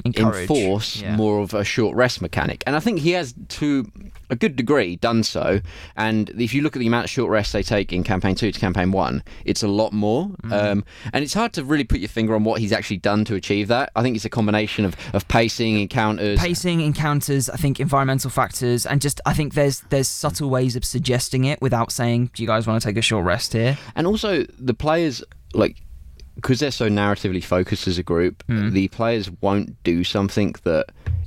Encourage. 0.03 0.41
enforce 0.49 1.01
Yeah. 1.01 1.15
more 1.15 1.39
of 1.39 1.53
a 1.53 1.63
short 1.63 1.95
rest 1.95 2.21
mechanic. 2.21 2.63
And 2.67 2.75
I 2.75 2.79
think 2.79 2.99
he 2.99 3.11
has, 3.11 3.33
to 3.49 3.89
a 4.29 4.35
good 4.35 4.55
degree, 4.55 4.95
done 4.97 5.23
so. 5.23 5.61
And 5.95 6.29
if 6.31 6.53
you 6.53 6.61
look 6.61 6.75
at 6.75 6.79
the 6.79 6.87
amount 6.87 7.05
of 7.05 7.09
short 7.09 7.29
rests 7.31 7.53
they 7.53 7.63
take 7.63 7.91
in 7.93 8.03
campaign 8.03 8.35
two 8.35 8.51
to 8.51 8.59
campaign 8.59 8.91
one, 8.91 9.23
it's 9.45 9.63
a 9.63 9.67
lot 9.67 9.93
more. 9.93 10.25
Mm-hmm. 10.25 10.53
Um, 10.53 10.85
and 11.13 11.23
it's 11.23 11.33
hard 11.33 11.53
to 11.53 11.63
really 11.63 11.83
put 11.83 11.99
your 11.99 12.09
finger 12.09 12.35
on 12.35 12.43
what 12.43 12.59
he's 12.59 12.71
actually 12.71 12.97
done 12.97 13.25
to 13.25 13.35
achieve 13.35 13.67
that. 13.69 13.91
I 13.95 14.01
think 14.03 14.15
it's 14.15 14.25
a 14.25 14.29
combination 14.29 14.85
of, 14.85 14.95
of 15.13 15.27
pacing, 15.27 15.79
encounters. 15.79 16.39
pacing 16.39 16.81
encounters 16.81 17.49
i 17.49 17.55
think 17.55 17.79
environmental 17.79 18.29
factors 18.29 18.85
and 18.85 19.01
just 19.01 19.21
i 19.25 19.33
think 19.33 19.53
there's 19.53 19.81
there's 19.89 20.07
subtle 20.07 20.49
ways 20.49 20.75
of 20.75 20.83
suggesting 20.85 21.45
it 21.45 21.61
without 21.61 21.91
saying 21.91 22.29
do 22.33 22.41
you 22.43 22.47
guys 22.47 22.65
want 22.67 22.81
to 22.81 22.87
take 22.87 22.97
a 22.97 23.01
short 23.01 23.25
rest 23.25 23.53
here 23.53 23.77
And 23.95 24.07
also, 24.07 24.43
the 24.59 24.73
players, 24.73 25.23
like, 25.53 25.77
because 26.45 26.59
they're 26.59 26.69
so 26.69 26.87
narratively 26.87 27.43
focused 27.43 27.87
as 27.87 27.97
a 27.97 28.03
group, 28.03 28.43
hmm. 28.43 28.69
the 28.69 28.87
players 28.89 29.31
won't 29.41 29.81
do 29.83 30.03
something 30.03 30.53
that 30.61 30.85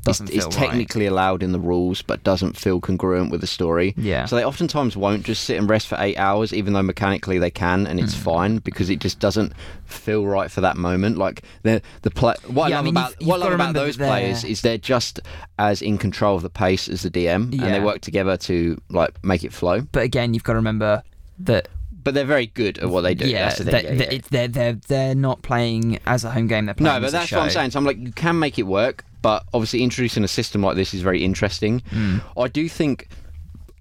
is, 0.09 0.20
is 0.20 0.31
feel 0.31 0.44
right. 0.44 0.52
technically 0.52 1.07
allowed 1.07 1.42
in 1.42 1.50
the 1.50 1.59
rules 1.59 2.02
but 2.02 2.22
doesn't 2.22 2.57
feel 2.57 2.81
congruent 2.81 3.33
with 3.33 3.40
the 3.40 3.46
story. 3.48 3.94
Yeah. 3.96 4.26
So 4.26 4.37
they 4.37 4.44
oftentimes 4.44 4.96
won't 4.96 5.24
just 5.24 5.42
sit 5.42 5.59
and 5.59 5.68
rest 5.68 5.88
for 5.88 5.96
eight 5.98 6.16
hours, 6.18 6.54
even 6.54 6.72
though 6.72 6.85
mechanically 6.85 7.40
they 7.40 7.50
can, 7.50 7.85
and 7.88 7.98
it's 7.98 8.14
hmm. 8.14 8.20
fine 8.20 8.59
because 8.59 8.90
it 8.90 9.00
just 9.00 9.18
doesn't 9.18 9.54
feel 9.87 10.24
right 10.24 10.52
for 10.52 10.61
that 10.61 10.76
moment. 10.76 11.18
Like 11.18 11.42
the 11.64 11.83
the 12.02 12.12
play. 12.12 12.37
What 12.46 12.70
Yeah, 12.70 12.76
I 12.76 12.78
I 12.78 12.83
love 12.83 12.85
mean, 12.85 12.94
about 12.94 13.11
you've- 13.18 13.24
what 13.26 13.35
I 13.35 13.37
you've 13.38 13.59
love 13.59 13.61
about 13.61 13.74
those 13.74 13.96
players 13.96 14.44
is 14.44 14.62
they're 14.62 14.78
just 14.78 15.18
as 15.59 15.83
in 15.83 15.98
control 15.98 16.37
of 16.37 16.42
the 16.42 16.50
pace 16.50 16.88
as 16.88 17.02
the 17.02 17.11
DM, 17.11 17.52
and 17.61 17.74
they 17.74 17.81
work 17.81 18.02
together 18.02 18.37
to 18.37 18.81
like 18.88 19.12
make 19.24 19.42
it 19.42 19.52
flow. 19.52 19.81
but 19.81 20.04
again 20.04 20.33
you've 20.33 20.44
got 20.44 20.52
to 20.52 20.59
remember 20.59 21.02
that 21.40 21.66
But 22.08 22.14
they're 22.14 22.24
very 22.24 22.46
good 22.46 22.78
at 22.78 22.88
what 22.88 23.02
they 23.02 23.14
do. 23.14 23.28
yeah, 23.28 23.48
That's 23.50 23.58
the 23.58 23.64
that- 23.64 23.84
yeah, 23.84 24.08
yeah. 24.10 24.18
they're 24.30 24.48
they're 24.48 24.72
they're 24.72 25.14
not 25.14 25.42
playing 25.42 25.98
as 26.06 26.24
a 26.24 26.30
home 26.30 26.46
game 26.46 26.64
they're 26.64 26.74
playing 26.74 26.94
No, 26.94 27.00
but 27.02 27.12
that's 27.12 27.30
what 27.30 27.42
I'm 27.42 27.50
saying. 27.50 27.72
So 27.72 27.78
I'm 27.78 27.84
like, 27.84 27.98
you 27.98 28.12
can 28.12 28.38
make 28.38 28.58
it 28.58 28.62
work, 28.62 29.04
but 29.20 29.44
obviously 29.52 29.82
introducing 29.82 30.24
a 30.24 30.28
system 30.28 30.62
like 30.62 30.74
this 30.74 30.94
is 30.94 31.02
very 31.02 31.22
interesting. 31.22 31.80
Hmm. 31.90 32.20
I 32.34 32.48
do 32.48 32.66
think, 32.66 33.08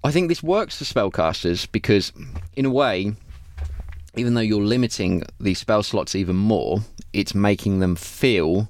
I 0.04 0.12
think 0.12 0.28
this 0.28 0.44
works 0.44 0.78
for 0.78 0.84
spellcasters 0.84 1.72
because, 1.72 2.12
in 2.58 2.66
a 2.66 2.70
way, 2.70 3.14
even 4.18 4.34
though 4.34 4.42
you're 4.42 4.62
limiting 4.62 5.24
the 5.40 5.54
spell 5.54 5.84
slots 5.84 6.14
even 6.14 6.36
more, 6.36 6.80
it's 7.14 7.34
making 7.34 7.80
them 7.80 7.96
feel 7.96 8.70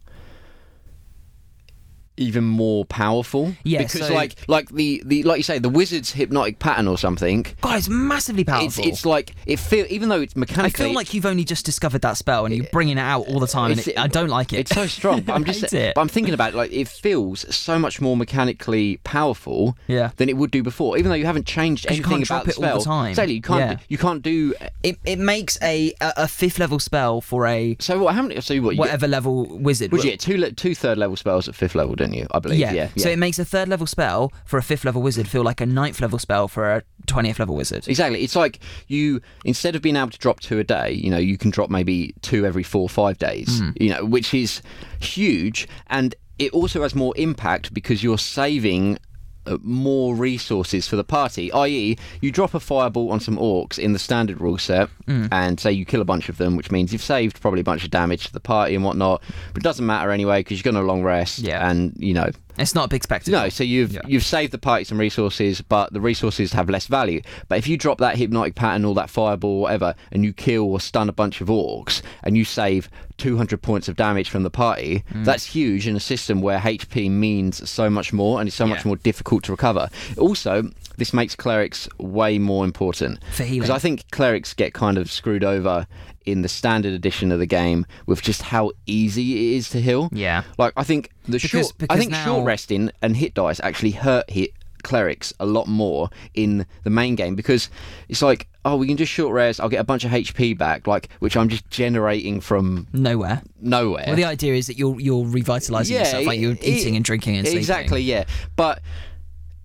even 2.18 2.44
more 2.44 2.84
powerful. 2.86 3.54
Yeah, 3.64 3.80
because 3.84 4.08
so- 4.08 4.14
like 4.14 4.36
like 4.48 4.70
the, 4.70 5.02
the 5.06 5.24
like 5.24 5.38
you 5.38 5.44
say 5.44 5.60
the 5.60 5.70
wizard's 5.70 6.12
hypnotic 6.12 6.60
pattern 6.60 6.88
or 6.88 6.98
something. 6.98 7.46
God, 7.62 7.78
it's 7.78 7.90
massively 7.90 8.44
powerful. 8.44 8.84
it's 8.86 9.06
like 9.06 9.36
it 9.46 9.60
feel 9.60 9.86
even 9.90 10.10
though 10.10 10.22
it's 10.22 10.36
mechanically. 10.36 10.86
I 10.86 10.88
feel 10.90 10.96
like 10.96 11.14
you've 11.14 11.26
only 11.26 11.44
just 11.44 11.66
discovered 11.66 12.02
that 12.02 12.18
spell 12.18 12.46
and 12.46 12.56
you're 12.56 12.66
bringing 12.72 12.98
it 12.98 13.02
out 13.02 13.28
all 13.28 13.40
the 13.40 13.48
time, 13.48 13.72
and 13.72 13.88
it, 13.88 13.98
I 14.00 14.08
don't 14.08 14.30
like 14.30 14.54
it. 14.54 14.60
It's 14.60 14.72
so 14.74 14.88
strong. 14.88 15.22
But 15.22 15.34
I'm 15.34 15.44
just 15.54 15.72
it. 15.74 15.96
but 15.96 16.02
I'm 16.02 16.08
thinking 16.08 16.34
about 16.34 16.54
it, 16.54 16.58
like 16.58 16.72
it 16.74 16.88
feels 16.88 17.54
so 17.56 17.78
much 17.80 18.02
more 18.02 18.18
mechanically 18.18 19.00
powerful 19.04 19.78
Yeah. 19.88 20.12
than 20.18 20.30
it 20.30 20.38
would 20.38 20.52
do 20.52 20.64
before. 20.64 20.98
Even 20.98 21.10
though 21.10 21.16
you 21.16 21.26
haven't 21.26 21.46
changed 21.48 21.86
anything 21.88 22.24
about 22.24 22.46
the 22.46 22.52
it 22.52 22.58
all 22.64 22.80
the 22.80 22.86
time. 22.86 23.10
Exactly. 23.10 23.36
You 23.36 23.42
can't 23.42 23.60
Yeah. 23.60 23.78
you 23.90 23.98
can't 23.98 24.22
do 24.22 24.54
It, 24.84 24.98
it 25.06 25.20
makes 25.20 25.58
a, 25.62 25.94
a 26.02 26.14
a 26.18 26.28
fifth 26.28 26.58
level 26.60 26.80
spell 26.80 27.22
for 27.22 27.46
a 27.46 27.76
so 27.80 28.00
what 28.00 28.16
how 28.16 28.22
many 28.24 28.40
so 28.42 28.58
what 28.62 28.76
whatever 28.76 29.08
level 29.08 29.46
wizard. 29.60 29.92
Would 29.92 30.04
you 30.04 30.12
get 30.12 30.20
two 30.20 30.50
two 30.52 30.74
third 30.74 30.98
level 30.98 31.16
spells 31.16 31.48
at 31.48 31.56
fifth 31.56 31.76
level, 31.76 31.96
do 31.96 32.07
you? 32.14 32.28
I 32.32 32.40
believe. 32.40 32.60
Yeah. 32.60 32.74
Yeah. 32.74 32.90
So 32.98 33.10
it 33.10 33.20
makes 33.20 33.40
a 33.40 33.46
third 33.46 33.68
level 33.68 33.88
spell 33.88 34.32
for 34.46 34.58
a 34.58 34.64
fifth 34.64 34.86
level 34.86 35.02
wizard 35.02 35.28
feel 35.28 35.44
like 35.44 35.62
a 35.62 35.66
ninth 35.66 36.02
level 36.02 36.20
spell 36.20 36.48
for 36.48 36.70
a 36.72 36.84
twentieth 37.06 37.40
level 37.40 37.56
wizard. 37.56 37.88
Exactly. 37.88 38.24
It's 38.24 38.36
like 38.36 38.60
you 38.88 39.22
instead 39.46 39.76
of 39.76 39.82
being 39.82 39.96
able 39.96 40.12
to 40.12 40.18
drop 40.18 40.40
two 40.40 40.60
a 40.60 40.64
day, 40.64 40.92
you 40.92 41.10
know, 41.10 41.18
you 41.18 41.38
can 41.38 41.52
drop 41.52 41.70
maybe 41.70 42.14
two 42.22 42.46
every 42.46 42.64
four 42.64 42.84
or 42.84 42.90
five 42.90 43.18
days. 43.18 43.60
Hmm. 43.60 43.72
You 43.80 43.90
know, 43.94 44.06
which 44.06 44.34
is 44.34 44.62
huge, 45.00 45.68
and 45.88 46.16
it 46.40 46.52
also 46.54 46.82
has 46.84 46.94
more 46.94 47.14
impact 47.18 47.74
because 47.74 48.04
you're 48.04 48.18
saving. 48.18 49.00
Uh, 49.48 49.58
More 49.64 50.16
resources 50.16 50.88
for 50.88 50.96
the 50.96 51.04
party, 51.04 51.52
i.e., 51.52 51.98
you 52.22 52.32
drop 52.32 52.54
a 52.54 52.60
fireball 52.60 53.12
on 53.12 53.20
some 53.20 53.38
orcs 53.38 53.80
in 53.80 53.94
the 53.94 54.00
standard 54.00 54.40
rule 54.42 54.58
set, 54.58 54.90
Hmm. 55.06 55.28
and 55.32 55.60
say 55.60 55.72
you 55.72 55.86
kill 55.86 56.02
a 56.02 56.06
bunch 56.06 56.30
of 56.30 56.38
them, 56.38 56.56
which 56.58 56.70
means 56.72 56.92
you've 56.92 57.02
saved 57.04 57.42
probably 57.42 57.62
a 57.62 57.64
bunch 57.64 57.84
of 57.84 57.90
damage 57.92 58.28
to 58.28 58.34
the 58.34 58.40
party 58.40 58.76
and 58.76 58.84
whatnot. 58.84 59.22
But 59.54 59.62
it 59.62 59.64
doesn't 59.64 59.86
matter 59.86 60.12
anyway 60.12 60.42
because 60.42 60.58
you're 60.64 60.72
going 60.72 60.82
to 60.84 60.88
long 60.88 61.04
rest, 61.04 61.40
Yeah. 61.40 61.70
and 61.70 61.94
you 61.98 62.14
know 62.14 62.30
It's 62.58 62.74
not 62.76 62.86
a 62.86 62.88
big 62.88 63.04
spectacle. 63.04 63.40
no, 63.40 63.50
so 63.50 63.64
you've 63.64 63.94
Yeah. 63.94 64.02
you've 64.08 64.26
saved 64.26 64.52
the 64.52 64.58
party 64.58 64.84
some 64.84 64.98
resources, 65.00 65.62
but 65.62 65.94
the 65.94 66.02
resources 66.02 66.54
have 66.54 66.70
less 66.70 66.88
value. 66.88 67.22
But 67.48 67.58
if 67.60 67.68
you 67.68 67.78
drop 67.78 68.00
that 68.00 68.18
hypnotic 68.18 68.56
pattern 68.56 68.86
or 68.86 68.96
that 68.96 69.10
fireball, 69.10 69.52
or 69.58 69.62
whatever, 69.62 69.96
and 70.12 70.24
you 70.24 70.34
kill 70.34 70.64
or 70.64 70.80
stun 70.80 71.10
a 71.10 71.14
bunch 71.14 71.40
of 71.42 71.48
orcs, 71.50 72.02
and 72.24 72.36
you 72.38 72.44
save 72.44 72.90
200 73.18 73.62
points 73.62 73.88
of 73.88 73.96
damage 73.96 74.30
from 74.30 74.44
the 74.44 74.50
party, 74.50 75.04
Mm. 75.14 75.26
that's 75.26 75.46
huge 75.46 75.88
in 75.88 75.96
a 75.96 76.00
system 76.00 76.42
where 76.42 76.60
HP 76.60 77.10
means 77.10 77.68
so 77.70 77.90
much 77.90 78.14
more 78.14 78.40
and 78.40 78.48
it's 78.48 78.56
so 78.58 78.68
much 78.68 78.86
more 78.86 78.96
difficult 78.96 79.44
to 79.44 79.52
recover. 79.52 79.90
Also, 80.18 80.70
this 80.98 81.14
makes 81.14 81.36
clerics 81.36 81.88
way 82.00 82.38
more 82.40 82.66
important 82.66 83.20
For 83.34 83.44
healing. 83.44 83.60
because 83.62 83.70
I 83.76 83.80
think 83.80 84.10
clerics 84.12 84.54
get 84.54 84.74
kind 84.74 84.98
of 84.98 85.10
screwed 85.12 85.44
over 85.44 85.88
in 86.26 86.42
the 86.42 86.50
standard 86.50 86.92
edition 86.94 87.32
of 87.32 87.40
the 87.40 87.46
game 87.46 87.86
with 88.06 88.22
just 88.22 88.42
how 88.42 88.72
easy 88.86 89.34
it 89.54 89.56
is 89.58 89.70
to 89.70 89.80
heal. 89.82 90.10
Yeah. 90.12 90.44
Like 90.58 90.74
I 90.76 90.84
think 90.84 91.12
the 91.26 91.34
Because- 91.40 91.50
short, 91.50 91.74
I 91.90 91.98
think 91.98 92.12
now- 92.12 92.26
short 92.26 92.46
resting 92.46 92.92
and 93.02 93.16
hit 93.16 93.34
dice 93.34 93.60
actually 93.64 93.92
hurt 93.92 94.30
hit 94.30 94.52
clerics 94.84 95.34
a 95.40 95.46
lot 95.46 95.68
more 95.68 96.10
in 96.34 96.66
the 96.84 96.90
main 96.90 97.16
game 97.16 97.36
because 97.36 97.70
it's 98.08 98.22
like 98.22 98.48
oh 98.64 98.76
we 98.78 98.88
can 98.88 98.96
just 98.96 99.12
short 99.12 99.34
rest 99.34 99.60
I'll 99.60 99.68
get 99.70 99.80
a 99.82 99.84
bunch 99.84 100.06
of 100.06 100.12
HP 100.12 100.58
back 100.58 100.88
like 100.88 101.10
which 101.20 101.36
I'm 101.36 101.50
just 101.50 101.70
generating 101.70 102.40
from 102.40 102.88
Nowhere. 102.94 103.42
nowhere. 103.60 104.04
Well, 104.08 104.16
the 104.16 104.24
idea 104.26 104.54
is 104.54 104.68
that 104.68 104.78
you're 104.78 104.98
you're 105.00 105.26
revitalizing 105.26 105.98
yourself, 105.98 106.26
like 106.26 106.40
you're 106.40 106.54
it- 106.54 106.64
eating 106.64 106.96
and 106.96 107.04
drinking 107.04 107.38
and 107.38 107.46
sleeping. 107.46 107.58
Exactly, 107.60 108.02
yeah. 108.02 108.26
But 108.56 108.82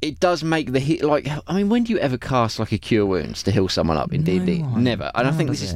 it 0.03 0.21
does 0.21 0.43
make 0.45 0.73
the 0.73 0.81
hit 0.81 1.03
like 1.03 1.29
I 1.47 1.55
mean, 1.55 1.69
when 1.69 1.85
do 1.85 1.93
you 1.93 1.99
ever 1.99 2.19
cast 2.19 2.59
like 2.59 2.73
a 2.73 2.79
cure 2.79 3.07
wounds 3.07 3.43
to 3.45 3.51
heal 3.51 3.69
someone 3.69 3.97
up 3.97 4.13
in 4.13 4.23
D 4.25 4.37
and 4.37 4.47
D? 4.47 4.63
Never. 4.63 5.11
And 5.15 5.27
I 5.29 5.31
think 5.31 5.49
this 5.51 5.63
is 5.63 5.75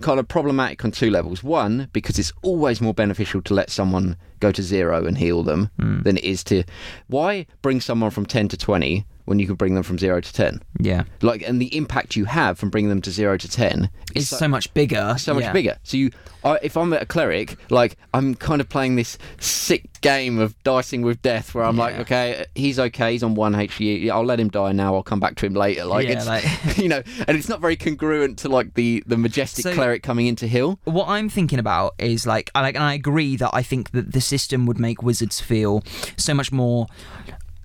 kind 0.00 0.18
of 0.20 0.26
problematic 0.28 0.84
on 0.84 0.90
two 0.90 1.10
levels. 1.10 1.42
One, 1.42 1.88
because 1.92 2.18
it's 2.18 2.32
always 2.42 2.80
more 2.80 2.94
beneficial 2.94 3.40
to 3.42 3.54
let 3.54 3.70
someone 3.70 4.16
go 4.40 4.52
to 4.52 4.62
zero 4.62 5.06
and 5.06 5.16
heal 5.18 5.42
them 5.42 5.70
Hmm. 5.78 6.02
than 6.02 6.16
it 6.18 6.24
is 6.24 6.44
to 6.44 6.64
why 7.06 7.46
bring 7.62 7.80
someone 7.80 8.10
from 8.10 8.26
ten 8.26 8.48
to 8.48 8.56
twenty 8.56 9.06
when 9.24 9.38
you 9.38 9.46
can 9.46 9.56
bring 9.56 9.74
them 9.74 9.82
from 9.82 9.98
zero 9.98 10.20
to 10.20 10.32
ten? 10.32 10.62
Yeah. 10.78 11.04
Like, 11.22 11.42
and 11.42 11.60
the 11.60 11.74
impact 11.76 12.16
you 12.16 12.24
have 12.26 12.58
from 12.58 12.70
bringing 12.70 12.88
them 12.88 13.02
to 13.02 13.10
zero 13.10 13.36
to 13.36 13.48
ten 13.48 13.90
is 14.14 14.28
so, 14.28 14.48
much 14.48 14.72
bigger. 14.74 15.16
so 15.18 15.34
much 15.34 15.44
yeah. 15.44 15.52
bigger. 15.52 15.78
So 15.82 15.96
you, 15.96 16.10
I, 16.44 16.58
if 16.62 16.76
I'm 16.76 16.92
a 16.92 17.06
cleric, 17.06 17.56
like 17.70 17.96
I'm 18.12 18.34
kind 18.34 18.60
of 18.60 18.68
playing 18.68 18.96
this 18.96 19.18
sick 19.38 20.00
game 20.00 20.38
of 20.38 20.60
dicing 20.62 21.02
with 21.02 21.22
death, 21.22 21.54
where 21.54 21.64
I'm 21.64 21.76
like, 21.76 21.96
okay, 22.00 22.44
he's 22.54 22.78
okay, 22.78 23.12
he's 23.12 23.22
on 23.22 23.34
one 23.34 23.54
HP, 23.54 24.10
I'll 24.10 24.24
let 24.24 24.38
him 24.38 24.48
die 24.50 24.72
now. 24.72 24.94
I'll 24.94 25.02
come 25.02 25.20
back 25.20 25.36
to 25.36 25.46
him 25.46 25.54
later. 25.54 25.84
Like 25.84 26.06
Yeah, 26.06 26.14
it's, 26.14 26.26
like- 26.26 26.76
you 26.76 26.88
know, 26.88 27.02
and 27.26 27.36
it's 27.36 27.48
not 27.48 27.60
very 27.60 27.76
congruent 27.76 28.38
to 28.40 28.48
like 28.48 28.74
the 28.74 29.02
the 29.06 29.16
majestic 29.16 29.62
So- 29.64 29.74
cleric 29.74 30.02
coming 30.02 30.26
into 30.26 30.46
hill. 30.46 30.78
What 30.84 31.08
I'm 31.08 31.28
thinking 31.28 31.58
about 31.58 31.94
is 31.98 32.26
like, 32.26 32.50
I 32.54 32.60
like, 32.60 32.74
and 32.74 32.84
I 32.84 32.94
agree 32.94 33.36
that 33.36 33.50
I 33.52 33.62
think 33.62 33.92
that 33.92 34.12
the 34.12 34.20
system 34.20 34.66
would 34.66 34.78
make 34.78 35.02
wizards 35.02 35.40
feel 35.40 35.82
so 36.16 36.34
much 36.34 36.52
more 36.52 36.86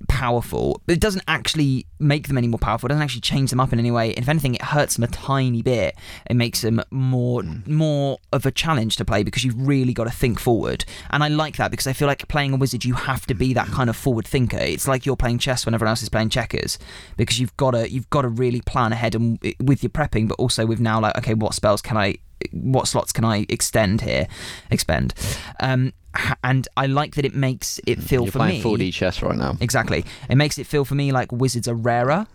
powerful, 0.08 0.82
but 0.86 0.94
it 0.94 1.00
doesn't 1.00 1.24
actually 1.28 1.86
make 2.00 2.28
them 2.28 2.38
any 2.38 2.48
more 2.48 2.60
powerful. 2.60 2.88
It 2.88 2.90
doesn't 2.90 3.04
actually 3.04 3.22
change 3.22 3.50
them 3.50 3.60
up 3.60 3.74
in 3.74 3.80
any 3.80 3.92
way. 3.92 4.12
If 4.12 4.30
anything, 4.30 4.56
it 4.56 4.62
hurts 4.62 4.96
them 4.96 5.04
a 5.04 5.08
tiny 5.08 5.62
bit. 5.62 5.96
It 6.30 6.36
makes 6.36 6.62
them 6.62 6.82
more 6.92 7.44
hmm. 7.44 7.74
more 7.74 8.20
of 8.32 8.46
a 8.46 8.52
challenge 8.52 8.96
to 8.98 9.06
play 9.06 9.24
because 9.24 9.44
you've 9.44 9.68
really 9.68 9.94
got 9.94 10.06
to 10.06 10.12
think 10.12 10.40
forward. 10.40 10.86
And 11.10 11.24
I 11.24 11.28
like 11.28 11.58
that 11.58 11.72
because 11.72 11.88
I 11.88 11.94
feel 11.94 12.08
like 12.08 12.28
playing 12.28 12.54
a 12.54 12.58
wizard, 12.58 12.86
you 12.86 12.94
have 12.94 13.26
to 13.28 13.34
be 13.34 13.54
that 13.54 13.68
kind 13.68 13.90
of 13.90 13.96
forward 13.96 14.28
thinker. 14.28 14.58
It's 14.58 14.88
like 14.88 15.06
you're 15.06 15.16
playing 15.16 15.40
chess 15.40 15.66
when 15.66 15.74
everyone 15.74 15.92
else 15.92 16.04
is 16.04 16.10
playing 16.10 16.30
checkers 16.30 16.80
because 17.18 17.40
you've 17.40 17.56
got 17.58 17.72
to 17.72 17.90
you've 17.90 18.10
got 18.10 18.22
to 18.22 18.30
really 18.30 18.62
plan 18.62 18.94
ahead 18.94 19.16
and 19.16 19.40
eh, 19.46 19.54
with 19.60 19.84
your 19.84 19.90
prepping, 19.90 20.28
but 20.28 20.36
also 20.36 20.66
with 20.66 20.80
now 20.80 21.00
like 21.00 21.18
okay, 21.18 21.34
what 21.34 21.54
spells 21.54 21.82
can 21.82 21.98
I 21.98 22.18
what 22.52 22.88
slots 22.88 23.12
can 23.12 23.26
I 23.26 23.46
extend 23.50 24.02
here, 24.02 24.28
expend, 24.72 25.14
um, 25.60 25.94
and 26.44 26.68
I 26.76 26.88
like 26.88 27.16
that 27.16 27.26
it 27.26 27.36
makes 27.36 27.80
it 27.86 28.02
feel 28.02 28.24
You're 28.24 28.32
for 28.32 28.40
playing 28.40 28.64
me 28.64 28.78
4D 28.90 28.94
chess 28.94 29.22
right 29.22 29.36
now. 29.38 29.58
exactly. 29.62 30.06
It 30.30 30.36
makes 30.36 30.58
it 30.58 30.66
feel 30.66 30.86
for 30.86 30.96
me 30.96 31.12
like 31.12 31.32
wizards 31.32 31.68
are 31.68 31.76
rarer. 31.76 32.28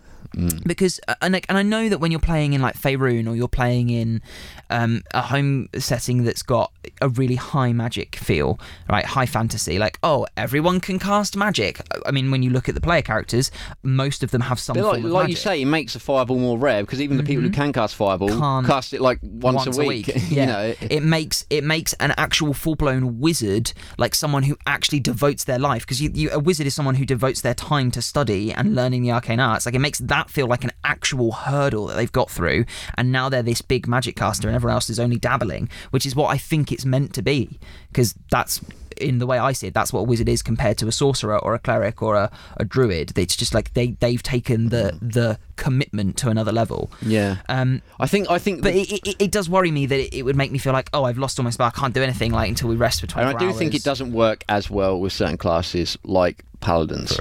Because 0.65 0.99
uh, 1.07 1.15
and 1.21 1.33
like, 1.33 1.45
and 1.49 1.57
I 1.57 1.63
know 1.63 1.89
that 1.89 1.99
when 1.99 2.11
you're 2.11 2.19
playing 2.19 2.53
in 2.53 2.61
like 2.61 2.77
Faerun 2.77 3.29
or 3.29 3.35
you're 3.35 3.47
playing 3.47 3.89
in 3.89 4.21
um, 4.69 5.03
a 5.13 5.21
home 5.21 5.69
setting 5.77 6.23
that's 6.23 6.43
got 6.43 6.71
a 7.01 7.09
really 7.09 7.35
high 7.35 7.73
magic 7.73 8.15
feel, 8.15 8.59
right, 8.89 9.05
high 9.05 9.25
fantasy, 9.25 9.79
like 9.79 9.99
oh 10.03 10.25
everyone 10.37 10.79
can 10.79 10.99
cast 10.99 11.35
magic. 11.35 11.81
I 12.05 12.11
mean, 12.11 12.31
when 12.31 12.43
you 12.43 12.49
look 12.49 12.69
at 12.69 12.75
the 12.75 12.81
player 12.81 13.01
characters, 13.01 13.51
most 13.83 14.23
of 14.23 14.31
them 14.31 14.41
have 14.41 14.59
some 14.59 14.75
form 14.75 15.03
like, 15.03 15.03
like 15.03 15.29
you 15.29 15.35
say, 15.35 15.61
it 15.61 15.65
makes 15.65 15.95
a 15.95 15.99
fireball 15.99 16.37
more 16.37 16.57
rare 16.57 16.83
because 16.83 17.01
even 17.01 17.17
the 17.17 17.23
people 17.23 17.43
who 17.43 17.49
can 17.49 17.73
cast 17.73 17.95
fireball 17.95 18.29
Can't- 18.29 18.65
cast 18.65 18.93
it 18.93 19.01
like 19.01 19.19
once, 19.21 19.65
a 19.67 19.71
week. 19.71 20.11
Yeah. 20.25 20.41
you 20.41 20.45
know, 20.47 20.75
it 20.81 21.03
makes 21.03 21.45
it 21.49 21.63
makes 21.63 21.93
an 21.93 22.13
actual 22.17 22.53
full 22.53 22.75
blown 22.75 23.19
wizard 23.19 23.71
like 23.97 24.15
someone 24.15 24.43
who 24.43 24.57
actually 24.65 24.99
devotes 24.99 25.43
their 25.43 25.59
life 25.59 25.83
because 25.83 26.01
you, 26.01 26.09
you 26.13 26.29
a 26.31 26.39
wizard 26.39 26.65
is 26.67 26.73
someone 26.73 26.95
who 26.95 27.05
devotes 27.05 27.41
their 27.41 27.53
time 27.53 27.91
to 27.91 28.01
study 28.01 28.51
and 28.51 28.75
learning 28.75 29.03
the 29.03 29.11
arcane 29.11 29.39
arts. 29.39 29.65
Like 29.65 29.75
it 29.75 29.79
makes 29.79 29.99
that 29.99 30.24
feel 30.29 30.47
like 30.47 30.63
an 30.63 30.71
actual 30.83 31.31
hurdle 31.31 31.87
that 31.87 31.95
they've 31.95 32.11
got 32.11 32.29
through, 32.29 32.65
and 32.97 33.11
now 33.11 33.29
they're 33.29 33.43
this 33.43 33.61
big 33.61 33.87
magic 33.87 34.15
caster 34.15 34.47
and 34.47 34.55
everyone 34.55 34.73
else 34.75 34.89
is 34.89 34.99
only 34.99 35.17
dabbling, 35.17 35.69
which 35.91 36.05
is 36.05 36.15
what 36.15 36.27
I 36.27 36.37
think 36.37 36.71
it's 36.71 36.85
meant 36.85 37.13
to 37.15 37.21
be 37.21 37.59
because 37.89 38.15
that's. 38.31 38.61
In 38.97 39.17
the 39.17 39.27
way 39.27 39.37
I 39.37 39.51
see 39.51 39.67
it, 39.67 39.73
that's 39.73 39.91
what 39.91 39.99
a 39.99 40.03
wizard 40.03 40.29
is 40.29 40.41
compared 40.41 40.77
to 40.77 40.87
a 40.87 40.91
sorcerer 40.93 41.37
or 41.39 41.53
a 41.53 41.59
cleric 41.59 42.01
or 42.01 42.15
a, 42.15 42.31
a 42.55 42.63
druid. 42.63 43.11
It's 43.17 43.35
just 43.35 43.53
like 43.53 43.73
they 43.73 43.87
they've 43.99 44.23
taken 44.23 44.69
the 44.69 44.97
the 45.01 45.37
commitment 45.57 46.15
to 46.19 46.29
another 46.29 46.53
level. 46.53 46.89
yeah. 47.01 47.39
Um, 47.49 47.81
I 47.99 48.07
think 48.07 48.31
I 48.31 48.37
think 48.37 48.61
but 48.61 48.71
the- 48.71 48.79
it, 48.83 49.05
it, 49.05 49.15
it 49.23 49.31
does 49.31 49.49
worry 49.49 49.69
me 49.69 49.85
that 49.85 49.99
it, 49.99 50.13
it 50.19 50.21
would 50.23 50.37
make 50.37 50.49
me 50.49 50.59
feel 50.59 50.71
like, 50.71 50.89
oh, 50.93 51.03
I've 51.03 51.17
lost 51.17 51.37
all 51.37 51.43
my 51.43 51.49
spell. 51.49 51.67
I 51.67 51.71
can't 51.71 51.93
do 51.93 52.01
anything 52.03 52.31
like 52.31 52.47
until 52.47 52.69
we 52.69 52.77
rest 52.77 53.01
for 53.01 53.07
24 53.07 53.27
And 53.29 53.35
I 53.35 53.39
do 53.41 53.47
hours. 53.47 53.57
think 53.57 53.75
it 53.75 53.83
doesn't 53.83 54.13
work 54.13 54.45
as 54.47 54.69
well 54.69 54.97
with 54.97 55.11
certain 55.11 55.37
classes 55.37 55.97
like 56.05 56.45
paladins. 56.61 57.19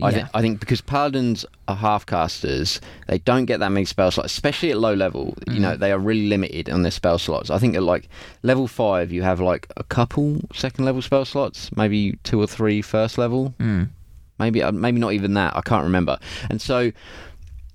I, 0.00 0.10
Yeah. 0.10 0.24
thi- 0.24 0.30
I 0.34 0.40
think 0.42 0.60
because 0.60 0.80
paladins 0.80 1.44
are 1.66 1.76
half 1.76 2.06
casters, 2.06 2.80
they 3.08 3.18
don't 3.18 3.46
get 3.46 3.58
that 3.60 3.70
many 3.72 3.84
spell 3.84 4.10
slots, 4.10 4.32
especially 4.32 4.70
at 4.70 4.78
low 4.78 4.94
level. 4.94 5.34
You 5.46 5.58
know, 5.60 5.76
they 5.76 5.90
are 5.92 5.98
really 5.98 6.28
limited 6.28 6.70
on 6.70 6.82
their 6.82 6.92
spell 6.92 7.18
slots. 7.18 7.50
I 7.50 7.58
think 7.58 7.74
at 7.74 7.82
like 7.82 8.08
level 8.42 8.68
five, 8.68 9.10
you 9.12 9.22
have 9.22 9.40
like 9.40 9.66
a 9.76 9.82
couple 9.84 10.40
second 10.54 10.84
level 10.84 11.02
spell 11.02 11.24
slots, 11.24 11.70
maybe 11.76 12.18
two 12.22 12.40
or 12.40 12.46
three 12.46 12.80
first 12.82 13.18
level, 13.18 13.54
Mm. 13.58 13.88
maybe 14.38 14.62
uh, 14.62 14.70
maybe 14.72 15.00
not 15.00 15.12
even 15.14 15.34
that. 15.34 15.56
I 15.56 15.62
can't 15.62 15.82
remember. 15.84 16.18
And 16.48 16.60
so 16.62 16.92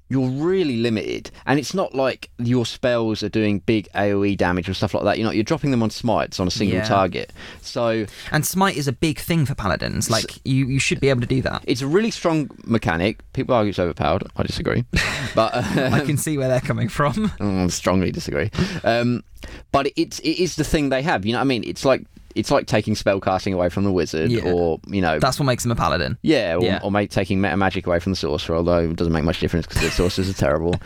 you're 0.10 0.30
really 0.30 0.78
limited, 0.78 1.32
and 1.46 1.58
it's 1.60 1.74
not 1.74 1.96
like 1.96 2.30
your 2.38 2.66
spells 2.66 3.24
are 3.24 3.30
doing 3.30 3.60
big 3.60 3.88
AOE 3.96 4.38
damage 4.38 4.70
or 4.70 4.74
stuff 4.74 4.94
like 4.94 5.04
that. 5.06 5.18
You're 5.18 5.26
not. 5.26 5.36
You're 5.36 5.44
dropping 5.44 5.72
them 5.72 5.82
on 5.82 5.90
smites 5.90 6.40
on 6.40 6.48
a 6.48 6.52
single 6.52 6.78
Yeah. 6.78 6.84
target. 6.88 7.34
So 7.62 8.06
And 8.32 8.46
smite 8.46 8.78
is 8.78 8.88
a 8.88 8.92
big 8.94 9.18
thing 9.20 9.46
for 9.46 9.56
paladins. 9.56 10.10
Like 10.10 10.40
you, 10.46 10.68
you 10.68 10.80
should 10.80 11.00
be 11.00 11.10
able 11.10 11.22
to 11.22 11.28
do 11.28 11.42
that. 11.44 11.64
it's 11.66 11.82
a 11.82 11.88
really 11.88 12.12
strong 12.12 12.50
mechanic. 12.66 13.22
People 13.34 13.56
argue 13.56 13.70
it's 13.72 13.80
overpowered. 13.80 14.24
I 14.36 14.44
disagree, 14.44 14.86
but 15.36 15.54
uh, 15.56 15.90
I 15.92 16.02
can 16.02 16.18
see 16.18 16.38
where 16.38 16.48
they're 16.48 16.60
coming 16.62 16.90
from. 16.90 17.14
mm, 17.40 17.72
strongly 17.72 18.12
disagree. 18.12 18.52
Um, 18.84 19.24
but 19.72 19.88
it's 19.96 20.20
it 20.20 20.40
is 20.40 20.56
the 20.58 20.64
thing 20.64 20.90
they 20.90 21.02
have. 21.02 21.26
You 21.26 21.32
know 21.34 21.40
what 21.40 21.46
I 21.46 21.46
mean? 21.46 21.64
It's 21.66 21.86
like 21.86 22.04
it's 22.36 22.52
like 22.52 22.68
taking 22.68 22.96
spell 22.96 23.20
casting 23.20 23.54
away 23.54 23.70
from 23.70 23.84
the 23.84 23.92
wizard, 23.92 24.32
Yeah. 24.32 24.52
or 24.52 24.80
you 24.88 25.02
know. 25.02 25.20
That's 25.20 25.40
what 25.40 25.46
makes 25.46 25.64
them 25.64 25.72
a 25.72 25.76
paladin. 25.76 26.18
yeah, 26.22 26.56
or, 26.56 26.64
Yeah. 26.64 26.80
or 26.84 26.92
make, 26.92 27.10
taking 27.12 27.40
meta 27.42 27.58
magic 27.58 27.86
away 27.88 28.00
from 28.00 28.12
the 28.12 28.16
sorcerer, 28.16 28.56
although 28.58 28.80
it 28.90 28.96
doesn't 28.96 29.14
make 29.14 29.24
much 29.24 29.40
difference 29.40 29.66
because 29.68 29.82
the 29.82 29.92
sorcerers 30.02 30.30
are 30.30 30.34
terrible. 30.34 30.76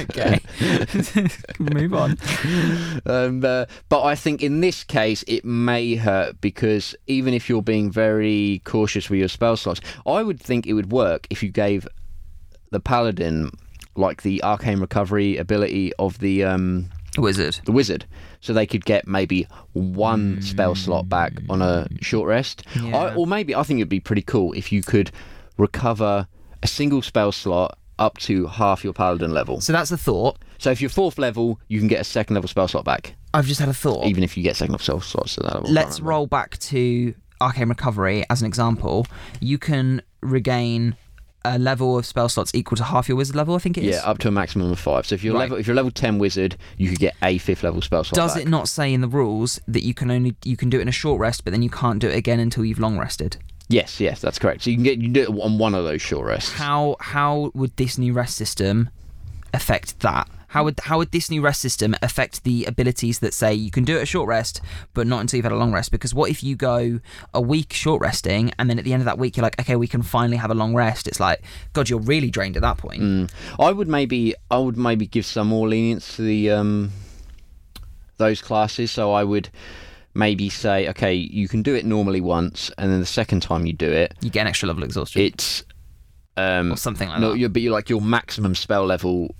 Okay. 0.00 0.40
Move 1.58 1.94
on. 1.94 2.16
um, 3.06 3.44
uh, 3.44 3.66
but 3.88 4.02
I 4.02 4.14
think 4.14 4.42
in 4.42 4.60
this 4.60 4.84
case 4.84 5.22
it 5.26 5.44
may 5.44 5.94
hurt 5.96 6.40
because 6.40 6.94
even 7.06 7.34
if 7.34 7.48
you're 7.48 7.62
being 7.62 7.90
very 7.90 8.62
cautious 8.64 9.10
with 9.10 9.18
your 9.18 9.28
spell 9.28 9.56
slots, 9.56 9.80
I 10.06 10.22
would 10.22 10.40
think 10.40 10.66
it 10.66 10.72
would 10.74 10.90
work 10.92 11.26
if 11.30 11.42
you 11.42 11.50
gave 11.50 11.86
the 12.70 12.80
paladin 12.80 13.50
like 13.94 14.22
the 14.22 14.42
arcane 14.42 14.80
recovery 14.80 15.36
ability 15.36 15.92
of 15.98 16.18
the 16.18 16.44
um, 16.44 16.88
Wizard. 17.20 17.60
the 17.64 17.72
wizard, 17.72 18.04
so 18.40 18.52
they 18.52 18.66
could 18.66 18.84
get 18.84 19.06
maybe 19.06 19.46
one 19.72 20.40
spell 20.42 20.74
slot 20.74 21.08
back 21.08 21.34
mm. 21.34 21.50
on 21.50 21.62
a 21.62 21.88
short 22.00 22.28
rest, 22.28 22.64
Yeah. 22.80 22.96
I, 22.96 23.14
or 23.14 23.26
maybe 23.26 23.54
I 23.54 23.62
think 23.62 23.78
it'd 23.78 23.88
be 23.88 24.00
pretty 24.00 24.22
cool 24.22 24.52
if 24.52 24.72
you 24.72 24.82
could 24.82 25.10
recover 25.58 26.26
a 26.62 26.66
single 26.66 27.02
spell 27.02 27.32
slot 27.32 27.78
up 27.98 28.18
to 28.18 28.46
half 28.46 28.84
your 28.84 28.92
paladin 28.92 29.32
level. 29.32 29.60
So 29.60 29.72
that's 29.72 29.90
the 29.90 29.96
thought. 29.96 30.38
So 30.58 30.70
if 30.70 30.80
you're 30.80 30.90
fourth 30.90 31.18
level, 31.18 31.60
you 31.68 31.78
can 31.78 31.88
get 31.88 32.00
a 32.00 32.04
second 32.04 32.34
level 32.34 32.48
spell 32.48 32.68
slot 32.68 32.84
back 32.84 33.14
I've 33.32 33.46
just 33.46 33.60
had 33.60 33.68
a 33.68 33.74
thought. 33.74 34.06
even 34.06 34.22
if 34.22 34.36
you 34.36 34.42
get 34.42 34.56
second 34.56 34.72
level 34.72 34.84
spell 34.84 35.00
slots 35.00 35.34
to 35.34 35.40
that 35.42 35.54
level. 35.54 35.70
Let's 35.70 36.00
roll 36.00 36.26
back 36.26 36.58
to 36.58 37.14
Arcane 37.40 37.68
Recovery 37.68 38.24
as 38.30 38.40
an 38.40 38.46
example, 38.46 39.06
you 39.40 39.58
can 39.58 40.02
regain 40.22 40.96
a 41.54 41.58
level 41.58 41.98
of 41.98 42.04
spell 42.06 42.28
slots 42.28 42.50
equal 42.54 42.76
to 42.76 42.84
half 42.84 43.08
your 43.08 43.16
wizard 43.16 43.36
level. 43.36 43.54
I 43.54 43.58
think 43.58 43.76
it 43.78 43.84
is. 43.84 43.96
Yeah, 43.96 44.02
up 44.10 44.18
to 44.18 44.28
a 44.28 44.30
maximum 44.30 44.70
of 44.72 44.78
five. 44.78 45.06
So 45.06 45.14
if 45.14 45.22
you're 45.24 45.34
Right. 45.34 45.40
level 45.42 45.56
if 45.58 45.66
you're 45.66 45.76
level 45.76 45.90
ten 45.90 46.18
wizard, 46.18 46.56
you 46.76 46.88
could 46.90 46.98
get 46.98 47.14
a 47.22 47.38
fifth 47.38 47.62
level 47.62 47.80
spell 47.82 48.04
slot. 48.04 48.16
Does 48.16 48.34
back. 48.34 48.42
it 48.44 48.48
not 48.48 48.68
say 48.68 48.92
in 48.92 49.00
the 49.00 49.08
rules 49.08 49.60
that 49.68 49.82
you 49.84 49.94
can 49.94 50.10
only 50.10 50.34
you 50.44 50.56
can 50.56 50.70
do 50.70 50.78
it 50.78 50.82
in 50.82 50.88
a 50.88 50.92
short 50.92 51.20
rest, 51.20 51.44
but 51.44 51.52
then 51.52 51.62
you 51.62 51.70
can't 51.70 51.98
do 51.98 52.08
it 52.08 52.16
again 52.16 52.40
until 52.40 52.64
you've 52.64 52.78
long 52.80 52.98
rested? 52.98 53.36
Yes, 53.68 53.98
yes, 54.00 54.20
that's 54.20 54.38
correct. 54.38 54.62
So 54.62 54.70
you 54.70 54.76
can 54.76 54.84
get 54.84 54.98
you 54.98 55.04
can 55.04 55.12
do 55.12 55.22
it 55.22 55.28
on 55.28 55.58
one 55.58 55.74
of 55.74 55.84
those 55.84 56.00
short 56.02 56.26
rests. 56.26 56.52
How 56.52 56.96
how 57.00 57.50
would 57.54 57.76
this 57.76 57.98
new 57.98 58.12
rest 58.12 58.36
system 58.36 58.90
affect 59.52 60.00
that? 60.00 60.28
How 60.56 60.64
would 60.64 60.80
how 60.80 60.96
would 60.96 61.10
this 61.10 61.30
new 61.30 61.42
rest 61.42 61.60
system 61.60 61.94
affect 62.00 62.44
the 62.44 62.64
abilities 62.64 63.18
that 63.18 63.34
say 63.34 63.52
you 63.52 63.70
can 63.70 63.84
do 63.84 63.98
it 63.98 64.02
a 64.02 64.06
short 64.06 64.26
rest, 64.26 64.62
but 64.94 65.06
not 65.06 65.20
until 65.20 65.36
you've 65.36 65.44
had 65.44 65.52
a 65.52 65.56
long 65.56 65.70
rest? 65.70 65.90
Because 65.90 66.14
what 66.14 66.30
if 66.30 66.42
you 66.42 66.56
go 66.56 66.98
a 67.34 67.42
week 67.42 67.74
short 67.74 68.00
resting, 68.00 68.52
and 68.58 68.70
then 68.70 68.78
at 68.78 68.86
the 68.86 68.94
end 68.94 69.02
of 69.02 69.04
that 69.04 69.18
week 69.18 69.36
you're 69.36 69.42
like, 69.42 69.60
okay, 69.60 69.76
we 69.76 69.86
can 69.86 70.00
finally 70.00 70.38
have 70.38 70.50
a 70.50 70.54
long 70.54 70.74
rest? 70.74 71.06
It's 71.08 71.20
like, 71.20 71.42
God, 71.74 71.90
you're 71.90 72.00
really 72.00 72.30
drained 72.30 72.56
at 72.56 72.62
that 72.62 72.78
point. 72.78 73.02
Mm. 73.02 73.30
I 73.58 73.70
would 73.70 73.86
maybe 73.86 74.34
I 74.50 74.56
would 74.56 74.78
maybe 74.78 75.06
give 75.06 75.26
some 75.26 75.48
more 75.48 75.68
lenience 75.68 76.16
to 76.16 76.22
the 76.22 76.52
um 76.52 76.90
those 78.16 78.40
classes. 78.40 78.90
So 78.90 79.12
I 79.12 79.24
would 79.24 79.50
maybe 80.14 80.48
say, 80.48 80.88
okay, 80.88 81.12
you 81.12 81.48
can 81.48 81.60
do 81.60 81.74
it 81.74 81.84
normally 81.84 82.22
once, 82.22 82.70
and 82.78 82.90
then 82.90 83.00
the 83.00 83.04
second 83.04 83.42
time 83.42 83.66
you 83.66 83.74
do 83.74 83.92
it, 83.92 84.14
You 84.22 84.30
get 84.30 84.40
an 84.40 84.46
extra 84.46 84.68
level 84.68 84.84
of 84.84 84.88
exhaustion 84.88 85.20
it's 85.20 85.64
um 86.38 86.72
or 86.72 86.78
something 86.78 87.10
like 87.10 87.20
no, 87.20 87.32
that. 87.32 87.38
you 87.38 87.50
but 87.50 87.60
you're 87.60 87.74
like 87.74 87.90
your 87.90 88.00
maximum 88.00 88.54
spell 88.54 88.86
level 88.86 89.34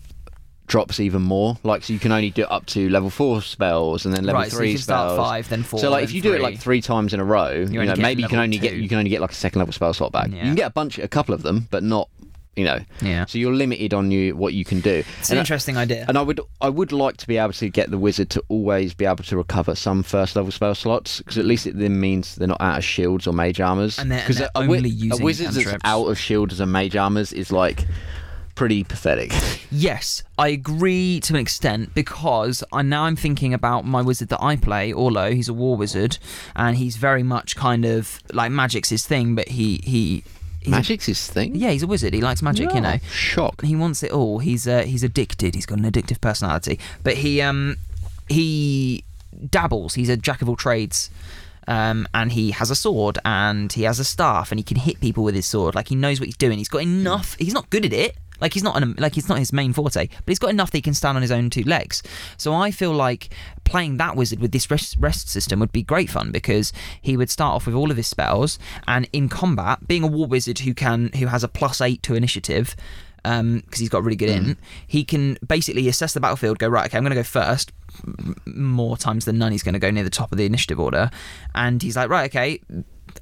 drops 0.66 1.00
even 1.00 1.22
more. 1.22 1.56
Like 1.62 1.82
so 1.84 1.92
you 1.92 1.98
can 1.98 2.12
only 2.12 2.30
do 2.30 2.42
it 2.42 2.50
up 2.50 2.66
to 2.66 2.88
level 2.90 3.10
four 3.10 3.40
spells 3.42 4.04
and 4.06 4.14
then 4.14 4.24
level 4.24 4.40
right, 4.42 4.50
so 4.50 4.56
three 4.58 4.72
you 4.72 4.78
spells. 4.78 5.14
start 5.14 5.16
five, 5.28 5.48
then 5.48 5.62
four. 5.62 5.78
so 5.80 5.90
like 5.90 6.04
if 6.04 6.12
you 6.12 6.20
do 6.22 6.32
it 6.34 6.40
like 6.40 6.54
three. 6.54 6.80
three 6.80 6.82
times 6.82 7.14
in 7.14 7.20
a 7.20 7.24
row, 7.24 7.50
you 7.52 7.80
only 7.80 7.86
know 7.94 8.00
maybe 8.00 8.22
you 8.22 8.28
can 8.28 8.38
only 8.38 8.58
get 8.58 8.74
you 8.74 8.88
can 8.88 8.98
only 8.98 9.10
get 9.10 9.20
like 9.20 9.32
a 9.32 9.34
second 9.34 9.58
level 9.60 9.72
spell 9.72 9.92
slot 9.94 10.12
back. 10.12 10.28
Yeah. 10.28 10.36
You 10.36 10.42
can 10.42 10.54
get 10.54 10.66
a 10.66 10.70
bunch, 10.72 10.98
a 10.98 11.08
couple 11.08 11.34
of 11.34 11.42
them, 11.42 11.68
but 11.70 11.82
not 11.82 12.08
you 12.56 12.64
know. 12.64 12.78
yeah, 13.02 13.26
So 13.26 13.36
you're 13.36 13.52
limited 13.52 13.92
on 13.92 14.10
you 14.10 14.34
what 14.34 14.54
you 14.54 14.64
can 14.64 14.80
do. 14.80 15.04
it's 15.20 15.28
an 15.28 15.34
And 15.34 15.40
I- 15.40 15.42
interesting 15.42 15.76
idea. 15.76 16.06
and 16.08 16.16
I 16.16 16.22
would 16.22 16.40
I 16.62 16.70
would 16.70 16.90
like 16.90 17.18
to 17.18 17.26
be 17.26 17.36
able 17.36 17.52
to 17.52 17.68
get 17.68 17.90
the 17.90 17.98
wizard 17.98 18.30
to 18.30 18.42
always 18.48 18.94
be 18.94 19.04
able 19.04 19.24
to 19.24 19.36
recover 19.36 19.74
some 19.74 20.02
first 20.02 20.36
level 20.36 20.50
spell 20.50 20.74
slots 20.74 21.18
because 21.18 21.36
at 21.36 21.44
least 21.44 21.66
it 21.66 21.78
then 21.78 22.00
means 22.00 22.34
they're 22.36 22.48
not 22.48 22.60
out 22.62 22.78
of 22.78 22.84
shields 22.84 23.26
or 23.26 23.34
mage 23.34 23.60
armors. 23.60 23.98
And 23.98 24.10
they're- 24.10 24.24
and 24.26 24.34
they're 24.34 24.48
a, 24.54 24.58
only 24.60 24.88
a 24.88 24.92
using 24.92 25.22
wizard 25.24 25.48
that's 25.52 25.76
out 25.84 26.06
of 26.06 26.18
shields 26.18 26.58
and 26.58 26.72
mage 26.72 26.96
armors 26.96 27.30
is 27.34 27.52
like 27.52 27.84
pretty 28.56 28.82
pathetic. 28.82 29.32
Yes, 29.68 30.22
I 30.38 30.48
agree 30.48 31.18
to 31.20 31.34
an 31.34 31.40
extent 31.40 31.92
because 31.92 32.62
I 32.72 32.82
now 32.82 33.02
I'm 33.04 33.16
thinking 33.16 33.52
about 33.52 33.84
my 33.84 34.00
wizard 34.00 34.28
that 34.28 34.40
I 34.40 34.54
play, 34.54 34.92
Orlo. 34.92 35.32
He's 35.32 35.48
a 35.48 35.52
war 35.52 35.76
wizard, 35.76 36.18
and 36.54 36.76
he's 36.76 36.96
very 36.96 37.24
much 37.24 37.56
kind 37.56 37.84
of 37.84 38.20
like 38.32 38.52
magic's 38.52 38.88
his 38.90 39.04
thing, 39.04 39.34
but 39.34 39.48
he 39.48 39.80
he 39.82 40.22
he's 40.60 40.68
a- 40.68 40.70
Magic's 40.70 41.06
his 41.06 41.26
thing. 41.26 41.56
yeah, 41.56 41.70
he's 41.72 41.82
a 41.82 41.86
wizard. 41.88 42.14
He 42.14 42.20
likes 42.20 42.42
magic, 42.42 42.72
you 42.72 42.80
know. 42.80 42.98
Shock. 43.10 43.62
He 43.62 43.74
wants 43.74 44.04
it 44.04 44.12
all. 44.12 44.38
He's 44.38 44.68
uh, 44.68 44.84
he's 44.84 45.02
addicted. 45.02 45.56
He's 45.56 45.66
got 45.66 45.78
an 45.80 45.84
addictive 45.90 46.20
personality, 46.20 46.78
but 47.02 47.14
he 47.14 47.42
um 47.42 47.76
he 48.28 49.04
dabbles. 49.50 49.94
He's 49.94 50.08
a 50.08 50.16
jack 50.16 50.42
of 50.42 50.48
all 50.48 50.56
trades. 50.56 51.10
Um, 51.68 52.06
and 52.14 52.30
he 52.30 52.52
has 52.52 52.70
a 52.70 52.76
sword 52.76 53.18
and 53.24 53.72
he 53.72 53.82
has 53.82 53.98
a 53.98 54.04
staff 54.04 54.52
and 54.52 54.58
he 54.60 54.62
can 54.62 54.76
hit 54.76 55.00
people 55.00 55.24
with 55.24 55.34
his 55.34 55.46
sword. 55.46 55.74
Like 55.74 55.88
he 55.88 55.96
knows 55.96 56.20
what 56.20 56.26
he's 56.26 56.36
doing. 56.36 56.58
He's 56.58 56.68
got 56.68 56.82
enough. 56.82 57.34
He's 57.40 57.52
not 57.54 57.68
good 57.70 57.84
at 57.84 57.92
it. 57.92 58.16
Like 58.40 58.52
he's 58.52 58.62
not 58.62 58.80
an, 58.80 58.94
like 58.98 59.16
it's 59.16 59.28
not 59.28 59.38
his 59.38 59.52
main 59.52 59.72
forte, 59.72 60.06
but 60.08 60.28
he's 60.28 60.38
got 60.38 60.50
enough 60.50 60.70
that 60.70 60.78
he 60.78 60.82
can 60.82 60.94
stand 60.94 61.16
on 61.16 61.22
his 61.22 61.32
own 61.32 61.50
two 61.50 61.62
legs. 61.62 62.02
So 62.36 62.54
I 62.54 62.70
feel 62.70 62.92
like 62.92 63.30
playing 63.64 63.96
that 63.96 64.16
wizard 64.16 64.40
with 64.40 64.52
this 64.52 64.70
rest, 64.70 64.96
rest 64.98 65.28
system 65.28 65.60
would 65.60 65.72
be 65.72 65.82
great 65.82 66.10
fun 66.10 66.30
because 66.30 66.72
he 67.00 67.16
would 67.16 67.30
start 67.30 67.54
off 67.54 67.66
with 67.66 67.74
all 67.74 67.90
of 67.90 67.96
his 67.96 68.06
spells 68.06 68.58
and 68.86 69.08
in 69.12 69.28
combat, 69.28 69.86
being 69.86 70.02
a 70.02 70.06
war 70.06 70.26
wizard 70.26 70.60
who 70.60 70.74
can 70.74 71.10
who 71.16 71.26
has 71.26 71.44
a 71.44 71.48
plus 71.48 71.80
eight 71.80 72.02
to 72.02 72.14
initiative, 72.14 72.76
um, 73.24 73.60
because 73.60 73.80
he's 73.80 73.88
got 73.88 74.04
really 74.04 74.16
good 74.16 74.30
hmm. 74.30 74.50
in. 74.50 74.56
He 74.86 75.04
can 75.04 75.36
basically 75.46 75.88
assess 75.88 76.14
the 76.14 76.20
battlefield, 76.20 76.58
go 76.58 76.68
right, 76.68 76.86
okay, 76.86 76.96
I'm 76.96 77.04
going 77.04 77.10
to 77.10 77.16
go 77.16 77.22
first. 77.24 77.72
M- 78.06 78.36
More 78.46 78.96
times 78.96 79.24
than 79.24 79.38
none, 79.38 79.52
he's 79.52 79.62
going 79.62 79.72
to 79.74 79.78
go 79.78 79.90
near 79.90 80.04
the 80.04 80.10
top 80.10 80.32
of 80.32 80.38
the 80.38 80.46
initiative 80.46 80.78
order, 80.78 81.10
and 81.54 81.82
he's 81.82 81.96
like, 81.96 82.08
right, 82.08 82.30
okay. 82.30 82.60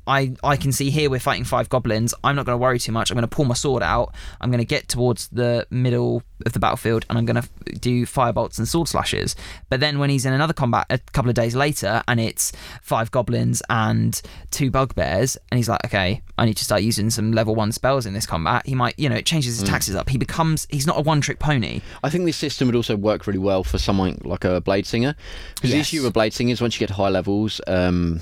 I, 0.06 0.34
I 0.42 0.56
can 0.56 0.72
see 0.72 0.90
here 0.90 1.08
we're 1.10 1.20
fighting 1.20 1.44
five 1.44 1.68
goblins. 1.68 2.14
I'm 2.22 2.36
not 2.36 2.46
going 2.46 2.54
to 2.54 2.62
worry 2.62 2.78
too 2.78 2.92
much. 2.92 3.10
I'm 3.10 3.14
going 3.16 3.28
to 3.28 3.34
pull 3.34 3.44
my 3.44 3.54
sword 3.54 3.82
out. 3.82 4.14
I'm 4.40 4.50
going 4.50 4.58
to 4.58 4.64
get 4.66 4.88
towards 4.88 5.28
the 5.28 5.66
middle 5.70 6.22
of 6.46 6.52
the 6.52 6.58
battlefield 6.58 7.06
and 7.08 7.16
I'm 7.18 7.24
going 7.24 7.42
to 7.42 7.48
do 7.78 8.04
firebolts 8.06 8.58
and 8.58 8.66
sword 8.68 8.88
slashes. 8.88 9.34
But 9.70 9.80
then 9.80 9.98
when 9.98 10.10
he's 10.10 10.26
in 10.26 10.32
another 10.32 10.52
combat 10.52 10.86
a 10.90 10.98
couple 11.12 11.28
of 11.28 11.34
days 11.34 11.54
later 11.54 12.02
and 12.08 12.20
it's 12.20 12.52
five 12.82 13.10
goblins 13.10 13.62
and 13.70 14.20
two 14.50 14.70
bugbears, 14.70 15.36
and 15.50 15.58
he's 15.58 15.68
like, 15.68 15.84
okay, 15.84 16.22
I 16.38 16.46
need 16.46 16.56
to 16.58 16.64
start 16.64 16.82
using 16.82 17.10
some 17.10 17.32
level 17.32 17.54
one 17.54 17.72
spells 17.72 18.06
in 18.06 18.14
this 18.14 18.26
combat, 18.26 18.66
he 18.66 18.74
might, 18.74 18.98
you 18.98 19.08
know, 19.08 19.16
it 19.16 19.26
changes 19.26 19.58
his 19.58 19.68
taxes 19.68 19.94
up. 19.94 20.08
He 20.08 20.18
becomes, 20.18 20.66
he's 20.70 20.86
not 20.86 20.98
a 20.98 21.02
one 21.02 21.20
trick 21.20 21.38
pony. 21.38 21.80
I 22.02 22.10
think 22.10 22.24
this 22.24 22.36
system 22.36 22.68
would 22.68 22.76
also 22.76 22.96
work 22.96 23.26
really 23.26 23.38
well 23.38 23.64
for 23.64 23.78
someone 23.78 24.18
like 24.24 24.44
a 24.44 24.60
blade 24.60 24.86
singer. 24.86 25.14
Because 25.54 25.70
Yes. 25.70 25.76
the 25.76 25.80
issue 25.96 26.02
with 26.04 26.12
blade 26.12 26.32
singer 26.32 26.52
is 26.52 26.60
once 26.60 26.74
you 26.74 26.80
get 26.86 26.90
high 26.94 27.08
levels, 27.08 27.60
um, 27.66 28.20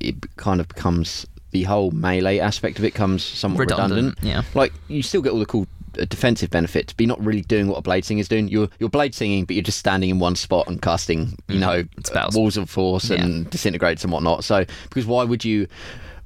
it 0.00 0.14
kind 0.36 0.60
of 0.60 0.68
becomes 0.68 1.26
the 1.50 1.64
whole 1.64 1.90
melee 1.90 2.38
aspect 2.38 2.78
of 2.78 2.84
it 2.84 2.94
comes 2.94 3.22
somewhat 3.22 3.60
redundant. 3.60 4.18
Yeah. 4.22 4.42
Like 4.54 4.72
you 4.88 5.02
still 5.02 5.22
get 5.22 5.32
all 5.32 5.38
the 5.38 5.46
cool 5.46 5.66
uh, 5.98 6.06
defensive 6.06 6.50
benefits, 6.50 6.92
but 6.92 7.00
you're 7.02 7.08
not 7.08 7.22
really 7.24 7.42
doing 7.42 7.68
what 7.68 7.76
a 7.78 7.82
blade 7.82 8.04
singer 8.04 8.20
is 8.20 8.28
doing. 8.28 8.48
You're 8.48 8.68
you're 8.78 8.88
blade 8.88 9.14
singing, 9.14 9.44
but 9.44 9.54
you're 9.54 9.62
just 9.62 9.78
standing 9.78 10.08
in 10.10 10.18
one 10.18 10.34
spot 10.36 10.66
and 10.68 10.80
casting, 10.80 11.36
you 11.48 11.58
know, 11.58 11.84
Spells. 12.04 12.34
walls 12.34 12.56
of 12.56 12.70
force 12.70 13.10
and 13.10 13.48
disintegrates 13.50 14.02
and 14.02 14.12
whatnot. 14.12 14.44
So 14.44 14.64
because 14.88 15.06
why 15.06 15.24
would 15.24 15.44
you? 15.44 15.68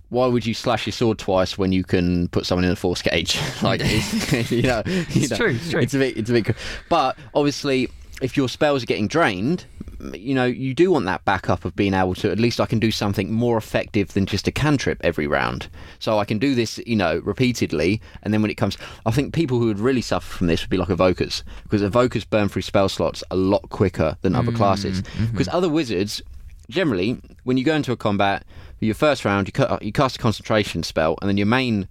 Why 0.08 0.28
would 0.28 0.46
you 0.46 0.54
slash 0.54 0.86
your 0.86 0.92
sword 0.92 1.18
twice 1.18 1.58
when 1.58 1.72
you 1.72 1.82
can 1.82 2.28
put 2.28 2.46
someone 2.46 2.64
in 2.64 2.70
a 2.70 2.76
force 2.76 3.02
cage? 3.02 3.36
like, 3.62 3.80
you 4.50 4.62
know, 4.62 4.82
you 4.86 5.04
It's 5.08 5.30
know, 5.30 5.36
true, 5.36 5.50
it's 5.56 5.68
true. 5.68 5.80
It's 5.80 5.94
a 5.94 5.98
bit, 5.98 6.16
it's 6.16 6.30
a 6.30 6.32
bit. 6.32 6.56
But 6.88 7.18
obviously, 7.34 7.90
if 8.22 8.36
your 8.36 8.48
spells 8.48 8.82
are 8.82 8.86
getting 8.86 9.08
drained, 9.08 9.66
you 10.14 10.34
know, 10.34 10.44
you 10.44 10.74
do 10.74 10.90
want 10.90 11.06
that 11.06 11.24
backup 11.24 11.64
of 11.64 11.74
being 11.74 11.94
able 11.94 12.14
to 12.14 12.30
at 12.30 12.38
least 12.38 12.60
I 12.60 12.66
can 12.66 12.78
do 12.78 12.90
something 12.90 13.32
more 13.32 13.56
effective 13.56 14.12
than 14.12 14.26
just 14.26 14.46
a 14.46 14.52
cantrip 14.52 14.98
every 15.02 15.26
round. 15.26 15.68
So 15.98 16.18
I 16.18 16.24
can 16.24 16.38
do 16.38 16.54
this, 16.54 16.78
you 16.86 16.96
know, 16.96 17.18
repeatedly, 17.24 18.00
and 18.22 18.32
then 18.32 18.42
when 18.42 18.50
it 18.50 18.56
comes, 18.56 18.76
I 19.04 19.10
think 19.10 19.34
people 19.34 19.58
who 19.58 19.66
would 19.66 19.78
really 19.78 20.02
suffer 20.02 20.36
from 20.36 20.46
this 20.46 20.62
would 20.62 20.70
be 20.70 20.76
like 20.76 20.88
evokers 20.88 21.42
because 21.62 21.82
evokers 21.82 22.28
burn 22.28 22.48
through 22.48 22.62
spell 22.62 22.88
slots 22.88 23.24
a 23.30 23.36
lot 23.36 23.68
quicker 23.70 24.16
than 24.22 24.34
other 24.34 24.52
mm, 24.52 24.56
classes. 24.56 25.02
Mm-hmm. 25.02 25.26
Because 25.32 25.48
other 25.48 25.68
wizards, 25.68 26.22
generally, 26.68 27.18
when 27.44 27.56
you 27.56 27.64
go 27.64 27.74
into 27.74 27.92
a 27.92 27.96
combat, 27.96 28.44
your 28.80 28.94
first 28.94 29.24
round, 29.24 29.48
you, 29.48 29.52
ca- 29.52 29.78
you 29.80 29.92
cast 29.92 30.16
a 30.16 30.18
concentration 30.18 30.82
spell, 30.82 31.16
and 31.20 31.28
then 31.28 31.36
your 31.36 31.46
main 31.46 31.88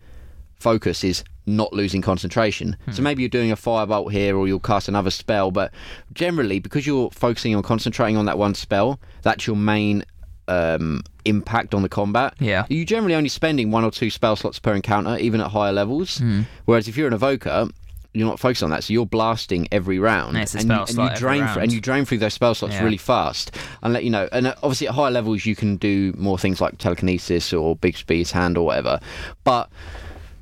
focus 0.55 1.03
is 1.03 1.23
not 1.45 1.73
losing 1.73 2.01
concentration. 2.01 2.75
So 2.91 3.01
maybe 3.01 3.21
you're 3.21 3.29
doing 3.29 3.51
a 3.51 3.55
firebolt 3.55 4.11
here 4.11 4.35
or 4.37 4.47
you'll 4.47 4.59
cast 4.59 4.87
another 4.87 5.11
spell, 5.11 5.51
but 5.51 5.71
generally 6.13 6.59
because 6.59 6.87
you're 6.87 7.11
focusing 7.11 7.55
on 7.55 7.61
concentrating 7.63 8.17
on 8.17 8.25
that 8.25 8.37
one 8.37 8.55
spell, 8.55 8.99
that's 9.21 9.45
your 9.45 9.55
main 9.55 10.03
um, 10.47 11.01
impact 11.25 11.73
on 11.73 11.81
the 11.81 11.89
combat. 11.89 12.33
Yeah. 12.39 12.65
You're 12.69 12.85
generally 12.85 13.15
only 13.15 13.29
spending 13.29 13.71
one 13.71 13.83
or 13.83 13.91
two 13.91 14.09
spell 14.09 14.35
slots 14.35 14.59
per 14.59 14.73
encounter, 14.73 15.17
even 15.17 15.41
at 15.41 15.51
higher 15.51 15.73
levels. 15.73 16.21
Whereas 16.65 16.87
if 16.87 16.97
you're 16.97 17.07
an 17.07 17.13
evoker, 17.13 17.67
you're 18.13 18.27
not 18.27 18.39
focused 18.39 18.63
on 18.63 18.69
that, 18.69 18.83
so 18.83 18.93
you're 18.93 19.05
blasting 19.05 19.67
every 19.73 19.99
round, 19.99 20.37
Yeah, 20.37 20.43
it's 20.43 20.55
a 20.55 20.59
and, 20.59 20.69
you, 20.69 20.75
and 20.75 20.97
you 21.11 21.15
drain 21.17 21.45
through, 21.49 21.61
and 21.63 21.71
you 21.73 21.81
drain 21.81 22.05
through 22.05 22.19
those 22.19 22.33
spell 22.33 22.55
slots 22.55 22.75
Yeah. 22.75 22.83
really 22.85 22.95
fast. 22.97 23.51
And 23.83 23.91
let 23.93 24.03
you 24.05 24.09
know, 24.09 24.29
and 24.31 24.47
obviously 24.63 24.87
at 24.87 24.93
higher 24.95 25.11
levels 25.11 25.45
you 25.45 25.53
can 25.55 25.75
do 25.75 26.13
more 26.17 26.37
things 26.37 26.61
like 26.61 26.77
telekinesis 26.77 27.51
or 27.51 27.75
Bigby's 27.75 28.31
hand 28.31 28.57
or 28.57 28.65
whatever. 28.65 29.01
But 29.43 29.69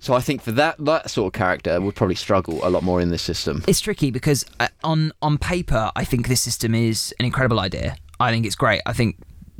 so 0.03 0.13
I 0.13 0.19
think 0.19 0.41
for 0.41 0.51
that 0.51 0.75
that 0.85 1.09
sort 1.09 1.27
of 1.33 1.37
character 1.37 1.79
would 1.79 1.95
probably 1.95 2.15
struggle 2.15 2.59
a 2.61 2.69
lot 2.69 2.83
more 2.83 2.99
in 2.99 3.09
this 3.09 3.21
system. 3.21 3.63
It's 3.67 3.79
tricky 3.79 4.11
because 4.11 4.45
uh, 4.59 4.67
on 4.83 5.13
on 5.21 5.37
paper, 5.37 5.91
I 5.95 6.03
think 6.03 6.27
this 6.27 6.41
system 6.41 6.75
is 6.75 7.13
an 7.19 7.25
incredible 7.25 7.59
idea. 7.61 7.95
I 8.19 8.31
think 8.31 8.45
it's 8.45 8.55
great. 8.57 8.81
I 8.85 8.91
think 8.91 9.15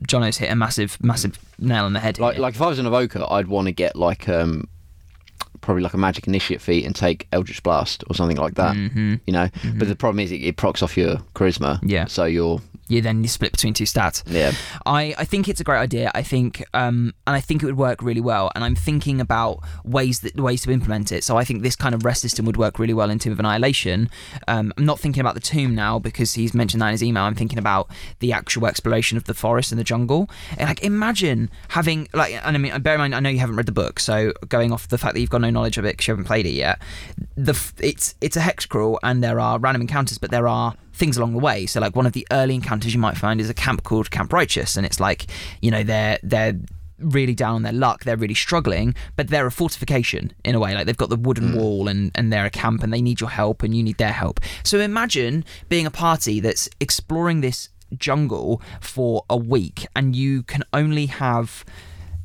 Jono's 0.06 0.38
hit 0.38 0.52
a 0.52 0.56
massive, 0.56 0.98
massive 1.02 1.40
nail 1.60 1.86
on 1.86 1.94
the 1.94 2.02
head. 2.02 2.20
Like 2.20 2.34
here. 2.36 2.42
like 2.42 2.56
if 2.56 2.62
I 2.62 2.68
was 2.68 2.78
an 2.78 2.86
evoker, 2.86 3.26
I'd 3.30 3.48
want 3.48 3.68
to 3.68 3.72
get 3.72 3.96
like 3.96 4.28
um 4.28 4.68
probably 5.62 5.82
like 5.82 5.94
a 5.94 5.98
magic 5.98 6.28
initiate 6.28 6.60
feat 6.60 6.86
and 6.86 6.94
take 6.94 7.26
Eldritch 7.32 7.64
Blast 7.64 8.04
or 8.10 8.14
something 8.16 8.36
like 8.36 8.56
that. 8.56 8.76
Mhm. 8.76 9.22
You 9.26 9.32
know, 9.32 9.48
but 9.78 9.88
the 9.88 9.96
problem 9.96 10.20
is 10.20 10.30
it, 10.30 10.42
it 10.44 10.58
procs 10.58 10.84
off 10.84 10.98
your 10.98 11.20
charisma. 11.36 11.80
Yeah. 11.84 12.06
So 12.08 12.26
you're 12.26 12.60
you 12.94 13.02
then 13.02 13.24
you 13.24 13.30
split 13.30 13.52
between 13.52 13.74
two 13.74 13.86
stats. 13.86 14.24
yeah. 14.28 14.52
I, 14.86 15.14
I 15.18 15.26
think 15.26 15.48
it's 15.48 15.60
a 15.60 15.64
great 15.64 15.80
idea. 15.80 16.12
I 16.14 16.24
think 16.24 16.64
um, 16.74 17.14
and 17.28 17.36
I 17.36 17.42
think 17.42 17.64
it 17.64 17.66
would 17.66 17.78
work 17.78 18.02
really 18.02 18.22
well. 18.22 18.52
And 18.56 18.64
I'm 18.64 18.76
thinking 18.76 19.20
about 19.20 19.60
ways 19.84 20.22
that 20.22 20.36
ways 20.36 20.62
to 20.64 20.72
implement 20.72 21.12
it. 21.12 21.24
So 21.24 21.38
I 21.38 21.44
think 21.44 21.64
this 21.64 21.76
kind 21.76 21.96
of 21.96 22.06
rest 22.06 22.22
system 22.22 22.46
would 22.46 22.58
work 22.58 22.80
really 22.80 22.94
well 22.94 23.10
in 23.10 23.20
Tomb 23.20 23.34
of 23.34 23.40
Annihilation. 23.40 24.10
Um, 24.48 24.74
I'm 24.78 24.86
not 24.86 25.00
thinking 25.00 25.22
about 25.22 25.34
the 25.34 25.40
tomb 25.42 25.76
now 25.76 26.00
because 26.00 26.34
he's 26.34 26.54
mentioned 26.54 26.82
that 26.82 26.88
in 26.88 26.92
his 26.94 27.04
email. 27.04 27.24
I'm 27.24 27.36
thinking 27.36 27.60
about 27.60 27.90
the 28.20 28.32
actual 28.34 28.68
exploration 28.68 29.18
of 29.18 29.26
the 29.26 29.34
forest 29.34 29.72
and 29.72 29.80
the 29.80 29.84
jungle. 29.84 30.30
And 30.58 30.70
like 30.70 30.84
imagine 30.84 31.50
having 31.70 32.08
like 32.14 32.34
and 32.34 32.56
I 32.56 32.60
mean 32.60 32.82
bear 32.82 32.96
in 32.96 33.00
mind 33.00 33.16
I 33.16 33.20
know 33.20 33.30
you 33.30 33.40
haven't 33.40 33.56
read 33.56 33.66
the 33.66 33.72
book, 33.72 34.00
so 34.00 34.34
going 34.50 34.72
off 34.72 34.88
the 34.88 34.98
fact 34.98 35.14
that 35.14 35.22
you've 35.22 35.30
got 35.30 35.42
no 35.42 35.50
knowledge 35.50 35.78
of 35.78 35.86
it 35.86 35.94
because 35.94 36.08
you 36.08 36.12
haven't 36.14 36.26
played 36.26 36.46
it 36.46 36.52
yet. 36.52 36.80
The 37.36 37.54
f- 37.54 37.74
it's 37.80 38.16
it's 38.22 38.38
a 38.38 38.42
hex 38.42 38.66
crawl 38.66 39.00
and 39.04 39.24
there 39.24 39.40
are 39.40 39.60
random 39.60 39.82
encounters, 39.82 40.18
but 40.18 40.32
there 40.32 40.48
are 40.48 40.76
things 40.94 41.18
along 41.18 41.34
the 41.34 41.40
way. 41.40 41.66
So 41.66 41.80
like 41.80 41.96
one 41.96 42.06
of 42.06 42.14
the 42.14 42.26
early 42.32 42.56
encounters 42.56 42.94
you 42.94 43.00
might 43.00 43.18
find 43.18 43.42
is 43.42 43.50
a 43.50 43.54
camp 43.54 43.84
called 43.84 44.12
Camp 44.12 44.32
Righteous, 44.32 44.78
and 44.78 44.86
it's 44.86 45.00
like 45.00 45.28
you 45.62 45.72
know 45.72 45.84
they're 45.84 46.20
they're 46.24 46.60
really 47.00 47.34
down 47.34 47.56
on 47.56 47.62
their 47.64 47.74
luck. 47.74 48.04
They're 48.04 48.18
really 48.18 48.34
struggling, 48.34 48.96
but 49.16 49.28
they're 49.28 49.48
a 49.48 49.52
fortification 49.52 50.34
in 50.44 50.56
a 50.56 50.60
way. 50.60 50.74
Like 50.74 50.86
they've 50.86 50.98
got 50.98 51.10
the 51.10 51.18
wooden 51.18 51.52
mm. 51.52 51.58
wall 51.58 51.88
and, 51.88 52.12
and 52.16 52.32
they're 52.32 52.46
a 52.46 52.50
camp 52.50 52.84
and 52.84 52.94
they 52.94 53.02
need 53.02 53.20
your 53.20 53.30
help 53.30 53.64
and 53.64 53.76
you 53.76 53.84
need 53.84 53.98
their 53.98 54.12
help. 54.12 54.40
So 54.64 54.80
imagine 54.80 55.44
being 55.70 55.86
a 55.86 55.92
party 55.92 56.40
that's 56.40 56.70
exploring 56.80 57.42
this 57.42 57.70
jungle 57.98 58.62
for 58.80 59.24
a 59.30 59.38
week 59.38 59.88
and 59.96 60.16
you 60.16 60.44
can 60.44 60.64
only 60.74 61.08
have 61.08 61.66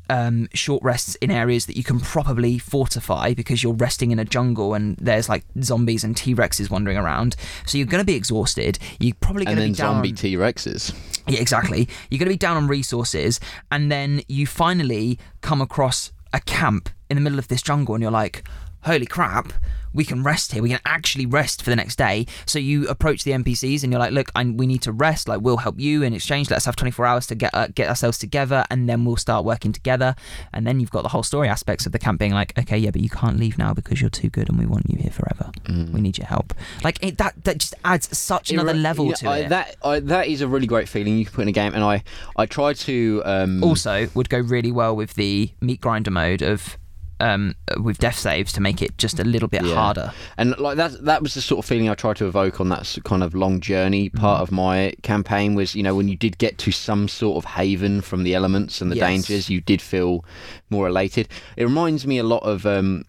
um, 0.09 0.49
short 0.53 0.83
rests 0.83 1.15
in 1.15 1.31
areas 1.31 1.65
that 1.67 1.77
you 1.77 1.83
can 1.83 1.99
probably 1.99 2.57
fortify 2.57 3.33
because 3.33 3.63
you're 3.63 3.73
resting 3.73 4.11
in 4.11 4.19
a 4.19 4.25
jungle 4.25 4.73
and 4.73 4.97
there's 4.97 5.29
like 5.29 5.43
zombies 5.61 6.03
and 6.03 6.17
T 6.17 6.35
Rexes 6.35 6.69
wandering 6.69 6.97
around. 6.97 7.35
So 7.65 7.77
you're 7.77 7.87
going 7.87 8.01
to 8.01 8.05
be 8.05 8.15
exhausted. 8.15 8.79
You're 8.99 9.15
probably 9.19 9.45
going 9.45 9.57
to 9.57 9.63
be 9.63 9.73
down. 9.73 9.95
zombie 9.95 10.13
T 10.13 10.35
Rexes. 10.35 10.93
yeah, 11.27 11.39
exactly. 11.39 11.87
You're 12.09 12.19
going 12.19 12.27
to 12.27 12.33
be 12.33 12.37
down 12.37 12.57
on 12.57 12.67
resources, 12.67 13.39
and 13.71 13.91
then 13.91 14.21
you 14.27 14.47
finally 14.47 15.19
come 15.41 15.61
across 15.61 16.11
a 16.33 16.39
camp 16.39 16.89
in 17.09 17.15
the 17.15 17.21
middle 17.21 17.39
of 17.39 17.47
this 17.47 17.61
jungle, 17.61 17.95
and 17.95 18.01
you're 18.01 18.11
like, 18.11 18.43
"Holy 18.83 19.05
crap! 19.05 19.53
We 19.91 20.05
can 20.05 20.21
rest 20.21 20.51
here. 20.51 20.61
We 20.61 20.69
can 20.69 20.79
actually 20.85 21.25
rest 21.25 21.63
for 21.63 21.69
the 21.71 21.75
next 21.75 21.95
day." 21.97 22.27
So 22.45 22.59
you 22.59 22.87
approach 22.87 23.23
the 23.23 23.31
NPCs, 23.31 23.81
and 23.83 23.91
you're 23.91 23.99
like, 23.99 24.11
"Look, 24.11 24.29
I, 24.35 24.43
we 24.43 24.67
need 24.67 24.81
to 24.83 24.91
rest. 24.91 25.27
Like, 25.27 25.41
we'll 25.41 25.57
help 25.57 25.79
you 25.79 26.03
in 26.03 26.13
exchange. 26.13 26.49
Let's 26.51 26.65
have 26.65 26.75
24 26.75 27.05
hours 27.07 27.27
to 27.27 27.35
get 27.35 27.53
uh, 27.55 27.67
get 27.73 27.89
ourselves 27.89 28.17
together, 28.19 28.65
and 28.69 28.87
then 28.87 29.03
we'll 29.03 29.17
start 29.17 29.45
working 29.45 29.71
together." 29.71 30.15
And 30.53 30.67
then 30.67 30.79
you've 30.79 30.91
got 30.91 31.01
the 31.01 31.09
whole 31.09 31.23
story 31.23 31.47
aspects 31.49 31.85
of 31.87 31.91
the 31.91 31.99
camp 31.99 32.19
being 32.19 32.33
like, 32.33 32.57
"Okay, 32.59 32.77
yeah, 32.77 32.91
but 32.91 33.01
you 33.01 33.09
can't 33.09 33.37
leave 33.39 33.57
now 33.57 33.73
because 33.73 33.99
you're 33.99 34.09
too 34.11 34.29
good, 34.29 34.47
and 34.49 34.59
we 34.59 34.65
want 34.67 34.87
you 34.89 34.97
here 34.97 35.11
forever. 35.11 35.51
We 35.67 36.01
need 36.01 36.17
your 36.19 36.27
help." 36.27 36.53
Like 36.83 37.03
it, 37.03 37.17
that. 37.17 37.43
That 37.45 37.57
just 37.57 37.73
adds 37.83 38.15
such 38.15 38.51
another 38.51 38.71
It 38.71 38.73
re- 38.73 38.79
level 38.79 39.11
to 39.13 39.27
I- 39.27 39.37
it. 39.39 39.49
That 39.49 39.75
I, 39.83 39.99
that 40.01 40.27
is 40.27 40.41
a 40.41 40.47
really 40.47 40.67
great 40.67 40.87
feeling 40.87 41.17
you 41.17 41.25
can 41.25 41.33
put 41.33 41.41
in 41.41 41.47
a 41.47 41.51
game, 41.53 41.73
and 41.73 41.83
I 41.83 42.03
I 42.35 42.45
try 42.45 42.73
to 42.73 43.21
um, 43.25 43.63
also 43.63 44.07
would 44.13 44.29
go 44.29 44.37
really 44.39 44.71
well 44.71 44.95
with 44.95 45.15
the 45.15 45.51
meat 45.61 45.81
grinder 45.81 46.11
mode 46.11 46.41
of 46.43 46.77
um, 47.19 47.55
with 47.81 47.97
death 47.97 48.17
saves 48.17 48.51
to 48.53 48.61
make 48.61 48.81
it 48.81 48.97
just 48.97 49.19
a 49.19 49.23
little 49.23 49.47
bit 49.47 49.63
Yeah. 49.63 49.75
harder. 49.75 50.13
And 50.37 50.57
like 50.57 50.77
that, 50.77 51.03
that 51.05 51.21
was 51.21 51.33
the 51.33 51.41
sort 51.41 51.59
of 51.59 51.65
feeling 51.65 51.89
I 51.89 51.95
tried 51.95 52.15
to 52.17 52.27
evoke 52.27 52.59
on 52.61 52.69
that 52.69 52.97
kind 53.03 53.23
of 53.23 53.33
long 53.35 53.59
journey 53.59 54.09
part 54.09 54.35
Mm-hmm. 54.35 54.43
of 54.43 54.51
my 54.51 54.93
campaign. 55.03 55.55
Was 55.55 55.75
you 55.75 55.83
know 55.83 55.95
when 55.95 56.07
you 56.07 56.15
did 56.15 56.37
get 56.37 56.57
to 56.59 56.71
some 56.71 57.07
sort 57.07 57.37
of 57.37 57.51
haven 57.51 58.01
from 58.01 58.23
the 58.23 58.33
elements 58.35 58.81
and 58.81 58.91
the 58.91 58.95
Yes. 58.95 59.07
dangers, 59.09 59.49
you 59.49 59.61
did 59.61 59.81
feel 59.81 60.23
more 60.69 60.87
elated. 60.87 61.27
It 61.57 61.63
reminds 61.63 62.05
me 62.07 62.17
a 62.17 62.23
lot 62.23 62.43
of 62.43 62.65
um, 62.65 63.03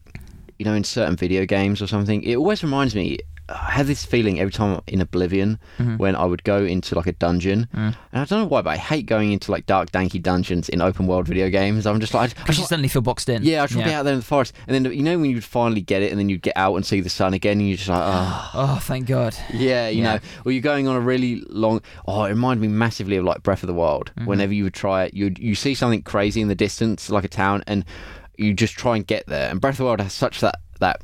you 0.58 0.64
know 0.64 0.74
in 0.74 0.84
certain 0.84 1.16
video 1.16 1.46
games 1.46 1.80
or 1.80 1.86
something. 1.86 2.22
It 2.22 2.36
always 2.36 2.62
reminds 2.62 2.94
me. 2.94 3.18
I 3.50 3.72
have 3.72 3.86
this 3.88 4.04
feeling 4.04 4.38
every 4.38 4.52
time 4.52 4.80
in 4.86 5.00
Oblivion 5.00 5.58
Mm-hmm. 5.78 5.96
when 5.96 6.14
I 6.14 6.24
would 6.24 6.44
go 6.44 6.64
into 6.64 6.94
like 6.94 7.06
a 7.06 7.12
dungeon, 7.12 7.66
Mm. 7.74 7.96
and 8.12 8.22
I 8.22 8.24
don't 8.24 8.40
know 8.40 8.44
why, 8.46 8.62
but 8.62 8.70
I 8.70 8.76
hate 8.76 9.06
going 9.06 9.32
into 9.32 9.50
like 9.50 9.66
dark, 9.66 9.90
danky 9.90 10.22
dungeons 10.22 10.68
in 10.68 10.80
open 10.80 11.06
world 11.06 11.26
video 11.26 11.48
games. 11.50 11.86
I'm 11.86 11.98
just 12.00 12.14
like, 12.14 12.32
I 12.48 12.52
just 12.52 12.68
suddenly 12.68 12.88
feel 12.88 13.02
boxed 13.02 13.28
in. 13.28 13.42
yeah, 13.42 13.62
I 13.62 13.66
just 13.66 13.74
want 13.76 13.86
to 13.86 13.90
be 13.90 13.94
out 13.94 14.04
there 14.04 14.12
in 14.14 14.20
the 14.20 14.24
forest, 14.24 14.52
and 14.68 14.74
then 14.84 14.92
you 14.92 15.02
know 15.02 15.18
when 15.18 15.30
you'd 15.30 15.42
finally 15.44 15.80
get 15.80 16.02
it, 16.02 16.10
and 16.10 16.18
then 16.20 16.28
you'd 16.28 16.42
get 16.42 16.56
out 16.56 16.74
and 16.76 16.86
see 16.86 17.00
the 17.00 17.10
sun 17.10 17.34
again, 17.34 17.58
and 17.58 17.68
you're 17.68 17.76
just 17.76 17.88
like, 17.88 18.02
oh, 18.04 18.50
Oh, 18.54 18.78
thank 18.82 19.06
God. 19.06 19.34
yeah, 19.52 19.88
you 19.88 20.02
Yeah. 20.02 20.14
know. 20.14 20.20
Or 20.44 20.52
you're 20.52 20.62
going 20.62 20.86
on 20.86 20.96
a 20.96 21.00
really 21.00 21.42
long. 21.48 21.80
Oh, 22.06 22.24
it 22.24 22.30
reminded 22.30 22.60
me 22.62 22.68
massively 22.68 23.16
of 23.16 23.24
like 23.24 23.42
Breath 23.42 23.62
of 23.62 23.66
the 23.66 23.74
Wild. 23.74 24.12
Mm-hmm. 24.16 24.26
Whenever 24.26 24.54
you 24.54 24.64
would 24.64 24.74
try 24.74 25.04
it, 25.04 25.14
you 25.14 25.34
you 25.38 25.54
see 25.54 25.74
something 25.74 26.02
crazy 26.02 26.40
in 26.40 26.48
the 26.48 26.54
distance, 26.54 27.10
like 27.10 27.24
a 27.24 27.28
town, 27.28 27.64
and 27.66 27.84
you 28.36 28.54
just 28.54 28.74
try 28.74 28.96
and 28.96 29.06
get 29.06 29.26
there. 29.26 29.50
And 29.50 29.60
Breath 29.60 29.74
of 29.74 29.78
the 29.78 29.84
Wild 29.86 30.00
has 30.00 30.12
such 30.12 30.40
that 30.40 30.60
that 30.80 31.02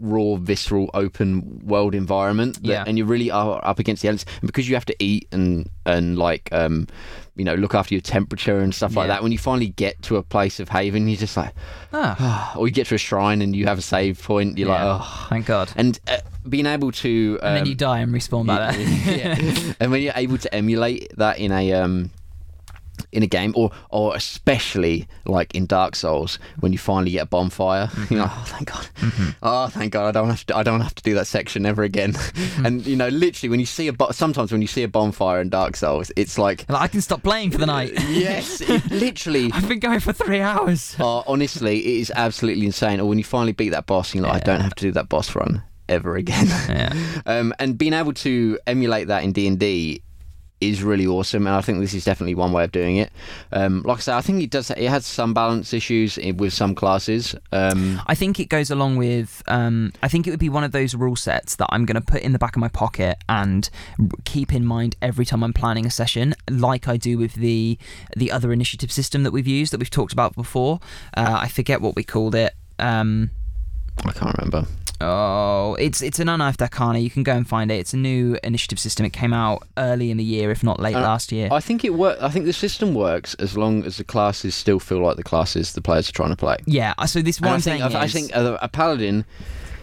raw, 0.00 0.36
visceral, 0.36 0.90
open 0.94 1.60
world 1.64 1.94
environment, 1.94 2.54
that, 2.62 2.64
Yeah. 2.68 2.84
and 2.86 2.98
you 2.98 3.04
really 3.04 3.30
are 3.30 3.60
up 3.64 3.78
against 3.78 4.02
the 4.02 4.08
elements. 4.08 4.24
And 4.40 4.46
because 4.48 4.68
you 4.68 4.74
have 4.74 4.86
to 4.86 4.96
eat 4.98 5.28
and 5.32 5.68
and 5.86 6.18
like 6.18 6.48
um, 6.52 6.86
you 7.36 7.44
know, 7.44 7.54
look 7.54 7.74
after 7.74 7.94
your 7.94 8.00
temperature 8.00 8.60
and 8.60 8.72
stuff 8.74 8.94
like 8.94 9.08
that. 9.08 9.22
When 9.22 9.32
you 9.32 9.38
finally 9.38 9.66
get 9.68 10.00
to 10.02 10.16
a 10.16 10.22
place 10.22 10.60
of 10.60 10.68
haven, 10.68 11.08
you're 11.08 11.16
just 11.18 11.36
like, 11.36 11.52
Ah, 11.92 12.54
or 12.56 12.68
you 12.68 12.72
get 12.72 12.86
to 12.88 12.94
a 12.94 12.98
shrine 12.98 13.42
and 13.42 13.56
you 13.56 13.66
have 13.66 13.78
a 13.78 13.82
save 13.82 14.22
point. 14.22 14.56
You're 14.56 14.68
yeah. 14.68 14.84
like, 14.92 15.00
oh. 15.02 15.26
Thank 15.30 15.46
God. 15.46 15.72
And 15.74 15.98
uh, 16.06 16.18
being 16.48 16.66
able 16.66 16.92
to, 16.92 17.38
um, 17.42 17.48
And 17.48 17.56
then 17.58 17.66
you 17.66 17.74
die 17.74 17.98
and 18.00 18.14
respawn 18.14 18.46
back 18.46 18.76
there. 18.76 18.86
yeah. 19.16 19.72
and 19.80 19.90
when 19.90 20.02
you're 20.02 20.12
able 20.14 20.38
to 20.38 20.54
emulate 20.54 21.12
that 21.16 21.38
in 21.38 21.50
a 21.50 21.72
um, 21.72 22.10
in 23.12 23.22
a 23.22 23.26
game, 23.26 23.52
or 23.56 23.70
or 23.90 24.14
especially 24.16 25.06
like 25.26 25.54
in 25.54 25.66
Dark 25.66 25.96
Souls, 25.96 26.38
when 26.60 26.72
you 26.72 26.78
finally 26.78 27.12
get 27.12 27.22
a 27.22 27.26
bonfire, 27.26 27.86
Mm-hmm. 27.88 28.14
you're 28.14 28.22
like, 28.22 28.32
oh 28.32 28.44
thank 28.46 28.70
God, 28.70 28.88
oh 29.42 29.66
thank 29.68 29.92
God, 29.92 30.06
I 30.08 30.12
don't 30.12 30.28
have 30.28 30.44
to, 30.46 30.56
I 30.56 30.62
don't 30.62 30.80
have 30.80 30.94
to 30.94 31.02
do 31.02 31.14
that 31.14 31.26
section 31.26 31.66
ever 31.66 31.82
again. 31.82 32.12
Mm-hmm. 32.44 32.66
and 32.66 32.86
you 32.86 32.96
know, 32.96 33.08
literally, 33.08 33.48
when 33.48 33.60
you 33.60 33.66
see 33.66 33.88
a 33.88 33.92
bo- 33.92 34.10
sometimes 34.12 34.52
when 34.52 34.60
you 34.60 34.66
see 34.68 34.82
a 34.82 34.88
bonfire 34.88 35.40
in 35.40 35.48
Dark 35.48 35.76
Souls, 35.76 36.10
it's 36.16 36.38
like, 36.38 36.64
Like, 36.68 36.82
I 36.82 36.88
can 36.88 37.00
stop 37.00 37.22
playing 37.22 37.50
for 37.50 37.58
the 37.58 37.66
night. 37.66 37.92
yes, 38.08 38.60
it, 38.60 38.90
literally. 38.90 39.50
I've 39.52 39.66
been 39.68 39.78
going 39.80 40.00
for 40.00 40.12
three 40.12 40.40
hours. 40.40 40.94
Oh, 41.00 41.24
honestly, 41.26 41.78
it 41.80 42.00
is 42.00 42.12
absolutely 42.14 42.66
insane. 42.66 43.00
Or 43.00 43.08
when 43.08 43.18
you 43.18 43.24
finally 43.24 43.52
beat 43.52 43.70
that 43.70 43.86
boss, 43.86 44.12
and 44.12 44.22
you're 44.22 44.32
like, 44.32 44.42
I 44.42 44.44
don't 44.44 44.60
have 44.60 44.74
to 44.76 44.82
do 44.82 44.92
that 44.92 45.08
boss 45.08 45.34
run 45.34 45.62
ever 45.88 46.16
again. 46.16 46.46
Yeah. 46.68 46.92
um, 47.26 47.52
and 47.58 47.76
being 47.78 47.92
able 47.92 48.12
to 48.14 48.58
emulate 48.66 49.08
that 49.08 49.22
in 49.24 49.32
D 49.32 49.46
and 49.46 49.58
D 49.58 50.02
is 50.68 50.82
really 50.82 51.06
awesome, 51.06 51.46
and 51.46 51.56
I 51.56 51.60
think 51.60 51.80
this 51.80 51.94
is 51.94 52.04
definitely 52.04 52.34
one 52.34 52.52
way 52.52 52.64
of 52.64 52.72
doing 52.72 52.96
it. 52.96 53.12
Um, 53.52 53.82
like 53.82 53.98
I 53.98 54.00
said, 54.00 54.14
I 54.16 54.20
think 54.20 54.42
it 54.42 54.50
does. 54.50 54.70
It 54.70 54.88
has 54.88 55.06
some 55.06 55.34
balance 55.34 55.72
issues 55.72 56.18
with 56.36 56.52
some 56.52 56.74
classes. 56.74 57.34
Um, 57.52 58.00
I 58.06 58.14
think 58.14 58.40
it 58.40 58.46
goes 58.46 58.70
along 58.70 58.96
with. 58.96 59.42
Um, 59.46 59.92
I 60.02 60.08
think 60.08 60.26
it 60.26 60.30
would 60.30 60.40
be 60.40 60.48
one 60.48 60.64
of 60.64 60.72
those 60.72 60.94
rule 60.94 61.16
sets 61.16 61.56
that 61.56 61.68
I'm 61.70 61.84
going 61.84 62.00
to 62.00 62.00
put 62.00 62.22
in 62.22 62.32
the 62.32 62.38
back 62.38 62.56
of 62.56 62.60
my 62.60 62.68
pocket 62.68 63.18
and 63.28 63.68
keep 64.24 64.52
in 64.52 64.64
mind 64.64 64.96
every 65.00 65.24
time 65.24 65.42
I'm 65.42 65.52
planning 65.52 65.86
a 65.86 65.90
session, 65.90 66.34
like 66.50 66.88
I 66.88 66.96
do 66.96 67.18
with 67.18 67.34
the 67.34 67.78
the 68.16 68.32
other 68.32 68.52
initiative 68.52 68.92
system 68.92 69.22
that 69.22 69.32
we've 69.32 69.46
used 69.46 69.72
that 69.72 69.78
we've 69.78 69.90
talked 69.90 70.12
about 70.12 70.34
before. 70.34 70.80
Uh, 71.16 71.38
I 71.42 71.48
forget 71.48 71.80
what 71.80 71.96
we 71.96 72.04
called 72.04 72.34
it. 72.34 72.54
Um, 72.78 73.30
I 74.04 74.12
can't 74.12 74.36
remember. 74.38 74.66
Oh, 75.04 75.76
it's 75.78 76.02
it's 76.02 76.18
an 76.18 76.28
unearthed 76.28 76.62
arcana. 76.62 76.98
You 76.98 77.10
can 77.10 77.22
go 77.22 77.32
and 77.32 77.46
find 77.48 77.70
it. 77.70 77.74
It's 77.74 77.92
a 77.94 77.96
new 77.96 78.38
initiative 78.42 78.78
system. 78.78 79.04
It 79.06 79.12
came 79.12 79.32
out 79.32 79.62
early 79.76 80.10
in 80.10 80.16
the 80.16 80.24
year, 80.24 80.50
if 80.50 80.62
not 80.64 80.80
late 80.80 80.94
Uh, 80.96 81.00
last 81.02 81.30
year. 81.32 81.48
I 81.52 81.60
think 81.60 81.84
it 81.84 81.94
work. 81.94 82.18
I 82.20 82.28
think 82.30 82.46
the 82.46 82.52
system 82.52 82.94
works 82.94 83.34
as 83.34 83.56
long 83.56 83.84
as 83.84 83.96
the 83.98 84.04
classes 84.04 84.54
still 84.54 84.78
feel 84.80 85.00
like 85.00 85.16
the 85.16 85.22
classes 85.22 85.72
the 85.72 85.80
players 85.82 86.08
are 86.08 86.12
trying 86.12 86.30
to 86.30 86.36
play. 86.36 86.56
yeah. 86.66 86.94
So 87.06 87.20
this 87.22 87.40
one 87.40 87.50
I 87.52 87.58
thing 87.60 87.80
think, 87.80 87.94
I 87.94 88.04
is 88.04 88.12
think 88.12 88.30
a, 88.34 88.58
a 88.62 88.68
paladin 88.68 89.24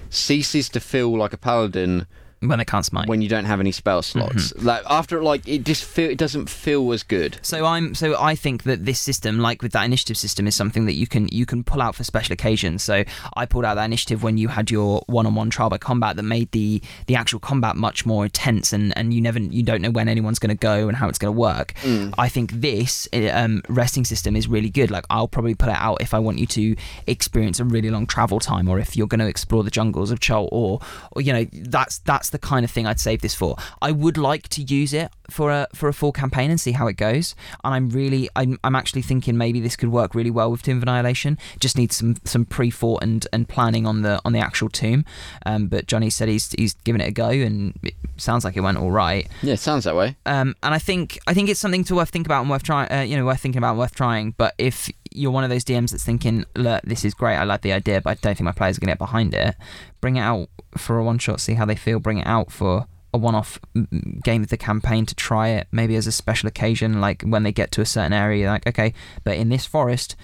ceases 0.09 0.69
to 0.69 0.79
feel 0.79 1.15
like 1.17 1.33
a 1.33 1.37
paladin 1.37 2.05
when 2.41 2.57
they 2.59 2.65
can't 2.65 2.85
smite. 2.85 3.07
when 3.07 3.21
you 3.21 3.29
don't 3.29 3.45
have 3.45 3.59
any 3.59 3.71
spell 3.71 4.01
slots. 4.01 4.53
Like 4.55 4.83
after 4.89 5.21
like 5.23 5.47
it 5.47 5.63
just 5.63 5.83
feel 5.83 6.09
it 6.09 6.17
doesn't 6.17 6.49
feel 6.49 6.91
as 6.91 7.03
good. 7.03 7.37
So 7.41 7.65
I'm 7.65 7.93
so 7.95 8.19
I 8.19 8.35
think 8.35 8.63
that 8.63 8.85
this 8.85 8.99
system, 8.99 9.39
like 9.39 9.61
with 9.61 9.71
that 9.73 9.85
initiative 9.85 10.17
system, 10.17 10.47
is 10.47 10.55
something 10.55 10.85
that 10.87 10.93
you 10.93 11.07
can 11.07 11.27
you 11.31 11.45
can 11.45 11.63
pull 11.63 11.81
out 11.81 11.95
for 11.95 12.03
special 12.03 12.33
occasions. 12.33 12.83
So 12.83 13.03
I 13.37 13.45
pulled 13.45 13.65
out 13.65 13.75
that 13.75 13.85
initiative 13.85 14.23
when 14.23 14.37
you 14.37 14.47
had 14.47 14.71
your 14.71 15.03
one-on-one 15.07 15.49
trial 15.51 15.69
by 15.69 15.77
combat 15.77 16.15
that 16.15 16.23
made 16.23 16.51
the 16.51 16.81
the 17.05 17.15
actual 17.15 17.39
combat 17.39 17.75
much 17.75 18.05
more 18.05 18.25
intense, 18.25 18.73
and 18.73 18.95
and 18.97 19.13
you 19.13 19.21
never 19.21 19.39
you 19.39 19.61
don't 19.63 19.81
know 19.81 19.91
when 19.91 20.07
anyone's 20.07 20.39
going 20.39 20.49
to 20.49 20.55
go 20.55 20.87
and 20.87 20.97
how 20.97 21.07
it's 21.09 21.19
going 21.19 21.33
to 21.33 21.39
work. 21.39 21.73
I 22.17 22.27
think 22.27 22.51
this 22.53 23.07
uh, 23.13 23.29
um, 23.33 23.61
resting 23.69 24.03
system 24.05 24.35
is 24.35 24.47
really 24.47 24.69
good. 24.69 24.89
Like 24.89 25.05
I'll 25.09 25.27
probably 25.27 25.53
put 25.55 25.69
it 25.69 25.77
out 25.77 26.01
if 26.01 26.13
I 26.13 26.19
want 26.19 26.39
you 26.39 26.47
to 26.47 26.75
experience 27.07 27.59
a 27.59 27.65
really 27.65 27.89
long 27.91 28.07
travel 28.07 28.39
time, 28.39 28.67
or 28.67 28.79
if 28.79 28.97
you're 28.97 29.07
going 29.07 29.19
to 29.19 29.27
explore 29.27 29.63
the 29.63 29.69
jungles 29.71 30.09
of 30.11 30.19
Chult, 30.19 30.49
or 30.51 30.79
or 31.11 31.21
you 31.21 31.33
know 31.33 31.45
that's 31.51 31.99
that's 31.99 32.30
the 32.31 32.39
kind 32.39 32.63
of 32.63 32.71
thing 32.71 32.85
I'd 32.85 32.99
save 32.99 33.21
this 33.21 33.35
for. 33.35 33.55
I 33.81 33.91
would 33.91 34.17
like 34.17 34.47
to 34.49 34.61
use 34.61 34.93
it 34.93 35.11
for 35.29 35.51
a 35.51 35.67
for 35.73 35.87
a 35.87 35.93
full 35.93 36.11
campaign 36.11 36.51
and 36.51 36.59
see 36.59 36.71
how 36.73 36.87
it 36.87 36.97
goes. 36.97 37.35
And 37.63 37.73
I'm 37.73 37.89
really 37.89 38.29
I'm, 38.35 38.59
I'm 38.63 38.75
actually 38.75 39.01
thinking 39.01 39.37
maybe 39.37 39.59
this 39.59 39.75
could 39.75 39.89
work 39.89 40.15
really 40.15 40.31
well 40.31 40.51
with 40.51 40.61
Tomb 40.63 40.77
of 40.77 40.83
Annihilation. 40.83 41.37
Just 41.59 41.77
needs 41.77 41.95
some 41.95 42.15
some 42.25 42.45
pre 42.45 42.69
thought 42.69 43.03
and 43.03 43.25
and 43.31 43.47
planning 43.47 43.85
on 43.85 44.01
the 44.01 44.19
on 44.25 44.33
the 44.33 44.39
actual 44.39 44.69
tomb. 44.69 45.05
Um, 45.45 45.67
but 45.67 45.87
Johnny 45.87 46.09
said 46.09 46.29
he's 46.29 46.51
he's 46.53 46.73
given 46.73 47.01
it 47.01 47.07
a 47.07 47.11
go 47.11 47.29
and 47.29 47.77
it 47.83 47.95
sounds 48.17 48.43
like 48.43 48.57
it 48.57 48.61
went 48.61 48.77
all 48.77 48.91
right. 48.91 49.27
Yeah, 49.41 49.53
it 49.53 49.59
sounds 49.59 49.85
that 49.85 49.95
way. 49.95 50.15
Um, 50.25 50.55
and 50.63 50.73
I 50.73 50.79
think 50.79 51.19
I 51.27 51.33
think 51.33 51.49
it's 51.49 51.59
something 51.59 51.83
to 51.85 51.95
worth 51.95 52.09
think 52.09 52.25
about 52.25 52.41
and 52.41 52.49
worth 52.49 52.63
trying. 52.63 52.91
Uh, 52.91 53.01
you 53.01 53.15
know, 53.15 53.25
worth 53.25 53.39
thinking 53.39 53.59
about, 53.59 53.71
and 53.71 53.79
worth 53.79 53.95
trying. 53.95 54.31
But 54.31 54.55
if 54.57 54.89
you're 55.11 55.31
one 55.31 55.43
of 55.43 55.49
those 55.49 55.63
DMs 55.63 55.91
that's 55.91 56.03
thinking, 56.03 56.45
"Look, 56.55 56.83
this 56.83 57.05
is 57.05 57.13
great. 57.13 57.35
I 57.35 57.43
like 57.43 57.61
the 57.61 57.73
idea, 57.73 58.01
but 58.01 58.11
I 58.11 58.13
don't 58.15 58.37
think 58.37 58.45
my 58.45 58.51
players 58.51 58.77
are 58.77 58.81
going 58.81 58.87
to 58.87 58.91
get 58.93 58.99
behind 58.99 59.33
it," 59.33 59.55
bring 59.99 60.15
it 60.17 60.21
out 60.21 60.49
for 60.77 60.97
a 60.97 61.03
one 61.03 61.19
shot, 61.19 61.39
see 61.39 61.53
how 61.53 61.65
they 61.65 61.75
feel. 61.75 61.99
Bring 61.99 62.19
it 62.19 62.27
out 62.27 62.51
for 62.51 62.87
a 63.13 63.17
one-off 63.17 63.59
mm, 63.75 64.23
game 64.23 64.41
of 64.41 64.49
the 64.49 64.57
campaign 64.57 65.05
to 65.05 65.13
try 65.15 65.49
it, 65.49 65.67
maybe 65.71 65.95
as 65.95 66.07
a 66.07 66.11
special 66.11 66.47
occasion, 66.47 67.01
like 67.01 67.23
when 67.23 67.43
they 67.43 67.51
get 67.51 67.71
to 67.73 67.81
a 67.81 67.85
certain 67.85 68.13
area, 68.13 68.49
like 68.49 68.65
okay, 68.67 68.93
but 69.23 69.37
in 69.37 69.49
this 69.49 69.65
forest. 69.65 70.15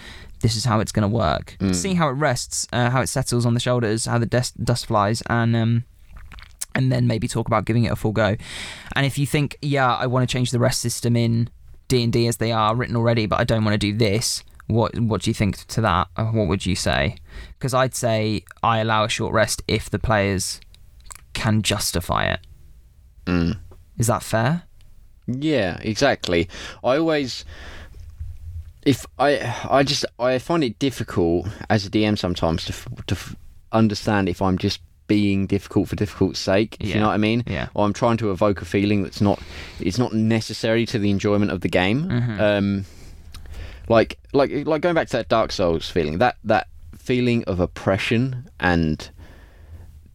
This 0.41 0.55
is 0.55 0.65
how 0.65 0.79
it's 0.81 0.91
going 0.91 1.01
to 1.01 1.07
work. 1.07 1.57
See 1.73 1.95
how 1.95 2.09
it 2.09 2.11
rests, 2.11 2.67
uh, 2.71 2.91
how 2.91 3.01
it 3.01 3.07
settles 3.07 3.43
on 3.43 3.55
the 3.55 3.59
shoulders, 3.59 4.05
how 4.05 4.19
the 4.19 4.27
dust, 4.27 4.63
dust 4.63 4.85
flies, 4.85 5.23
and 5.27 5.55
um, 5.55 5.83
and 6.75 6.91
then 6.91 7.07
maybe 7.07 7.27
talk 7.27 7.47
about 7.47 7.65
giving 7.65 7.85
it 7.85 7.91
a 7.91 7.95
full 7.95 8.11
go. 8.11 8.35
And 8.95 9.05
if 9.05 9.17
you 9.17 9.25
think, 9.25 9.57
yeah, 9.63 9.95
I 9.95 10.05
want 10.05 10.29
to 10.29 10.31
change 10.31 10.51
the 10.51 10.59
rest 10.59 10.79
system 10.79 11.15
in 11.15 11.49
D 11.87 12.03
and 12.03 12.13
D 12.13 12.27
as 12.27 12.37
they 12.37 12.51
are 12.51 12.75
written 12.75 12.95
already, 12.95 13.25
but 13.25 13.39
I 13.39 13.43
don't 13.43 13.65
want 13.65 13.73
to 13.73 13.79
do 13.79 13.97
this, 13.97 14.43
what 14.67 14.97
what 14.99 15.21
do 15.21 15.29
you 15.29 15.33
think 15.33 15.65
to 15.67 15.81
that? 15.81 16.07
What 16.15 16.47
would 16.47 16.65
you 16.65 16.75
say? 16.75 17.15
Because 17.57 17.73
I'd 17.73 17.95
say 17.95 18.43
I 18.63 18.79
allow 18.79 19.03
a 19.05 19.09
short 19.09 19.33
rest 19.33 19.63
if 19.67 19.89
the 19.89 19.99
players 19.99 20.59
can 21.33 21.61
justify 21.61 22.25
it. 22.25 22.39
Mm. 23.25 23.57
Is 23.97 24.07
that 24.07 24.23
fair? 24.23 24.63
Yeah, 25.27 25.77
exactly. 25.81 26.47
I 26.83 26.97
always 26.97 27.43
if 28.85 29.05
I 29.19 29.55
I 29.69 29.83
just 29.83 30.05
I 30.19 30.37
find 30.39 30.63
it 30.63 30.79
difficult 30.79 31.47
as 31.69 31.85
a 31.85 31.89
DM 31.89 32.17
sometimes 32.17 32.65
to 32.65 32.73
to 33.07 33.17
understand 33.71 34.29
if 34.29 34.41
I'm 34.41 34.57
just 34.57 34.81
being 35.07 35.45
difficult 35.47 35.87
for 35.89 35.95
difficult's 35.95 36.39
sake. 36.39 36.75
If 36.79 36.87
Yeah. 36.89 36.95
you 36.95 36.99
know 37.01 37.07
what 37.07 37.13
I 37.13 37.17
mean? 37.17 37.43
Yeah. 37.47 37.67
Or 37.73 37.85
I'm 37.85 37.93
trying 37.93 38.17
to 38.17 38.31
evoke 38.31 38.61
a 38.61 38.65
feeling 38.65 39.03
that's 39.03 39.21
not 39.21 39.41
it's 39.79 39.97
not 39.97 40.13
necessary 40.13 40.85
to 40.87 40.99
the 40.99 41.09
enjoyment 41.09 41.51
of 41.51 41.61
the 41.61 41.69
game. 41.69 42.05
Mhm. 42.09 42.39
Um, 42.39 42.85
like 43.89 44.19
like 44.33 44.51
like 44.65 44.81
going 44.81 44.95
back 44.95 45.07
to 45.07 45.17
that 45.17 45.29
Dark 45.29 45.51
Souls 45.51 45.89
feeling 45.89 46.17
that 46.19 46.37
that 46.43 46.67
feeling 46.97 47.43
of 47.45 47.59
oppression 47.59 48.49
and 48.59 49.09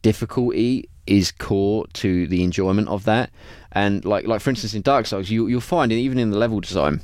difficulty 0.01 0.89
is 1.07 1.31
core 1.31 1.85
to 1.93 2.27
the 2.27 2.43
enjoyment 2.43 2.87
of 2.87 3.03
that. 3.05 3.29
And 3.71 4.05
like 4.05 4.27
like 4.27 4.41
for 4.41 4.49
instance 4.49 4.73
in 4.73 4.81
Dark 4.81 5.05
Souls, 5.05 5.29
you 5.29 5.47
you'll 5.47 5.61
find 5.61 5.91
even 5.91 6.19
in 6.19 6.31
the 6.31 6.37
level 6.37 6.59
design, 6.59 7.01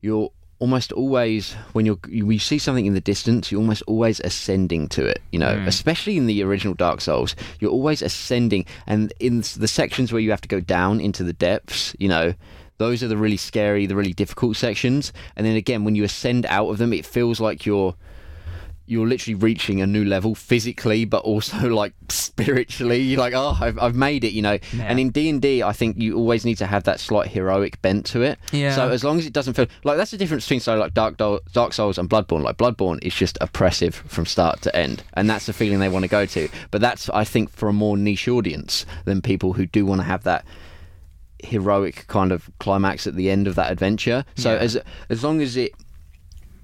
you're 0.00 0.30
almost 0.58 0.92
always 0.92 1.54
when 1.72 1.86
you're 1.86 1.98
you, 2.08 2.30
you 2.30 2.38
see 2.38 2.58
something 2.58 2.84
in 2.86 2.92
the 2.94 3.00
distance, 3.00 3.50
you're 3.50 3.60
almost 3.60 3.82
always 3.86 4.20
ascending 4.20 4.88
to 4.88 5.04
it. 5.06 5.22
You 5.32 5.38
know, 5.38 5.54
Mm. 5.54 5.66
especially 5.66 6.16
in 6.16 6.26
the 6.26 6.42
original 6.42 6.74
Dark 6.74 7.00
Souls, 7.00 7.34
you're 7.60 7.70
always 7.70 8.02
ascending, 8.02 8.66
and 8.86 9.12
in 9.20 9.40
the 9.56 9.68
sections 9.68 10.12
where 10.12 10.20
you 10.20 10.30
have 10.30 10.42
to 10.42 10.48
go 10.48 10.60
down 10.60 11.00
into 11.00 11.24
the 11.24 11.32
depths, 11.32 11.94
you 11.98 12.08
know. 12.08 12.34
Those 12.80 13.02
are 13.02 13.08
the 13.08 13.18
really 13.18 13.36
scary, 13.36 13.84
the 13.84 13.94
really 13.94 14.14
difficult 14.14 14.56
sections, 14.56 15.12
and 15.36 15.46
then 15.46 15.54
again, 15.54 15.84
when 15.84 15.94
you 15.94 16.02
ascend 16.02 16.46
out 16.46 16.70
of 16.70 16.78
them, 16.78 16.94
it 16.94 17.04
feels 17.04 17.38
like 17.38 17.66
you're 17.66 17.94
you're 18.86 19.06
literally 19.06 19.34
reaching 19.34 19.82
a 19.82 19.86
new 19.86 20.02
level 20.02 20.34
physically, 20.34 21.04
but 21.04 21.22
also 21.22 21.68
like 21.74 21.92
spiritually. 22.08 23.02
You're 23.02 23.20
like, 23.20 23.34
oh, 23.34 23.54
I've, 23.60 23.78
I've 23.78 23.94
made 23.94 24.24
it, 24.24 24.32
you 24.32 24.40
know. 24.40 24.58
Yeah. 24.72 24.84
And 24.84 24.98
in 24.98 25.10
D 25.10 25.28
and 25.28 25.42
D, 25.42 25.62
I 25.62 25.72
think 25.72 25.98
you 25.98 26.16
always 26.16 26.46
need 26.46 26.56
to 26.56 26.66
have 26.66 26.84
that 26.84 27.00
slight 27.00 27.28
heroic 27.28 27.82
bent 27.82 28.06
to 28.06 28.22
it. 28.22 28.38
Yeah. 28.50 28.74
So 28.74 28.88
as 28.88 29.04
long 29.04 29.18
as 29.18 29.26
it 29.26 29.34
doesn't 29.34 29.52
feel 29.52 29.66
like 29.84 29.98
that's 29.98 30.12
the 30.12 30.16
difference 30.16 30.46
between 30.46 30.60
so 30.60 30.76
like 30.76 30.94
Dark 30.94 31.18
Do- 31.18 31.40
Dark 31.52 31.74
Souls 31.74 31.98
and 31.98 32.08
Bloodborne. 32.08 32.42
Like 32.42 32.56
Bloodborne 32.56 32.98
is 33.02 33.14
just 33.14 33.36
oppressive 33.42 33.94
from 33.94 34.24
start 34.24 34.62
to 34.62 34.74
end, 34.74 35.02
and 35.12 35.28
that's 35.28 35.44
the 35.44 35.52
feeling 35.52 35.80
they 35.80 35.90
want 35.90 36.04
to 36.04 36.08
go 36.08 36.24
to. 36.24 36.48
But 36.70 36.80
that's 36.80 37.10
I 37.10 37.24
think 37.24 37.50
for 37.50 37.68
a 37.68 37.74
more 37.74 37.98
niche 37.98 38.26
audience 38.26 38.86
than 39.04 39.20
people 39.20 39.52
who 39.52 39.66
do 39.66 39.84
want 39.84 40.00
to 40.00 40.06
have 40.06 40.22
that 40.24 40.46
heroic 41.44 42.06
kind 42.08 42.32
of 42.32 42.50
climax 42.58 43.06
at 43.06 43.14
the 43.16 43.30
end 43.30 43.46
of 43.46 43.54
that 43.56 43.70
adventure. 43.72 44.24
So 44.36 44.52
Yeah. 44.54 44.60
as 44.60 44.78
as 45.08 45.22
long 45.24 45.40
as 45.40 45.56
it 45.56 45.72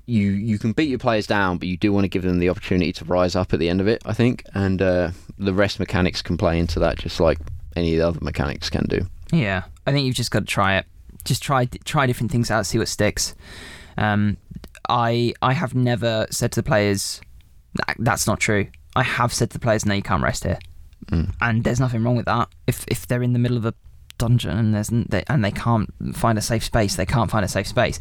you 0.06 0.30
you 0.30 0.58
can 0.58 0.72
beat 0.72 0.88
your 0.88 0.98
players 0.98 1.26
down, 1.26 1.58
but 1.58 1.66
you 1.68 1.76
do 1.76 1.92
want 1.92 2.04
to 2.04 2.08
give 2.08 2.22
them 2.22 2.38
the 2.38 2.48
opportunity 2.48 2.92
to 2.92 3.04
rise 3.04 3.34
up 3.34 3.52
at 3.52 3.58
the 3.58 3.68
end 3.68 3.80
of 3.80 3.88
it. 3.88 4.02
I 4.06 4.12
think, 4.12 4.44
and 4.54 4.80
uh, 4.80 5.10
the 5.38 5.52
rest 5.52 5.80
mechanics 5.80 6.22
can 6.22 6.36
play 6.36 6.58
into 6.58 6.78
that, 6.80 6.98
just 6.98 7.18
like 7.20 7.38
any 7.74 7.94
of 7.94 7.98
the 7.98 8.08
other 8.08 8.20
mechanics 8.22 8.70
can 8.70 8.84
do. 8.86 9.06
Yeah, 9.32 9.64
I 9.86 9.92
think 9.92 10.06
you've 10.06 10.14
just 10.14 10.30
got 10.30 10.40
to 10.40 10.46
try 10.46 10.76
it. 10.76 10.86
Just 11.24 11.42
try 11.42 11.64
try 11.84 12.06
different 12.06 12.30
things 12.30 12.50
out, 12.52 12.66
see 12.66 12.78
what 12.78 12.86
sticks. 12.88 13.34
Um, 13.98 14.36
I 14.88 15.34
I 15.42 15.54
have 15.54 15.74
never 15.74 16.26
said 16.30 16.52
to 16.52 16.60
the 16.62 16.66
players, 16.66 17.20
"That- 17.74 17.96
"That's 17.98 18.26
not 18.28 18.38
true." 18.38 18.68
I 18.94 19.02
have 19.02 19.32
said 19.34 19.50
to 19.50 19.54
the 19.54 19.60
players, 19.62 19.84
"No, 19.84 19.94
you 19.94 20.02
can't 20.02 20.22
rest 20.22 20.44
here," 20.44 20.58
Mm. 21.10 21.34
and 21.40 21.64
there's 21.64 21.80
nothing 21.80 22.04
wrong 22.04 22.14
with 22.16 22.26
that. 22.26 22.48
If 22.68 22.84
if 22.86 23.08
they're 23.08 23.22
in 23.24 23.32
the 23.32 23.40
middle 23.40 23.56
of 23.56 23.64
a 23.64 23.74
dungeon 24.18 24.56
and 24.56 24.74
there's 24.74 24.88
they, 24.88 25.22
and 25.28 25.44
they 25.44 25.50
can't 25.50 25.92
find 26.14 26.38
a 26.38 26.42
safe 26.42 26.64
space, 26.64 26.96
they 26.96 27.06
can't 27.06 27.30
find 27.30 27.44
a 27.44 27.48
safe 27.48 27.66
space. 27.66 27.98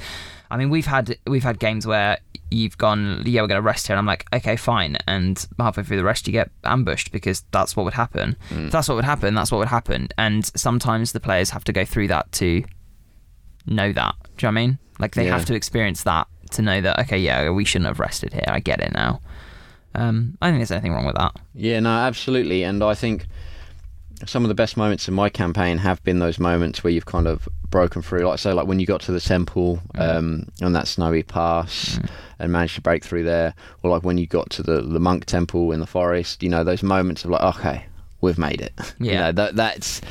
I 0.51 0.57
mean, 0.57 0.69
we've 0.69 0.85
had 0.85 1.17
we've 1.27 1.43
had 1.43 1.59
games 1.59 1.87
where 1.87 2.19
you've 2.51 2.77
gone, 2.77 3.23
yeah, 3.25 3.41
we're 3.41 3.47
going 3.47 3.57
to 3.57 3.65
rest 3.65 3.87
here, 3.87 3.95
and 3.95 3.99
I'm 3.99 4.05
like, 4.05 4.25
okay, 4.31 4.55
fine, 4.55 4.97
and 5.07 5.45
halfway 5.59 5.83
through 5.83 5.97
the 5.97 6.03
rest, 6.03 6.27
you 6.27 6.31
get 6.33 6.51
ambushed 6.63 7.11
because 7.11 7.43
that's 7.51 7.75
what 7.75 7.83
would 7.83 7.95
happen. 7.95 8.35
If 8.51 8.71
that's 8.71 8.87
what 8.87 8.95
would 8.95 9.05
happen. 9.05 9.33
That's 9.33 9.51
what 9.51 9.57
would 9.57 9.67
happen, 9.67 10.09
and 10.17 10.45
sometimes 10.55 11.11
the 11.11 11.19
players 11.19 11.49
have 11.49 11.63
to 11.65 11.73
go 11.73 11.83
through 11.85 12.07
that 12.09 12.31
to 12.33 12.63
know 13.65 13.91
that. 13.91 14.15
Do 14.37 14.45
you 14.45 14.51
know 14.51 14.55
what 14.55 14.61
I 14.61 14.67
mean? 14.67 14.79
Like 14.99 15.15
they 15.15 15.25
Yeah. 15.25 15.37
have 15.37 15.45
to 15.45 15.55
experience 15.55 16.03
that 16.03 16.27
to 16.51 16.61
know 16.61 16.79
that. 16.81 16.99
Okay, 16.99 17.17
yeah, 17.17 17.49
we 17.49 17.65
shouldn't 17.65 17.87
have 17.87 17.99
rested 17.99 18.31
here. 18.33 18.43
I 18.47 18.59
get 18.59 18.79
it 18.79 18.93
now. 18.93 19.21
Um, 19.95 20.37
I 20.41 20.47
don't 20.47 20.55
think 20.55 20.59
there's 20.61 20.71
anything 20.71 20.93
wrong 20.93 21.05
with 21.05 21.15
that. 21.15 21.35
Yeah, 21.53 21.79
no, 21.79 21.89
absolutely. 21.89 22.63
And 22.63 22.83
I 22.83 22.93
think 22.95 23.25
some 24.25 24.43
of 24.43 24.49
the 24.49 24.55
best 24.55 24.77
moments 24.77 25.07
in 25.07 25.13
my 25.13 25.29
campaign 25.29 25.77
have 25.79 26.03
been 26.03 26.19
those 26.19 26.39
moments 26.39 26.83
where 26.83 26.91
you've 26.91 27.05
kind 27.05 27.27
of 27.27 27.47
broken 27.69 28.01
through. 28.01 28.21
Like, 28.27 28.39
say, 28.39 28.53
like 28.53 28.67
when 28.67 28.79
you 28.79 28.85
got 28.85 29.01
to 29.01 29.11
the 29.11 29.19
temple 29.19 29.81
um, 29.95 30.47
on 30.61 30.73
that 30.73 30.87
snowy 30.87 31.23
pass 31.23 31.99
and 32.39 32.51
managed 32.51 32.75
to 32.75 32.81
break 32.81 33.03
through 33.03 33.23
there, 33.23 33.53
or 33.83 33.89
like 33.91 34.03
when 34.03 34.17
you 34.17 34.27
got 34.27 34.49
to 34.51 34.63
the, 34.63 34.81
the 34.81 34.99
monk 34.99 35.25
temple 35.25 35.71
in 35.71 35.79
the 35.79 35.85
forest, 35.87 36.41
you 36.43 36.49
know, 36.49 36.63
those 36.63 36.81
moments 36.83 37.23
of 37.25 37.31
like, 37.31 37.41
okay, 37.57 37.85
we've 38.21 38.37
made 38.37 38.61
it. 38.61 38.73
You 38.99 39.11
Yeah. 39.11 39.19
know, 39.25 39.31
that, 39.33 39.55
that's 39.55 40.01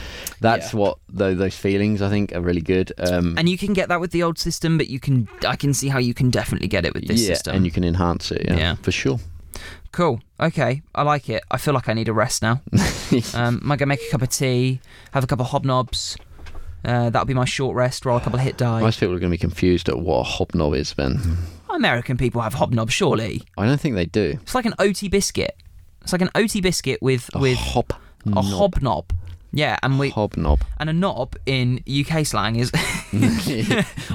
that's 0.40 0.72
Yeah. 0.74 0.78
what 0.80 0.98
tho- 1.08 1.34
those 1.34 1.56
feelings 1.56 2.02
I 2.02 2.10
think 2.10 2.34
are 2.34 2.40
really 2.42 2.60
good. 2.60 2.92
Um, 2.98 3.34
And 3.38 3.48
you 3.48 3.56
can 3.56 3.72
get 3.72 3.88
that 3.88 4.00
with 4.00 4.10
the 4.10 4.22
old 4.22 4.38
system, 4.38 4.76
but 4.78 4.88
you 4.88 5.00
can 5.00 5.26
I 5.48 5.56
can 5.56 5.72
see 5.72 5.88
how 5.88 5.98
you 5.98 6.12
can 6.14 6.28
definitely 6.30 6.68
get 6.68 6.84
it 6.84 6.92
with 6.94 7.06
this 7.08 7.22
yeah, 7.22 7.28
system. 7.34 7.56
and 7.56 7.64
you 7.64 7.72
can 7.72 7.82
enhance 7.84 8.30
it. 8.30 8.42
Yeah, 8.46 8.56
Yeah. 8.56 8.74
for 8.76 8.92
sure. 8.92 9.18
Cool. 9.94 10.20
Okay, 10.40 10.82
I 10.92 11.02
like 11.04 11.30
it. 11.30 11.44
I 11.52 11.56
feel 11.56 11.72
like 11.72 11.88
I 11.88 11.92
need 11.92 12.08
a 12.08 12.12
rest 12.12 12.42
now. 12.42 12.60
um, 13.34 13.60
might 13.62 13.78
go 13.78 13.86
make 13.86 14.02
a 14.02 14.10
cup 14.10 14.22
of 14.22 14.28
tea, 14.28 14.80
have 15.12 15.22
a 15.22 15.26
couple 15.28 15.46
of 15.46 15.52
hobnobs. 15.52 16.18
Uh, 16.84 17.10
that'll 17.10 17.24
be 17.24 17.32
my 17.32 17.44
short 17.44 17.76
rest. 17.76 18.04
Roll 18.04 18.16
a 18.16 18.20
couple 18.20 18.40
of 18.40 18.44
hit 18.44 18.56
die. 18.56 18.80
Most 18.80 18.98
people 18.98 19.14
are 19.14 19.20
going 19.20 19.30
to 19.30 19.34
be 19.34 19.38
confused 19.38 19.88
at 19.88 19.96
what 19.96 20.18
a 20.18 20.22
hobnob 20.24 20.74
is, 20.74 20.92
Ben. 20.92 21.20
American 21.70 22.16
people 22.16 22.40
have 22.40 22.54
hobnobs, 22.54 22.90
surely. 22.90 23.42
I 23.56 23.66
don't 23.66 23.80
think 23.80 23.94
they 23.94 24.06
do. 24.06 24.36
It's 24.42 24.56
like 24.56 24.66
an 24.66 24.74
OT 24.80 25.08
biscuit. 25.08 25.56
It's 26.02 26.10
like 26.10 26.22
an 26.22 26.30
OT 26.34 26.60
biscuit 26.60 27.00
with 27.00 27.30
A 27.32 27.38
with 27.38 27.56
hop 27.56 27.92
a 28.26 28.42
hobnob. 28.42 29.12
Yeah, 29.54 29.78
and 29.82 29.98
we 29.98 30.10
hobnob. 30.10 30.62
and 30.78 30.90
a 30.90 30.92
knob 30.92 31.36
in 31.46 31.82
UK 31.88 32.26
slang 32.26 32.56
is. 32.56 32.72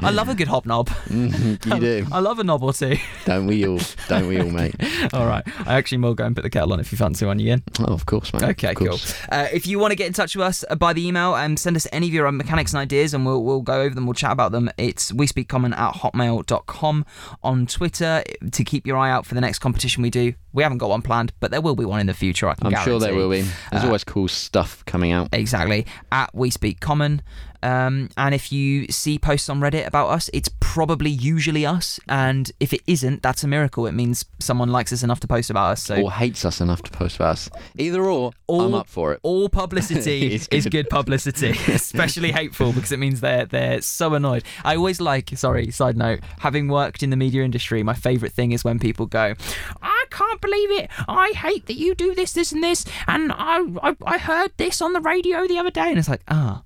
I 0.01 0.11
love 0.11 0.27
a 0.27 0.35
good 0.35 0.49
hobnob. 0.49 0.89
you 1.09 1.57
do, 1.79 2.05
I 2.11 2.19
love 2.19 2.39
a 2.39 2.43
knob 2.43 2.61
or 2.63 2.73
two. 2.73 2.97
don't 3.25 3.47
we 3.47 3.65
all? 3.65 3.79
Don't 4.09 4.27
we 4.27 4.39
all, 4.41 4.49
mate? 4.49 4.75
All 5.13 5.25
right, 5.25 5.43
I 5.65 5.77
actually 5.77 5.99
will 5.99 6.13
go 6.13 6.25
and 6.25 6.35
put 6.35 6.41
the 6.41 6.49
kettle 6.49 6.73
on 6.73 6.79
if 6.81 6.91
you 6.91 6.97
fancy 6.97 7.25
one 7.25 7.39
again. 7.39 7.63
Oh, 7.79 7.93
of 7.93 8.05
course, 8.05 8.33
mate. 8.33 8.43
Okay, 8.43 8.71
of 8.71 8.75
cool. 8.75 8.99
Uh, 9.29 9.47
if 9.53 9.65
you 9.65 9.79
want 9.79 9.91
to 9.91 9.95
get 9.95 10.07
in 10.07 10.13
touch 10.13 10.35
with 10.35 10.45
us 10.45 10.65
uh, 10.69 10.75
by 10.75 10.91
the 10.91 11.07
email 11.07 11.35
and 11.35 11.57
send 11.57 11.75
us 11.77 11.87
any 11.93 12.07
of 12.07 12.13
your 12.13 12.29
mechanics 12.31 12.73
and 12.73 12.81
ideas, 12.81 13.13
and 13.13 13.25
we'll, 13.25 13.41
we'll 13.43 13.61
go 13.61 13.81
over 13.81 13.95
them, 13.95 14.05
we'll 14.05 14.13
chat 14.13 14.33
about 14.33 14.51
them, 14.51 14.69
it's 14.77 15.13
we 15.13 15.25
speak 15.25 15.47
common 15.47 15.73
at 15.73 15.93
hotmail.com. 15.95 17.05
On 17.43 17.65
Twitter, 17.65 18.23
to 18.51 18.63
keep 18.65 18.85
your 18.85 18.97
eye 18.97 19.09
out 19.09 19.25
for 19.25 19.35
the 19.35 19.41
next 19.41 19.59
competition 19.59 20.03
we 20.03 20.09
do. 20.09 20.33
We 20.53 20.63
haven't 20.63 20.79
got 20.79 20.89
one 20.89 21.01
planned, 21.01 21.31
but 21.39 21.51
there 21.51 21.61
will 21.61 21.75
be 21.75 21.85
one 21.85 21.99
in 21.99 22.07
the 22.07 22.13
future, 22.13 22.49
I 22.49 22.55
guarantee. 22.55 22.83
sure 22.83 22.99
there 22.99 23.15
will 23.15 23.29
be. 23.29 23.41
There's 23.71 23.83
Uh, 23.83 23.87
always 23.87 24.03
cool 24.03 24.27
stuff 24.27 24.83
coming 24.85 25.11
out. 25.11 25.29
Exactly. 25.31 25.85
At 26.11 26.33
We 26.33 26.49
Speak 26.49 26.79
Common. 26.79 27.21
Um, 27.61 28.07
and 28.15 28.33
if 28.33 28.53
you 28.53 28.87
see 28.87 29.19
posts 29.19 29.49
on 29.49 29.59
Reddit 29.59 29.85
about 29.85 30.07
us, 30.07 30.29
it's 30.33 30.49
probably 30.61 31.09
usually 31.09 31.65
us. 31.65 31.99
And 32.07 32.49
if 32.61 32.71
it 32.71 32.79
isn't, 32.87 33.21
that's 33.21 33.43
a 33.43 33.49
miracle. 33.49 33.85
It 33.85 33.91
means 33.91 34.23
someone 34.39 34.69
likes 34.69 34.93
us 34.93 35.03
enough 35.03 35.19
to 35.19 35.27
post 35.27 35.49
about 35.49 35.71
us. 35.71 35.83
So 35.83 36.01
Or 36.01 36.09
hates 36.11 36.45
us 36.45 36.61
enough 36.61 36.81
to 36.83 36.91
post 36.91 37.17
about 37.17 37.31
us. 37.31 37.49
Either 37.77 38.01
or, 38.05 38.31
I'm 38.49 38.73
up 38.73 38.87
for 38.87 39.11
it. 39.11 39.19
all 39.23 39.49
publicity 39.63 40.33
is 40.33 40.47
good. 40.47 40.71
good 40.71 40.89
publicity, 40.89 41.49
especially 41.67 42.31
hateful 42.31 42.71
because 42.71 42.93
it 42.93 42.97
means 42.99 43.19
they're 43.19 43.45
they're 43.45 43.81
so 43.81 44.13
annoyed. 44.13 44.43
I 44.63 44.77
always 44.77 45.01
like, 45.01 45.29
sorry, 45.35 45.69
side 45.69 45.97
note, 45.97 46.21
having 46.39 46.69
worked 46.69 47.03
in 47.03 47.09
the 47.09 47.17
media 47.17 47.43
industry, 47.43 47.83
my 47.83 47.93
favourite 47.93 48.33
thing 48.33 48.53
is 48.53 48.63
when 48.63 48.79
people 48.79 49.05
go, 49.05 49.33
"I 49.81 49.98
can't 50.09 50.41
believe 50.41 50.71
it! 50.71 50.89
I 51.07 51.31
hate 51.35 51.65
that 51.67 51.75
you 51.75 51.95
do 51.95 52.13
this, 52.15 52.33
this, 52.33 52.51
and 52.51 52.63
this, 52.63 52.85
and 53.07 53.31
I 53.31 53.61
I, 53.81 53.95
I 54.05 54.17
heard 54.17 54.51
this 54.57 54.81
on 54.81 54.93
the 54.93 55.01
radio 55.01 55.47
the 55.47 55.57
other 55.57 55.71
day," 55.71 55.89
and 55.89 55.97
it's 55.97 56.09
like, 56.09 56.21
ah. 56.27 56.63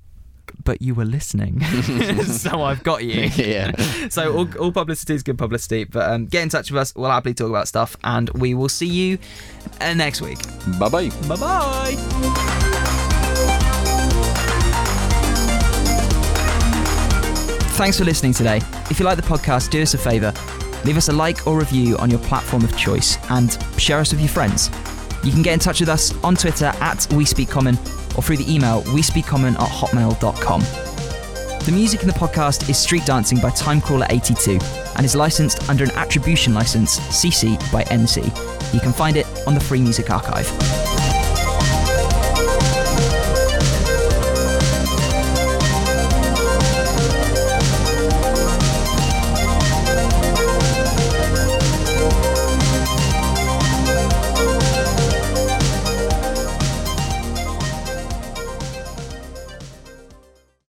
But 0.65 0.81
you 0.81 0.95
were 0.95 1.03
listening, 1.03 1.61
so 2.23 2.61
I've 2.61 2.83
got 2.83 3.03
you. 3.03 3.23
yeah. 3.35 3.75
So 4.09 4.33
all, 4.33 4.57
all 4.57 4.71
publicity 4.71 5.13
is 5.13 5.21
good 5.21 5.37
publicity. 5.37 5.83
But 5.83 6.09
um, 6.09 6.25
get 6.25 6.41
in 6.41 6.47
touch 6.49 6.71
with 6.71 6.79
us. 6.79 6.95
We'll 6.95 7.11
happily 7.11 7.33
talk 7.33 7.49
about 7.49 7.67
stuff, 7.67 7.97
and 8.03 8.29
we 8.29 8.53
will 8.53 8.69
see 8.69 8.87
you 8.87 9.17
uh, 9.81 9.93
next 9.93 10.21
week. 10.21 10.39
Bye 10.79 10.89
bye. 10.89 11.09
Bye 11.27 11.35
bye. 11.35 12.93
Thanks 17.75 17.97
for 17.97 18.05
listening 18.05 18.33
today. 18.33 18.61
If 18.89 18.99
you 18.99 19.05
like 19.05 19.17
the 19.17 19.23
podcast, 19.23 19.69
do 19.69 19.81
us 19.81 19.93
a 19.93 19.97
favour. 19.97 20.31
Leave 20.85 20.97
us 20.97 21.07
a 21.07 21.13
like 21.13 21.47
or 21.47 21.57
review 21.57 21.97
on 21.97 22.09
your 22.09 22.19
platform 22.19 22.63
of 22.63 22.75
choice 22.77 23.17
and 23.29 23.57
share 23.77 23.99
us 23.99 24.11
with 24.11 24.19
your 24.19 24.29
friends. 24.29 24.69
You 25.23 25.31
can 25.31 25.41
get 25.41 25.53
in 25.53 25.59
touch 25.59 25.79
with 25.79 25.89
us 25.89 26.13
on 26.23 26.35
Twitter 26.35 26.65
at 26.65 26.97
WeSpeakCommon 27.11 28.17
or 28.17 28.21
through 28.21 28.37
the 28.37 28.53
email 28.53 28.81
WeSpeakCommon 28.83 29.53
at 29.53 29.69
hotmail.com. 29.69 30.61
The 31.65 31.71
music 31.71 32.01
in 32.01 32.07
the 32.07 32.13
podcast 32.13 32.69
is 32.69 32.77
Street 32.77 33.05
Dancing 33.05 33.39
by 33.39 33.49
Timecrawler82 33.51 34.95
and 34.97 35.05
is 35.05 35.15
licensed 35.15 35.69
under 35.69 35.85
an 35.85 35.91
attribution 35.91 36.53
license 36.53 36.99
CC 36.99 37.57
by 37.71 37.83
NC. 37.85 38.25
You 38.73 38.81
can 38.81 38.91
find 38.91 39.15
it 39.15 39.25
on 39.47 39.53
the 39.53 39.61
Free 39.61 39.79
Music 39.79 40.09
Archive. 40.09 40.92